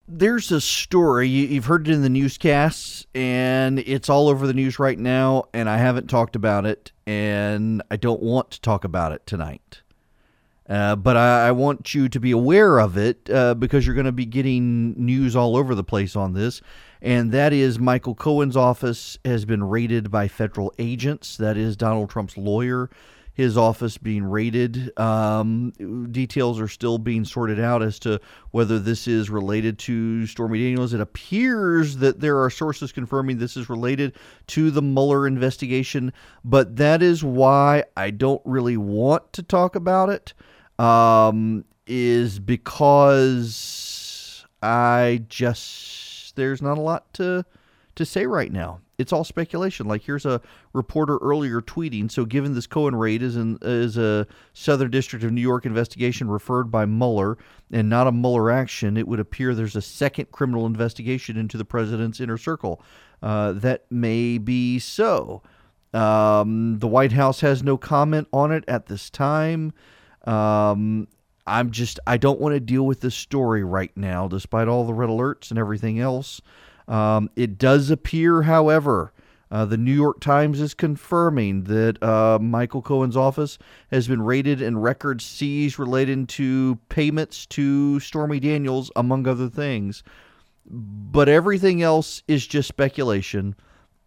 there's 0.09 0.51
a 0.51 0.61
story 0.61 1.29
you've 1.29 1.67
heard 1.67 1.89
it 1.89 1.93
in 1.93 2.03
the 2.03 2.09
newscasts 2.09 3.07
and 3.15 3.79
it's 3.79 4.09
all 4.09 4.29
over 4.29 4.47
the 4.47 4.53
news 4.53 4.79
right 4.79 4.99
now 4.99 5.45
and 5.55 5.69
i 5.69 5.77
haven't 5.77 6.09
talked 6.09 6.35
about 6.35 6.67
it 6.67 6.91
and 7.07 7.83
i 7.91 7.97
don't 7.97 8.23
want 8.23 8.51
to 8.51 8.61
talk 8.61 8.85
about 8.85 9.13
it 9.13 9.27
tonight. 9.27 9.83
Uh, 10.69 10.95
but 10.95 11.17
I, 11.17 11.49
I, 11.49 11.53
want 11.53 11.93
you 11.93 12.09
to 12.09 12.21
be 12.21 12.31
aware 12.31 12.79
of 12.79 12.97
it 12.97 13.29
uh, 13.29 13.55
because 13.55 13.85
you're 13.85 13.97
going 13.97 14.07
to 14.07 14.13
be 14.13 14.25
getting 14.25 14.95
news 14.97 15.35
all 15.35 15.57
over 15.57 15.75
the 15.75 15.83
place 15.83 16.15
on 16.15 16.35
this 16.35 16.63
and 17.03 17.33
that 17.33 17.53
is 17.53 17.81
michael 17.81 18.15
cohen's 18.15 18.57
office 18.57 19.19
has 19.25 19.45
been 19.45 19.65
raided 19.65 20.11
by 20.11 20.29
federal 20.29 20.73
agents. 20.79 21.37
That 21.37 21.57
is 21.57 21.77
donald 21.77 22.11
trump's 22.11 22.37
lawyer 22.37 22.91
his 23.35 23.57
office 23.57 23.97
being 23.97 24.25
raided. 24.25 24.99
Um, 24.99 25.71
details 26.11 26.61
are 26.61 26.69
still 26.69 26.99
being 26.99 27.25
sorted 27.25 27.59
out 27.59 27.83
as 27.83 27.99
to 28.01 28.21
whether 28.51 28.79
this 28.79 29.09
is 29.09 29.31
related 29.31 29.79
to 29.81 30.27
Stormy 30.27 30.59
Daniels. 30.59 30.93
It 30.93 31.01
appears 31.01 31.97
that 31.99 32.21
there 32.21 32.43
are 32.43 32.51
sources 32.51 32.93
confirming 32.93 33.39
this 33.39 33.57
is 33.57 33.71
related 33.71 34.15
to 34.49 34.71
the 34.71 34.83
Mueller 34.83 35.27
investigation, 35.27 36.13
but 36.45 36.77
that 36.77 37.03
is 37.03 37.25
why 37.25 37.85
I 37.97 38.11
don't 38.11 38.43
really 38.45 38.77
want 38.77 39.33
to 39.35 39.43
talk 39.43 39.77
about 39.77 40.11
it. 40.11 40.35
Um, 40.79 41.65
is 41.87 42.39
because 42.39 44.47
I 44.63 45.25
just 45.29 46.37
there's 46.37 46.63
not 46.63 46.79
a 46.79 46.81
lot 46.81 47.13
to 47.15 47.45
to 47.95 48.05
say 48.05 48.27
right 48.27 48.53
now 48.53 48.81
it's 49.03 49.13
all 49.13 49.25
speculation. 49.25 49.87
Like 49.87 50.03
here's 50.03 50.25
a 50.25 50.41
reporter 50.73 51.19
earlier 51.19 51.61
tweeting. 51.61 52.11
So, 52.11 52.25
given 52.25 52.55
this 52.55 52.67
Cohen 52.67 52.95
raid 52.95 53.23
is 53.23 53.37
in, 53.37 53.59
is 53.61 53.99
a 53.99 54.27
Southern 54.55 54.91
District 54.91 55.25
of 55.25 55.33
New 55.33 55.43
York 55.43 55.67
investigation 55.67 56.31
referred 56.31 56.71
by 56.71 56.87
Mueller 56.87 57.37
and 57.71 57.91
not 57.91 58.07
a 58.07 58.13
Mueller 58.13 58.51
action, 58.51 58.97
it 58.97 59.07
would 59.07 59.21
appear 59.21 59.55
there's 59.55 59.77
a 59.77 59.83
second 59.83 60.31
criminal 60.33 60.65
investigation 60.65 61.37
into 61.37 61.59
the 61.59 61.65
president's 61.65 62.21
inner 62.21 62.39
circle. 62.39 62.83
Uh, 63.23 63.53
that 63.53 63.85
may 63.91 64.39
be 64.39 64.79
so. 64.79 65.43
Um, 65.93 66.79
the 66.79 66.89
White 66.89 67.13
House 67.13 67.41
has 67.41 67.63
no 67.63 67.77
comment 67.77 68.29
on 68.33 68.53
it 68.53 68.65
at 68.67 68.87
this 68.87 69.11
time. 69.11 69.73
Um, 70.25 71.09
I'm 71.47 71.71
just 71.73 71.99
I 72.07 72.17
don't 72.17 72.41
want 72.41 72.55
to 72.55 72.61
deal 72.61 72.87
with 72.87 73.01
this 73.01 73.17
story 73.17 73.65
right 73.65 73.95
now, 73.97 74.29
despite 74.29 74.69
all 74.69 74.87
the 74.87 74.95
red 74.95 75.11
alerts 75.11 75.51
and 75.51 75.59
everything 75.59 75.99
else. 75.99 76.41
Um, 76.89 77.31
it 77.37 77.59
does 77.59 77.91
appear, 77.91 78.43
however, 78.43 79.13
uh, 79.51 79.67
the 79.67 79.77
New 79.77 79.93
York 79.93 80.21
Times 80.21 80.61
is 80.61 80.73
confirming 80.73 81.65
that 81.65 82.03
uh, 82.03 82.39
Michael 82.41 82.81
Cohen's 82.83 83.17
office 83.17 83.59
has 83.91 84.09
been 84.09 84.23
raided 84.23 84.63
and 84.63 84.83
records 84.83 85.25
seized 85.27 85.79
related 85.79 86.29
to 86.31 86.79
payments 86.89 87.45
to 87.47 88.01
Stormy 88.01 88.41
Daniels, 88.41 88.91
among 88.97 89.27
other 89.29 89.49
things. 89.51 90.03
But 90.65 91.29
everything 91.29 91.83
else 91.83 92.23
is 92.29 92.47
just 92.47 92.69
speculation. 92.69 93.55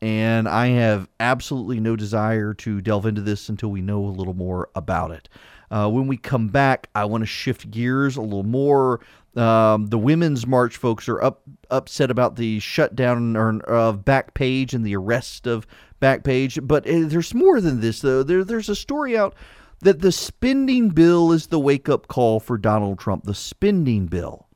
and 0.02 0.48
I 0.48 0.68
have 0.68 1.08
absolutely 1.20 1.80
no 1.80 1.96
desire 1.96 2.54
to 2.56 2.82
delve 2.82 3.06
into 3.06 3.22
this 3.22 3.50
until 3.50 3.70
we 3.72 3.82
know 3.82 4.06
a 4.06 4.08
little 4.08 4.34
more 4.34 4.70
about 4.76 5.12
it. 5.12 5.30
Uh, 5.76 5.90
when 5.90 6.08
we 6.08 6.16
come 6.16 6.48
back, 6.48 6.90
I 6.96 7.04
want 7.04 7.24
to 7.24 7.26
shift 7.26 7.70
gears 7.70 8.16
a 8.16 8.22
little 8.22 8.44
more. 8.44 9.02
Um, 9.36 9.88
the 9.88 9.98
women's 9.98 10.48
march 10.48 10.78
folks 10.78 11.10
are 11.10 11.22
up 11.22 11.42
upset 11.70 12.10
about 12.10 12.38
the 12.38 12.60
shutdown 12.60 13.36
of 13.36 14.06
Backpage 14.06 14.74
and 14.74 14.86
the 14.86 14.96
arrest 14.96 15.48
of 15.48 15.68
Backpage, 16.02 16.66
but 16.66 16.88
uh, 16.88 17.08
there's 17.08 17.34
more 17.34 17.60
than 17.60 17.82
this 17.82 18.00
though. 18.00 18.24
There, 18.24 18.46
there's 18.46 18.70
a 18.70 18.76
story 18.76 19.18
out 19.18 19.36
that 19.80 20.00
the 20.00 20.14
spending 20.14 20.90
bill 20.90 21.34
is 21.34 21.48
the 21.48 21.60
wake 21.60 21.90
up 21.90 22.08
call 22.08 22.40
for 22.40 22.58
Donald 22.58 22.98
Trump. 22.98 23.26
The 23.26 23.34
spending 23.34 24.06
bill 24.06 24.48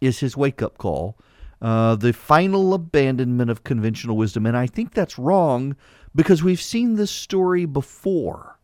is 0.00 0.20
his 0.20 0.36
wake 0.36 0.62
up 0.62 0.78
call 0.78 1.18
uh, 1.60 1.96
the 1.96 2.12
final 2.12 2.74
abandonment 2.74 3.50
of 3.50 3.64
conventional 3.64 4.16
wisdom. 4.16 4.46
And 4.46 4.56
I 4.56 4.66
think 4.66 4.94
that's 4.94 5.18
wrong 5.18 5.76
because 6.14 6.42
we've 6.42 6.62
seen 6.62 6.94
this 6.94 7.10
story 7.10 7.64
before 7.64 8.58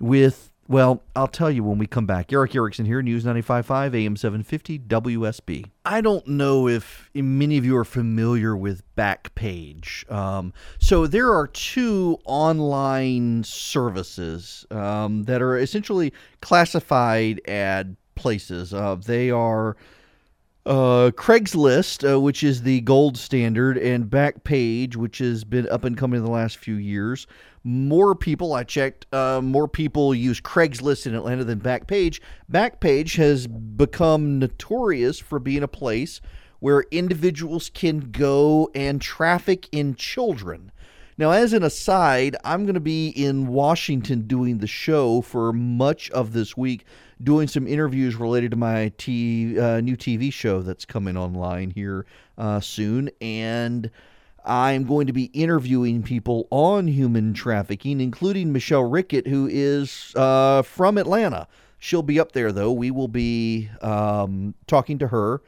with, 0.00 0.51
well, 0.72 1.02
I'll 1.14 1.28
tell 1.28 1.50
you 1.50 1.62
when 1.62 1.76
we 1.76 1.86
come 1.86 2.06
back. 2.06 2.32
Erick 2.32 2.56
Erickson 2.56 2.86
here, 2.86 3.02
News 3.02 3.24
95.5, 3.24 3.94
AM 3.94 4.16
750, 4.16 4.78
WSB. 4.78 5.66
I 5.84 6.00
don't 6.00 6.26
know 6.26 6.66
if 6.66 7.10
many 7.14 7.58
of 7.58 7.66
you 7.66 7.76
are 7.76 7.84
familiar 7.84 8.56
with 8.56 8.82
Backpage. 8.96 10.10
Um, 10.10 10.54
so 10.78 11.06
there 11.06 11.34
are 11.34 11.46
two 11.46 12.18
online 12.24 13.44
services 13.44 14.64
um, 14.70 15.24
that 15.24 15.42
are 15.42 15.58
essentially 15.58 16.10
classified 16.40 17.42
ad 17.46 17.96
places. 18.14 18.72
Uh, 18.72 18.94
they 18.94 19.30
are 19.30 19.76
uh, 20.66 21.10
Craigslist, 21.14 22.10
uh, 22.10 22.20
which 22.20 22.42
is 22.42 22.62
the 22.62 22.80
gold 22.82 23.16
standard, 23.16 23.78
and 23.78 24.06
Backpage, 24.06 24.96
which 24.96 25.18
has 25.18 25.44
been 25.44 25.68
up 25.68 25.84
and 25.84 25.96
coming 25.96 26.18
in 26.18 26.24
the 26.24 26.30
last 26.30 26.56
few 26.56 26.74
years. 26.74 27.26
More 27.64 28.14
people, 28.14 28.54
I 28.54 28.64
checked, 28.64 29.06
uh, 29.12 29.40
more 29.40 29.68
people 29.68 30.14
use 30.14 30.40
Craigslist 30.40 31.06
in 31.06 31.14
Atlanta 31.14 31.44
than 31.44 31.60
Backpage. 31.60 32.20
Backpage 32.50 33.16
has 33.16 33.46
become 33.46 34.38
notorious 34.40 35.20
for 35.20 35.38
being 35.38 35.62
a 35.62 35.68
place 35.68 36.20
where 36.58 36.84
individuals 36.90 37.70
can 37.70 38.10
go 38.10 38.70
and 38.74 39.00
traffic 39.00 39.68
in 39.72 39.94
children. 39.94 40.71
Now, 41.18 41.30
as 41.30 41.52
an 41.52 41.62
aside, 41.62 42.36
I'm 42.42 42.64
going 42.64 42.74
to 42.74 42.80
be 42.80 43.08
in 43.08 43.46
Washington 43.46 44.22
doing 44.22 44.58
the 44.58 44.66
show 44.66 45.20
for 45.20 45.52
much 45.52 46.10
of 46.10 46.32
this 46.32 46.56
week 46.56 46.86
doing 47.22 47.46
some 47.48 47.66
interviews 47.66 48.16
related 48.16 48.50
to 48.52 48.56
my 48.56 48.92
t- 48.96 49.58
uh, 49.58 49.80
new 49.80 49.96
TV 49.96 50.32
show 50.32 50.62
that's 50.62 50.84
coming 50.84 51.16
online 51.16 51.70
here 51.70 52.06
uh, 52.38 52.60
soon. 52.60 53.10
And 53.20 53.90
I'm 54.44 54.84
going 54.84 55.06
to 55.06 55.12
be 55.12 55.24
interviewing 55.26 56.02
people 56.02 56.48
on 56.50 56.88
human 56.88 57.34
trafficking, 57.34 58.00
including 58.00 58.52
Michelle 58.52 58.84
Rickett, 58.84 59.26
who 59.26 59.46
is 59.50 60.12
uh, 60.16 60.62
from 60.62 60.98
Atlanta. 60.98 61.46
She'll 61.78 62.02
be 62.02 62.18
up 62.18 62.32
there, 62.32 62.52
though. 62.52 62.72
We 62.72 62.90
will 62.90 63.08
be 63.08 63.68
um, 63.82 64.54
talking 64.66 64.98
to 64.98 65.08
her 65.08 65.42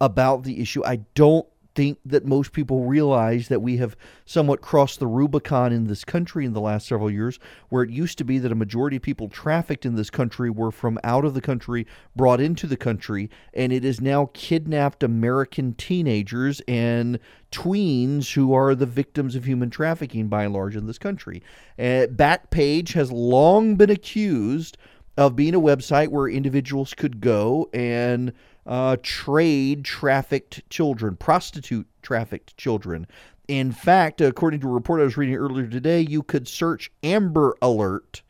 about 0.00 0.44
the 0.44 0.60
issue. 0.60 0.84
I 0.84 0.96
don't 1.14 1.46
think 1.80 1.98
that 2.04 2.26
most 2.26 2.52
people 2.52 2.84
realize 2.84 3.48
that 3.48 3.62
we 3.62 3.78
have 3.78 3.96
somewhat 4.26 4.60
crossed 4.60 5.00
the 5.00 5.06
Rubicon 5.06 5.72
in 5.72 5.86
this 5.86 6.04
country 6.04 6.44
in 6.44 6.52
the 6.52 6.60
last 6.60 6.86
several 6.86 7.10
years, 7.10 7.38
where 7.70 7.82
it 7.82 7.88
used 7.88 8.18
to 8.18 8.24
be 8.24 8.38
that 8.38 8.52
a 8.52 8.54
majority 8.54 8.98
of 8.98 9.02
people 9.02 9.30
trafficked 9.30 9.86
in 9.86 9.94
this 9.94 10.10
country 10.10 10.50
were 10.50 10.70
from 10.70 10.98
out 11.02 11.24
of 11.24 11.32
the 11.32 11.40
country 11.40 11.86
brought 12.14 12.38
into 12.38 12.66
the 12.66 12.76
country, 12.76 13.30
and 13.54 13.72
it 13.72 13.82
is 13.82 13.98
now 13.98 14.28
kidnapped 14.34 15.02
American 15.02 15.72
teenagers 15.72 16.60
and 16.68 17.18
tweens 17.50 18.34
who 18.34 18.52
are 18.52 18.74
the 18.74 18.84
victims 18.84 19.34
of 19.34 19.46
human 19.46 19.70
trafficking 19.70 20.28
by 20.28 20.44
and 20.44 20.52
large 20.52 20.76
in 20.76 20.86
this 20.86 20.98
country. 20.98 21.42
Uh, 21.78 22.04
Backpage 22.12 22.92
has 22.92 23.10
long 23.10 23.76
been 23.76 23.88
accused 23.88 24.76
of 25.16 25.34
being 25.34 25.54
a 25.54 25.60
website 25.60 26.08
where 26.08 26.28
individuals 26.28 26.92
could 26.92 27.22
go 27.22 27.70
and 27.72 28.34
uh, 28.66 28.96
trade 29.02 29.84
trafficked 29.84 30.68
children, 30.70 31.16
prostitute 31.16 31.86
trafficked 32.02 32.56
children. 32.56 33.06
In 33.48 33.72
fact, 33.72 34.20
according 34.20 34.60
to 34.60 34.68
a 34.68 34.72
report 34.72 35.00
I 35.00 35.04
was 35.04 35.16
reading 35.16 35.34
earlier 35.34 35.66
today, 35.66 36.00
you 36.00 36.22
could 36.22 36.46
search 36.46 36.90
Amber 37.02 37.56
Alert 37.60 38.22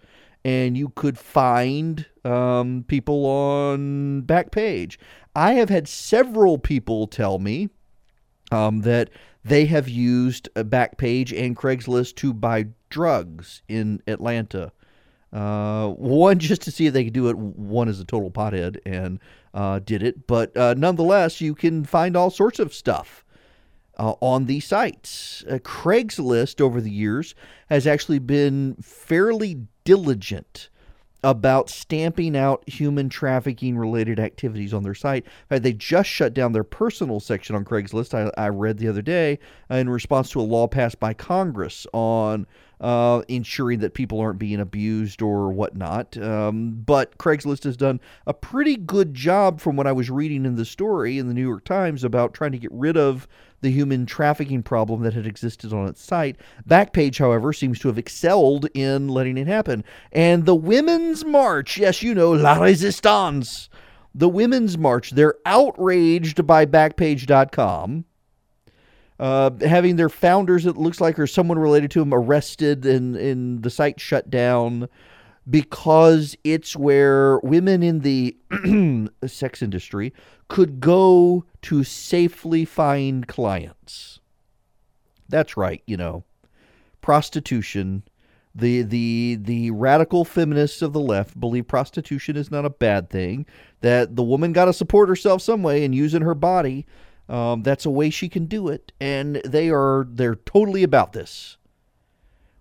and 0.45 0.77
you 0.77 0.89
could 0.91 1.19
find 1.19 2.07
um, 2.25 2.85
people 2.89 3.27
on 3.27 4.23
Backpage. 4.23 4.97
I 5.35 5.55
have 5.55 5.69
had 5.69 5.87
several 5.87 6.59
people 6.59 7.07
tell 7.07 7.39
me 7.39 7.69
um, 8.51 8.81
that 8.81 9.11
they 9.45 9.67
have 9.67 9.89
used 9.89 10.49
Backpage 10.55 11.39
and 11.39 11.57
Craigslist 11.57 12.17
to 12.17 12.33
buy 12.33 12.67
drugs 12.89 13.63
in 13.69 14.03
Atlanta. 14.07 14.73
Uh, 15.33 15.89
one 15.91 16.39
just 16.41 16.63
to 16.63 16.71
see 16.71 16.87
if 16.87 16.93
they 16.93 17.05
could 17.05 17.13
do 17.13 17.29
it. 17.29 17.37
One 17.37 17.89
is 17.89 18.01
a 18.01 18.05
total 18.05 18.31
pothead 18.31 18.79
and 18.85 19.21
uh, 19.55 19.81
did 19.81 20.03
it, 20.03 20.27
but 20.27 20.57
uh, 20.57 20.75
nonetheless, 20.77 21.41
you 21.41 21.55
can 21.55 21.85
find 21.85 22.17
all 22.17 22.31
sorts 22.31 22.59
of 22.59 22.73
stuff 22.73 23.25
uh, 23.99 24.15
on 24.21 24.47
these 24.47 24.65
sites. 24.65 25.45
Uh, 25.49 25.59
Craigslist 25.59 26.61
over 26.61 26.81
the 26.81 26.91
years 26.91 27.35
has 27.69 27.87
actually 27.87 28.19
been 28.19 28.77
fairly 28.81 29.67
diligent 29.85 30.71
about 31.23 31.69
stamping 31.69 32.35
out 32.35 32.67
human 32.67 33.11
trafficking 33.11 33.77
related 33.77 34.19
activities 34.19 34.73
on 34.73 34.83
their 34.83 34.95
site. 34.95 35.27
They 35.51 35.75
just 35.75 36.09
shut 36.09 36.33
down 36.33 36.53
their 36.53 36.65
personal 36.65 37.21
section 37.21 37.55
on 37.55 37.65
Craigslist. 37.65 38.15
I, 38.15 38.31
I 38.43 38.49
read 38.49 38.79
the 38.79 38.89
other 38.89 39.03
day 39.03 39.39
in 39.69 39.91
response 39.91 40.31
to 40.31 40.41
a 40.41 40.43
law 40.43 40.67
passed 40.67 40.99
by 40.99 41.13
Congress 41.13 41.87
on 41.93 42.47
uh, 42.81 43.23
ensuring 43.29 43.81
that 43.81 43.95
people 43.95 44.21
aren't 44.21 44.39
being 44.39 44.61
abused 44.61 45.21
or 45.21 45.53
whatnot. 45.53 46.17
Um, 46.17 46.83
but 46.85 47.19
Craigslist 47.19 47.65
has 47.65 47.77
done 47.77 48.01
a 48.27 48.35
pretty 48.35 48.77
good 48.77 49.15
job, 49.15 49.61
from 49.61 49.77
what 49.77 49.87
I 49.87 49.93
was 49.93 50.11
reading 50.11 50.47
in 50.47 50.57
the 50.57 50.65
story 50.65 51.19
in 51.19 51.29
the 51.29 51.35
New 51.35 51.47
York 51.47 51.65
Times, 51.65 52.05
about 52.05 52.35
trying 52.35 52.53
to 52.53 52.59
get 52.59 52.73
rid 52.73 52.97
of 52.97 53.29
the 53.61 53.71
human 53.71 54.07
trafficking 54.07 54.63
problem 54.63 55.03
that 55.03 55.13
had 55.13 55.27
existed 55.27 55.73
on 55.73 55.87
its 55.87 56.03
site. 56.03 56.37
Backpage, 56.67 57.19
however, 57.19 57.53
seems 57.53 57.79
to 57.81 57.89
have 57.89 57.99
excelled 57.99 58.67
in 58.73 59.09
letting 59.09 59.37
it 59.37 59.47
happen. 59.47 59.85
And 60.13 60.47
the 60.47 60.55
Women's 60.55 61.25
March, 61.25 61.77
yes, 61.77 62.03
you 62.03 62.15
know, 62.15 62.33
La 62.33 62.59
Resistance. 62.61 63.69
The 64.15 64.29
Women's 64.29 64.77
March, 64.77 65.11
they're 65.11 65.37
outraged 65.45 66.47
by 66.47 66.67
Backpage.com 66.67 68.07
uh, 69.21 69.51
having 69.61 69.97
their 69.97 70.09
founders, 70.09 70.65
it 70.65 70.79
looks 70.79 70.99
like, 70.99 71.19
or 71.19 71.27
someone 71.27 71.59
related 71.59 71.91
to 71.91 72.01
them, 72.01 72.15
arrested 72.15 72.87
and, 72.87 73.15
and 73.17 73.63
the 73.63 73.69
site 73.69 74.01
shut 74.01 74.31
down 74.31 74.89
because 75.49 76.37
it's 76.43 76.75
where 76.75 77.39
women 77.41 77.83
in 77.83 78.01
the 78.01 78.35
sex 79.27 79.61
industry 79.61 80.15
could 80.49 80.81
go 80.81 81.45
to 81.61 81.85
safely 81.85 82.65
find 82.65 83.29
clients. 83.29 84.21
That's 85.29 85.55
right, 85.55 85.83
you 85.87 85.99
know, 85.99 86.25
prostitution. 87.03 88.05
The 88.55 88.83
the 88.83 89.39
the 89.41 89.71
radical 89.71 90.25
feminists 90.25 90.83
of 90.83 90.93
the 90.93 91.01
left 91.01 91.39
believe 91.39 91.69
prostitution 91.69 92.37
is 92.37 92.51
not 92.51 92.65
a 92.65 92.71
bad 92.71 93.11
thing. 93.11 93.45
That 93.83 94.17
the 94.17 94.25
woman 94.25 94.53
got 94.53 94.65
to 94.65 94.73
support 94.73 95.11
herself 95.11 95.43
some 95.43 95.63
way 95.63 95.85
and 95.85 95.95
using 95.95 96.23
her 96.23 96.35
body 96.35 96.87
um, 97.31 97.63
that's 97.63 97.87
a 97.87 97.91
way 97.91 98.11
she 98.11 98.29
can 98.29 98.47
do 98.47 98.69
it, 98.69 98.93
and 99.01 99.37
they 99.45 99.71
are 99.71 100.05
they're 100.11 100.35
totally 100.35 100.83
about 100.83 101.13
this, 101.13 101.57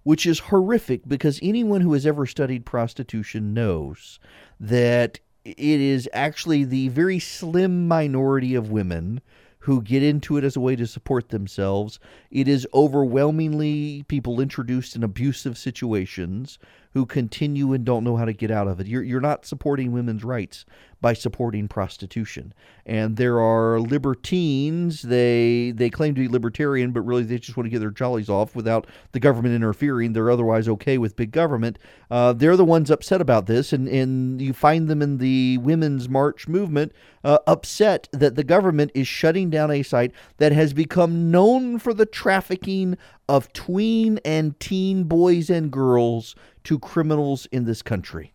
which 0.04 0.28
is 0.28 0.40
horrific 0.40 1.08
because 1.08 1.40
anyone 1.42 1.82
who 1.82 1.94
has 1.94 2.06
ever 2.06 2.28
studied 2.28 2.68
prostitution 2.68 3.54
knows 3.56 4.20
that 4.60 5.20
it 5.44 5.58
is 5.58 6.08
actually 6.14 6.64
the 6.64 6.90
very 6.90 7.18
slim 7.18 7.88
minority 7.88 8.54
of 8.54 8.70
women 8.70 9.22
who 9.64 9.82
get 9.82 10.04
into 10.04 10.38
it 10.38 10.44
as 10.44 10.56
a 10.56 10.60
way 10.60 10.76
to 10.76 10.86
support 10.86 11.30
themselves. 11.30 12.00
It 12.30 12.48
is 12.48 12.68
overwhelmingly 12.74 14.04
people 14.08 14.40
introduced 14.40 14.96
in 14.96 15.04
abusive 15.04 15.58
situations 15.58 16.60
who 16.94 17.06
continue 17.06 17.74
and 17.74 17.86
don't 17.86 18.04
know 18.04 18.16
how 18.16 18.26
to 18.26 18.34
get 18.34 18.50
out 18.50 18.68
of 18.68 18.80
it. 18.80 18.88
You're, 18.88 19.04
you're 19.04 19.22
not 19.22 19.46
supporting 19.46 19.92
women's 19.92 20.24
rights 20.24 20.66
by 21.02 21.14
supporting 21.14 21.68
prostitution. 21.68 22.54
And 22.86 23.16
there 23.16 23.40
are 23.40 23.80
libertines. 23.80 25.04
They 25.04 25.72
they 25.72 25.90
claim 25.90 26.16
to 26.16 26.22
be 26.22 26.28
libertarian, 26.28 26.92
but 26.92 27.02
really 27.02 27.24
they 27.24 27.38
just 27.38 27.56
want 27.56 27.66
to 27.66 27.70
get 27.70 27.80
their 27.80 27.92
jollies 27.92 28.30
off 28.30 28.56
without 28.56 28.88
the 29.12 29.20
government 29.20 29.56
interfering. 29.56 30.14
They're 30.14 30.32
otherwise 30.32 30.68
okay 30.68 30.98
with 30.98 31.16
big 31.16 31.32
government. 31.32 31.80
Uh, 32.10 32.34
they're 32.34 32.58
the 32.58 32.66
ones 32.66 32.92
upset 32.92 33.22
about 33.22 33.46
this, 33.46 33.72
and 33.72 33.88
and 33.88 34.42
you 34.42 34.52
find 34.52 34.88
them 34.88 35.02
in 35.02 35.20
the 35.20 35.58
women's 35.60 36.10
march 36.10 36.48
movement 36.48 36.92
uh, 37.24 37.38
upset 37.48 38.10
that 38.12 38.36
the 38.36 38.44
government 38.44 38.92
is 38.94 39.08
shutting 39.08 39.50
down 39.50 39.72
a 39.72 39.84
site 39.84 40.12
that 40.38 40.52
has 40.52 40.74
become 40.74 41.32
known 41.32 41.80
for 41.80 41.94
the 41.94 42.06
trafficking 42.06 42.98
of 43.30 43.54
tween 43.54 44.20
and 44.26 44.60
teen 44.60 45.04
boys 45.04 45.50
and 45.50 45.72
girls 45.72 46.36
to 46.70 46.78
criminals 46.78 47.48
in 47.48 47.66
this 47.66 47.82
country. 47.82 48.32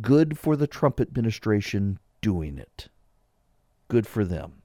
Good 0.00 0.38
for 0.38 0.54
the 0.54 0.68
Trump 0.68 1.00
administration 1.00 1.98
doing 2.20 2.56
it. 2.56 2.88
Good 3.88 4.06
for 4.06 4.24
them. 4.24 4.62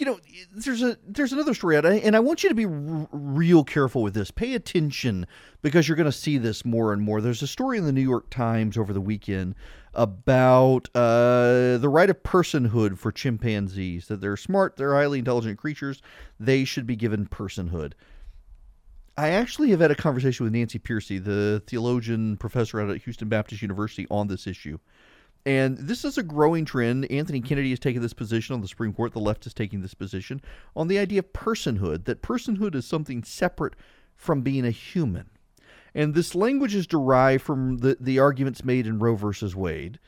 you 0.00 0.06
know, 0.06 0.18
there's 0.52 0.82
a 0.82 0.98
there's 1.06 1.32
another 1.32 1.54
story 1.54 1.76
out, 1.76 1.86
and 1.86 2.16
I 2.16 2.18
want 2.18 2.42
you 2.42 2.48
to 2.48 2.54
be 2.56 2.64
r- 2.64 3.08
real 3.12 3.62
careful 3.62 4.02
with 4.02 4.12
this. 4.14 4.32
Pay 4.32 4.54
attention 4.56 5.24
because 5.62 5.86
you're 5.86 5.96
going 5.96 6.06
to 6.06 6.10
see 6.10 6.36
this 6.36 6.64
more 6.64 6.92
and 6.92 7.00
more. 7.00 7.20
There's 7.20 7.42
a 7.42 7.46
story 7.46 7.78
in 7.78 7.84
the 7.84 7.92
New 7.92 8.00
York 8.00 8.28
Times 8.28 8.76
over 8.76 8.92
the 8.92 9.00
weekend 9.00 9.54
about 9.94 10.88
uh, 10.96 11.78
the 11.78 11.88
right 11.88 12.10
of 12.10 12.24
personhood 12.24 12.98
for 12.98 13.12
chimpanzees. 13.12 14.08
That 14.08 14.20
they're 14.20 14.36
smart, 14.36 14.74
they're 14.76 14.96
highly 14.96 15.20
intelligent 15.20 15.60
creatures. 15.60 16.02
They 16.40 16.64
should 16.64 16.88
be 16.88 16.96
given 16.96 17.28
personhood. 17.28 17.92
I 19.16 19.30
actually 19.30 19.70
have 19.70 19.80
had 19.80 19.92
a 19.92 19.96
conversation 19.96 20.44
with 20.44 20.54
Nancy 20.54 20.78
Pearcey, 20.78 21.22
the 21.22 21.62
theologian 21.66 22.36
professor 22.36 22.80
out 22.80 22.90
at 22.90 23.02
Houston 23.02 23.28
Baptist 23.28 23.62
University, 23.62 24.06
on 24.10 24.26
this 24.26 24.46
issue. 24.46 24.78
And 25.46 25.76
this 25.78 26.04
is 26.04 26.18
a 26.18 26.22
growing 26.22 26.64
trend. 26.64 27.10
Anthony 27.10 27.40
Kennedy 27.40 27.70
has 27.70 27.78
taken 27.78 28.02
this 28.02 28.14
position 28.14 28.54
on 28.54 28.60
the 28.60 28.68
Supreme 28.68 28.92
Court. 28.92 29.12
The 29.12 29.20
left 29.20 29.46
is 29.46 29.54
taking 29.54 29.82
this 29.82 29.94
position 29.94 30.40
on 30.74 30.88
the 30.88 30.98
idea 30.98 31.20
of 31.20 31.32
personhood, 31.32 32.06
that 32.06 32.22
personhood 32.22 32.74
is 32.74 32.86
something 32.86 33.22
separate 33.22 33.74
from 34.16 34.40
being 34.40 34.64
a 34.64 34.70
human. 34.70 35.30
And 35.94 36.14
this 36.14 36.34
language 36.34 36.74
is 36.74 36.86
derived 36.86 37.44
from 37.44 37.78
the, 37.78 37.96
the 38.00 38.18
arguments 38.18 38.64
made 38.64 38.86
in 38.86 38.98
Roe 38.98 39.14
versus 39.14 39.54
Wade. 39.54 40.00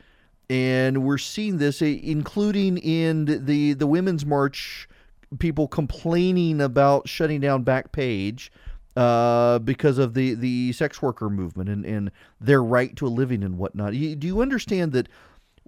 And 0.50 1.04
we're 1.04 1.18
seeing 1.18 1.58
this, 1.58 1.80
eh, 1.80 2.00
including 2.02 2.78
in 2.78 3.44
the, 3.46 3.74
the 3.74 3.86
Women's 3.86 4.26
March, 4.26 4.88
people 5.38 5.68
complaining 5.68 6.60
about 6.60 7.08
shutting 7.08 7.40
down 7.40 7.64
Backpage 7.64 8.48
uh, 8.96 9.58
because 9.58 9.98
of 9.98 10.14
the, 10.14 10.34
the 10.34 10.72
sex 10.72 11.02
worker 11.02 11.28
movement 11.28 11.68
and, 11.68 11.84
and 11.84 12.10
their 12.40 12.62
right 12.62 12.96
to 12.96 13.06
a 13.06 13.08
living 13.08 13.42
and 13.42 13.58
whatnot. 13.58 13.92
Do 13.92 14.26
you 14.26 14.40
understand 14.40 14.92
that 14.92 15.08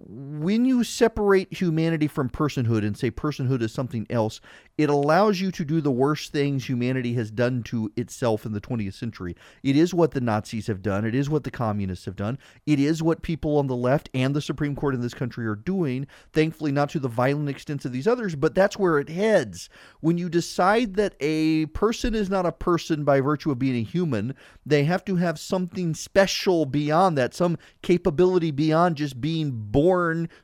when 0.06 0.64
you 0.64 0.84
separate 0.84 1.52
humanity 1.52 2.06
from 2.06 2.30
personhood 2.30 2.86
and 2.86 2.96
say 2.96 3.10
personhood 3.10 3.62
is 3.62 3.72
something 3.72 4.06
else, 4.08 4.40
it 4.76 4.88
allows 4.88 5.40
you 5.40 5.50
to 5.50 5.64
do 5.64 5.80
the 5.80 5.90
worst 5.90 6.30
things 6.30 6.68
humanity 6.68 7.14
has 7.14 7.32
done 7.32 7.64
to 7.64 7.90
itself 7.96 8.46
in 8.46 8.52
the 8.52 8.60
20th 8.60 8.94
century. 8.94 9.34
It 9.64 9.76
is 9.76 9.92
what 9.92 10.12
the 10.12 10.20
Nazis 10.20 10.68
have 10.68 10.82
done. 10.82 11.04
It 11.04 11.16
is 11.16 11.28
what 11.28 11.42
the 11.42 11.50
communists 11.50 12.04
have 12.04 12.14
done. 12.14 12.38
It 12.64 12.78
is 12.78 13.02
what 13.02 13.22
people 13.22 13.58
on 13.58 13.66
the 13.66 13.74
left 13.74 14.08
and 14.14 14.36
the 14.36 14.40
Supreme 14.40 14.76
Court 14.76 14.94
in 14.94 15.00
this 15.00 15.14
country 15.14 15.46
are 15.46 15.56
doing. 15.56 16.06
Thankfully, 16.32 16.70
not 16.70 16.90
to 16.90 17.00
the 17.00 17.08
violent 17.08 17.48
extent 17.48 17.84
of 17.84 17.90
these 17.90 18.06
others, 18.06 18.36
but 18.36 18.54
that's 18.54 18.78
where 18.78 19.00
it 19.00 19.08
heads. 19.08 19.68
When 20.00 20.16
you 20.16 20.28
decide 20.28 20.94
that 20.94 21.16
a 21.18 21.66
person 21.66 22.14
is 22.14 22.30
not 22.30 22.46
a 22.46 22.52
person 22.52 23.02
by 23.02 23.20
virtue 23.20 23.50
of 23.50 23.58
being 23.58 23.76
a 23.76 23.82
human, 23.82 24.34
they 24.64 24.84
have 24.84 25.04
to 25.06 25.16
have 25.16 25.40
something 25.40 25.94
special 25.94 26.66
beyond 26.66 27.18
that, 27.18 27.34
some 27.34 27.58
capability 27.82 28.52
beyond 28.52 28.96
just 28.96 29.20
being 29.20 29.50
born, 29.50 29.87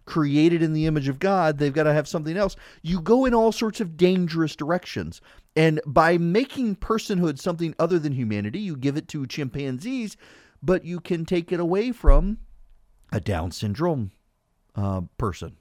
created 0.05 0.63
in 0.63 0.73
the 0.73 0.87
image 0.87 1.09
of 1.09 1.19
God. 1.19 1.59
They've 1.59 1.73
got 1.73 1.85
to 1.85 1.93
have 1.93 2.09
something 2.09 2.37
else. 2.37 2.57
You 2.83 3.01
go 3.01 3.25
in 3.25 3.35
all 3.35 3.53
sorts 3.53 3.81
of 3.81 3.97
dangerous 3.97 4.15
dangerous 4.25 4.57
directions. 4.57 5.21
And 5.57 5.81
by 5.87 6.19
making 6.19 6.77
personhood 6.77 7.39
something 7.39 7.75
other 7.79 7.99
than 7.99 8.13
humanity, 8.13 8.59
you 8.59 8.77
give 8.77 8.97
it 8.97 9.09
to 9.09 9.27
chimpanzees, 9.27 10.17
but 10.63 10.85
you 10.85 11.01
can 11.01 11.25
take 11.25 11.53
it 11.53 11.61
away 11.61 11.93
from 11.93 12.39
a 13.13 13.21
Down 13.21 13.51
syndrome 13.51 14.11
uh, 14.75 15.03
person, 15.19 15.57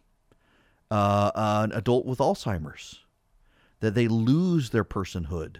uh, 0.89 1.31
an 1.35 1.71
adult 1.71 2.05
with 2.05 2.19
Alzheimer's, 2.19 3.01
that 3.79 3.93
they 3.93 4.07
lose 4.07 4.71
their 4.71 4.85
personhood 4.85 5.57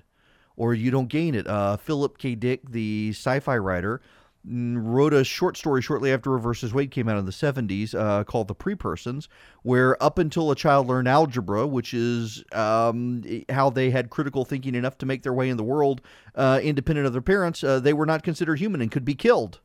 or 0.56 0.74
you 0.74 0.92
don't 0.92 1.10
gain 1.10 1.36
it. 1.36 1.48
Uh, 1.48 1.78
Philip 1.78 2.18
K. 2.18 2.36
Dick, 2.36 2.70
the 2.70 3.10
sci 3.10 3.40
fi 3.40 3.58
writer, 3.58 4.02
wrote 4.46 5.14
a 5.14 5.24
short 5.24 5.58
story 5.58 5.82
shortly 5.82 6.12
after 6.12 6.32
Roe 6.32 6.39
versus 6.39 6.74
Wade 6.74 6.91
came 6.91 7.08
out 7.08 7.18
in 7.18 7.26
the 7.26 7.32
70s 7.32 7.96
uh, 7.96 8.24
called 8.24 8.48
The 8.48 8.56
Pre-Persons, 8.56 9.30
where 9.62 10.02
up 10.04 10.18
until 10.18 10.52
a 10.52 10.56
child 10.56 10.88
learned 10.88 11.08
algebra, 11.08 11.66
which 11.66 11.94
is 11.94 12.44
um, 12.52 13.24
how 13.50 13.70
they 13.70 13.89
had 13.89 14.10
critical 14.10 14.44
thinking 14.46 14.76
enough 14.76 14.98
to 15.00 15.06
make 15.06 15.24
their 15.24 15.34
way 15.34 15.50
in 15.50 15.58
the 15.58 15.64
world 15.64 16.02
uh, 16.36 16.60
independent 16.62 17.08
of 17.08 17.14
their 17.14 17.22
parents, 17.22 17.64
uh, 17.64 17.80
they 17.80 17.94
were 17.94 18.06
not 18.06 18.24
considered 18.24 18.60
human 18.60 18.82
and 18.82 18.91
could 18.91 19.06
be 19.06 19.16
killed. 19.16 19.60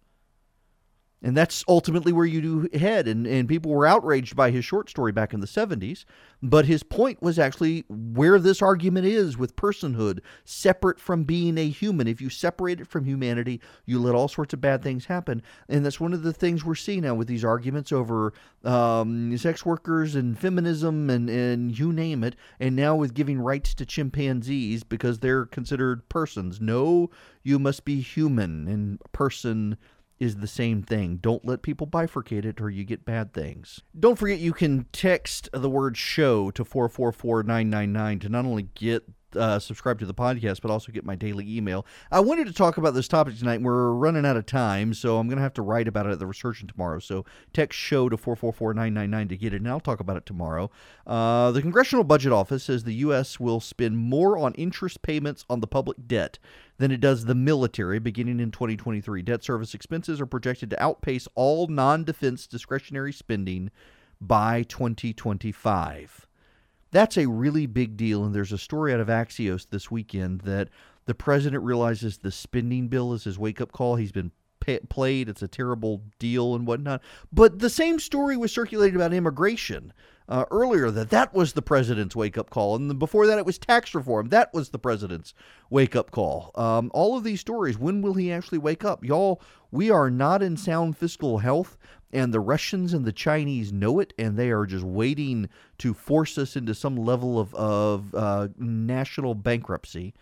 And 1.21 1.37
that's 1.37 1.65
ultimately 1.67 2.13
where 2.13 2.27
you 2.27 2.41
do 2.41 2.79
head. 2.79 3.09
And, 3.09 3.27
and 3.27 3.49
people 3.49 3.73
were 3.73 3.87
outraged 3.87 4.37
by 4.37 4.51
his 4.53 4.65
short 4.65 4.89
story 4.89 5.11
back 5.11 5.35
in 5.35 5.41
the 5.41 5.47
70s. 5.47 6.05
But 6.41 6.67
his 6.67 6.85
point 6.85 7.21
was 7.21 7.39
actually 7.39 7.85
where 7.89 8.39
this 8.39 8.63
argument 8.63 9.07
is 9.07 9.37
with 9.37 9.57
personhood, 9.57 10.21
separate 10.45 11.01
from 11.01 11.25
being 11.25 11.59
a 11.59 11.69
human. 11.69 12.07
If 12.07 12.21
you 12.21 12.31
separate 12.31 12.81
it 12.81 12.87
from 12.87 13.05
humanity, 13.05 13.61
you 13.85 13.99
let 13.99 14.15
all 14.15 14.29
sorts 14.29 14.55
of 14.55 14.61
bad 14.61 14.83
things 14.83 15.07
happen. 15.07 15.43
And 15.69 15.85
that's 15.85 15.99
one 15.99 16.13
of 16.13 16.23
the 16.23 16.33
things 16.33 16.65
we're 16.65 16.77
seeing 16.77 17.03
now 17.03 17.15
with 17.15 17.27
these 17.27 17.45
arguments 17.45 17.91
over 17.91 18.33
um, 18.65 19.37
sex 19.37 19.67
workers 19.67 20.15
and 20.15 20.39
feminism 20.39 21.11
and, 21.11 21.29
and 21.29 21.77
you 21.77 21.93
name 21.93 22.23
it. 22.23 22.37
And 22.61 22.77
now 22.77 22.95
with 22.95 23.15
giving 23.15 23.41
rights 23.41 23.75
to 23.75 23.87
chimpanzees 23.87 24.85
because 24.85 25.19
they're 25.19 25.47
considered 25.47 26.09
persons. 26.09 26.61
No, 26.61 27.11
you 27.43 27.59
must 27.59 27.85
be 27.85 28.01
human 28.01 28.69
and 28.69 29.01
person 29.11 29.77
is 30.19 30.37
the 30.37 30.47
same 30.47 30.83
thing. 30.83 31.17
Don't 31.17 31.45
let 31.45 31.63
people 31.63 31.87
bifurcate 31.87 32.45
it 32.45 32.61
or 32.61 32.71
you 32.71 32.85
get 32.85 33.05
bad 33.05 33.33
things. 33.33 33.81
Don't 33.99 34.19
forget 34.19 34.39
you 34.39 34.53
can 34.53 34.87
text 34.93 35.49
the 35.53 35.71
word 35.71 35.97
show 35.97 36.51
to 36.53 36.65
444999 36.65 38.19
to 38.21 38.29
not 38.29 38.45
only 38.45 38.65
get 38.75 39.05
uh, 39.37 39.59
subscribe 39.59 39.99
to 39.99 40.07
the 40.07 40.15
podcast, 40.15 40.61
but 40.63 40.71
also 40.71 40.93
get 40.93 41.05
my 41.05 41.15
daily 41.15 41.57
email. 41.57 41.85
I 42.11 42.21
wanted 42.21 42.47
to 42.47 42.53
talk 42.53 42.77
about 42.77 42.95
this 42.95 43.09
topic 43.09 43.39
tonight. 43.39 43.63
We're 43.63 43.93
running 43.93 44.25
out 44.25 44.37
of 44.37 44.47
time, 44.47 44.95
so 44.95 45.19
I'm 45.19 45.29
going 45.29 45.37
to 45.37 45.43
have 45.43 45.55
to 45.55 45.63
write 45.63 45.89
about 45.89 46.07
it 46.07 46.13
at 46.13 46.19
the 46.19 46.27
Resurgent 46.27 46.71
tomorrow. 46.71 46.99
So 46.99 47.25
text 47.53 47.79
show 47.79 48.09
to 48.09 48.17
444999 48.17 49.29
to 49.29 49.37
get 49.37 49.55
it, 49.55 49.59
and 49.59 49.69
I'll 49.69 49.81
talk 49.81 50.01
about 50.01 50.17
it 50.17 50.27
tomorrow. 50.27 50.71
Uh, 51.07 51.51
the 51.51 51.63
Congressional 51.63 52.05
Budget 52.05 52.33
Office 52.33 52.65
says 52.65 52.85
the 52.85 52.95
U.S. 52.95 53.39
will 53.39 53.61
spend 53.61 53.99
more 53.99 54.39
on 54.39 54.55
interest 54.55 55.03
payments 55.03 55.45
on 55.51 55.61
the 55.61 55.67
public 55.67 56.07
debt 56.07 56.39
than 56.79 56.91
it 56.91 57.01
does 57.01 57.25
the 57.25 57.35
military 57.35 57.99
beginning 57.99 58.41
in 58.41 58.51
2023. 58.51 59.23
Debt 59.23 59.43
service 59.43 59.75
expenses 59.75 60.21
are 60.21 60.27
projected 60.27 60.71
to 60.71 60.83
outpace 60.83 61.29
all 61.35 61.67
non 61.67 62.05
defense 62.05 62.47
discretionary 62.47 63.13
spending 63.13 63.71
by 64.21 64.63
2025. 64.65 66.28
That's 66.91 67.17
a 67.17 67.27
really 67.27 67.67
big 67.67 67.97
deal. 67.97 68.25
And 68.25 68.35
there's 68.35 68.53
a 68.53 68.59
story 68.59 68.93
out 68.93 69.01
of 69.01 69.09
Axios 69.09 69.69
this 69.69 69.91
weekend 69.91 70.43
that 70.43 70.69
the 71.07 71.15
president 71.15 71.63
realizes 71.63 72.19
the 72.19 72.31
spending 72.31 72.89
bill 72.89 73.13
is 73.13 73.25
his 73.25 73.39
wake 73.39 73.61
up 73.61 73.73
call. 73.73 73.97
He's 73.97 74.13
been 74.13 74.33
pay- 74.61 74.81
played. 74.81 75.29
It's 75.29 75.43
a 75.43 75.49
terrible 75.49 76.03
deal 76.19 76.55
and 76.55 76.67
whatnot. 76.67 77.03
But 77.33 77.59
the 77.59 77.71
same 77.71 77.99
story 77.99 78.37
was 78.37 78.53
circulated 78.53 78.97
about 78.97 79.13
immigration 79.15 79.93
uh, 80.29 80.45
earlier 80.51 80.91
that 80.91 81.11
that 81.11 81.33
was 81.33 81.55
the 81.55 81.63
president's 81.63 82.15
wake 82.15 82.37
up 82.37 82.51
call. 82.51 82.77
And 82.77 82.99
before 82.99 83.27
that, 83.27 83.39
it 83.39 83.47
was 83.47 83.59
tax 83.59 83.95
reform. 83.95 84.29
That 84.29 84.53
was 84.53 84.69
the 84.69 84.79
president's 84.79 85.33
wake 85.71 85.97
up 85.97 86.11
call. 86.11 86.51
Um, 86.55 86.91
all 86.93 87.17
of 87.17 87.25
these 87.25 87.41
stories, 87.41 87.79
when 87.79 88.03
will 88.03 88.15
he 88.15 88.31
actually 88.31 88.59
wake 88.59 88.85
up? 88.85 89.05
Y'all, 89.05 89.41
we 89.71 89.91
are 89.91 90.11
not 90.11 90.43
in 90.43 90.57
sound 90.57 90.97
fiscal 90.97 91.39
health. 91.39 91.79
And 92.11 92.33
the 92.33 92.41
Russians 92.41 92.95
and 92.95 93.05
the 93.05 93.13
Chinese 93.13 93.71
know 93.71 94.01
it, 94.01 94.15
and 94.19 94.39
they 94.39 94.51
are 94.51 94.65
just 94.65 94.85
waiting 94.85 95.51
to 95.77 95.93
force 95.93 96.39
us 96.39 96.57
into 96.57 96.75
some 96.75 96.97
level 96.97 97.39
of, 97.39 97.55
of 97.55 98.15
uh, 98.15 98.49
national 98.57 99.35
bankruptcy. 99.35 100.15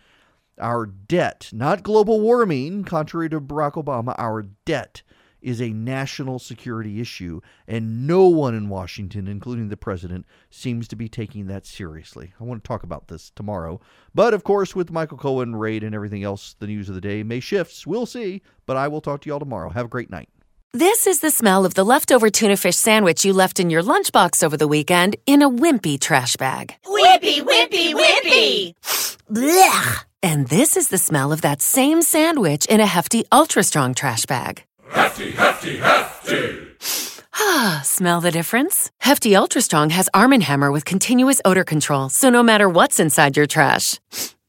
Our 0.59 0.85
debt, 0.85 1.49
not 1.53 1.83
global 1.83 2.19
warming, 2.19 2.83
contrary 2.83 3.29
to 3.29 3.39
Barack 3.39 3.73
Obama, 3.73 4.15
our 4.17 4.41
debt 4.65 5.01
is 5.47 5.61
a 5.61 5.69
national 5.69 6.39
security 6.39 6.99
issue, 6.99 7.39
and 7.67 8.05
no 8.05 8.27
one 8.27 8.53
in 8.53 8.67
Washington, 8.67 9.27
including 9.29 9.69
the 9.69 9.77
president, 9.77 10.25
seems 10.49 10.89
to 10.89 10.95
be 10.97 11.07
taking 11.07 11.47
that 11.47 11.65
seriously. 11.65 12.33
I 12.39 12.43
want 12.43 12.61
to 12.61 12.67
talk 12.67 12.83
about 12.83 13.07
this 13.07 13.31
tomorrow. 13.33 13.79
But 14.13 14.33
of 14.33 14.43
course, 14.43 14.75
with 14.75 14.91
Michael 14.91 15.17
Cohen, 15.17 15.55
raid, 15.55 15.83
and 15.83 15.95
everything 15.95 16.23
else, 16.23 16.55
the 16.59 16.67
news 16.67 16.89
of 16.89 16.95
the 16.95 17.01
day 17.01 17.23
may 17.23 17.39
shift. 17.39 17.87
We'll 17.87 18.05
see. 18.05 18.41
But 18.65 18.75
I 18.75 18.89
will 18.89 18.99
talk 18.99 19.21
to 19.21 19.27
you 19.27 19.33
all 19.33 19.39
tomorrow. 19.39 19.69
Have 19.69 19.85
a 19.85 19.89
great 19.89 20.09
night. 20.09 20.27
This 20.73 21.07
is 21.07 21.21
the 21.21 21.31
smell 21.31 21.65
of 21.65 21.75
the 21.75 21.85
leftover 21.85 22.29
tuna 22.29 22.57
fish 22.57 22.75
sandwich 22.75 23.23
you 23.23 23.31
left 23.31 23.59
in 23.59 23.69
your 23.69 23.81
lunchbox 23.81 24.43
over 24.43 24.57
the 24.57 24.67
weekend 24.67 25.15
in 25.25 25.41
a 25.41 25.49
wimpy 25.49 25.97
trash 25.97 26.35
bag. 26.35 26.75
Wimpy, 26.85 27.41
wimpy, 27.41 27.93
wimpy! 27.93 28.73
Blech! 29.31 30.03
And 30.21 30.49
this 30.49 30.75
is 30.75 30.89
the 30.89 30.97
smell 30.97 31.31
of 31.31 31.41
that 31.41 31.61
same 31.61 32.01
sandwich 32.01 32.65
in 32.65 32.81
a 32.81 32.85
hefty, 32.85 33.23
ultra 33.31 33.63
strong 33.63 33.93
trash 33.93 34.25
bag. 34.25 34.66
Hefty, 34.89 35.31
hefty, 35.31 35.77
hefty! 35.77 36.67
Ah, 37.35 37.81
smell 37.83 38.21
the 38.21 38.31
difference? 38.31 38.91
Hefty 38.99 39.35
Ultra 39.35 39.61
Strong 39.61 39.91
has 39.91 40.09
Arm 40.13 40.31
& 40.31 40.41
Hammer 40.41 40.71
with 40.71 40.85
continuous 40.85 41.41
odor 41.45 41.63
control, 41.63 42.09
so 42.09 42.29
no 42.29 42.43
matter 42.43 42.69
what's 42.69 42.99
inside 42.99 43.37
your 43.37 43.45
trash, 43.47 43.99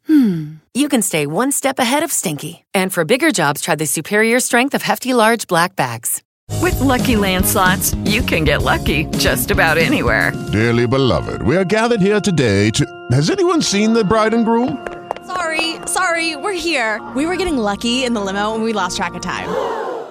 hmm, 0.06 0.54
you 0.74 0.88
can 0.88 1.02
stay 1.02 1.26
one 1.26 1.52
step 1.52 1.78
ahead 1.78 2.02
of 2.02 2.12
stinky. 2.12 2.64
And 2.74 2.92
for 2.92 3.04
bigger 3.04 3.30
jobs, 3.30 3.60
try 3.60 3.74
the 3.74 3.86
superior 3.86 4.40
strength 4.40 4.74
of 4.74 4.82
Hefty 4.82 5.12
Large 5.12 5.46
Black 5.46 5.76
Bags. 5.76 6.22
With 6.62 6.80
Lucky 6.80 7.16
Land 7.16 7.44
slots, 7.46 7.94
you 8.04 8.22
can 8.22 8.44
get 8.44 8.62
lucky 8.62 9.04
just 9.18 9.50
about 9.50 9.76
anywhere. 9.76 10.32
Dearly 10.52 10.86
beloved, 10.86 11.42
we 11.42 11.56
are 11.56 11.64
gathered 11.64 12.00
here 12.00 12.20
today 12.20 12.70
to. 12.70 12.86
Has 13.12 13.30
anyone 13.30 13.60
seen 13.60 13.92
the 13.92 14.02
bride 14.02 14.34
and 14.34 14.44
groom? 14.44 14.86
Sorry, 15.26 15.76
sorry, 15.86 16.36
we're 16.36 16.52
here. 16.58 17.06
We 17.14 17.26
were 17.26 17.36
getting 17.36 17.58
lucky 17.58 18.04
in 18.04 18.14
the 18.14 18.20
limo 18.20 18.54
and 18.54 18.64
we 18.64 18.72
lost 18.72 18.96
track 18.96 19.14
of 19.14 19.20
time. 19.20 19.48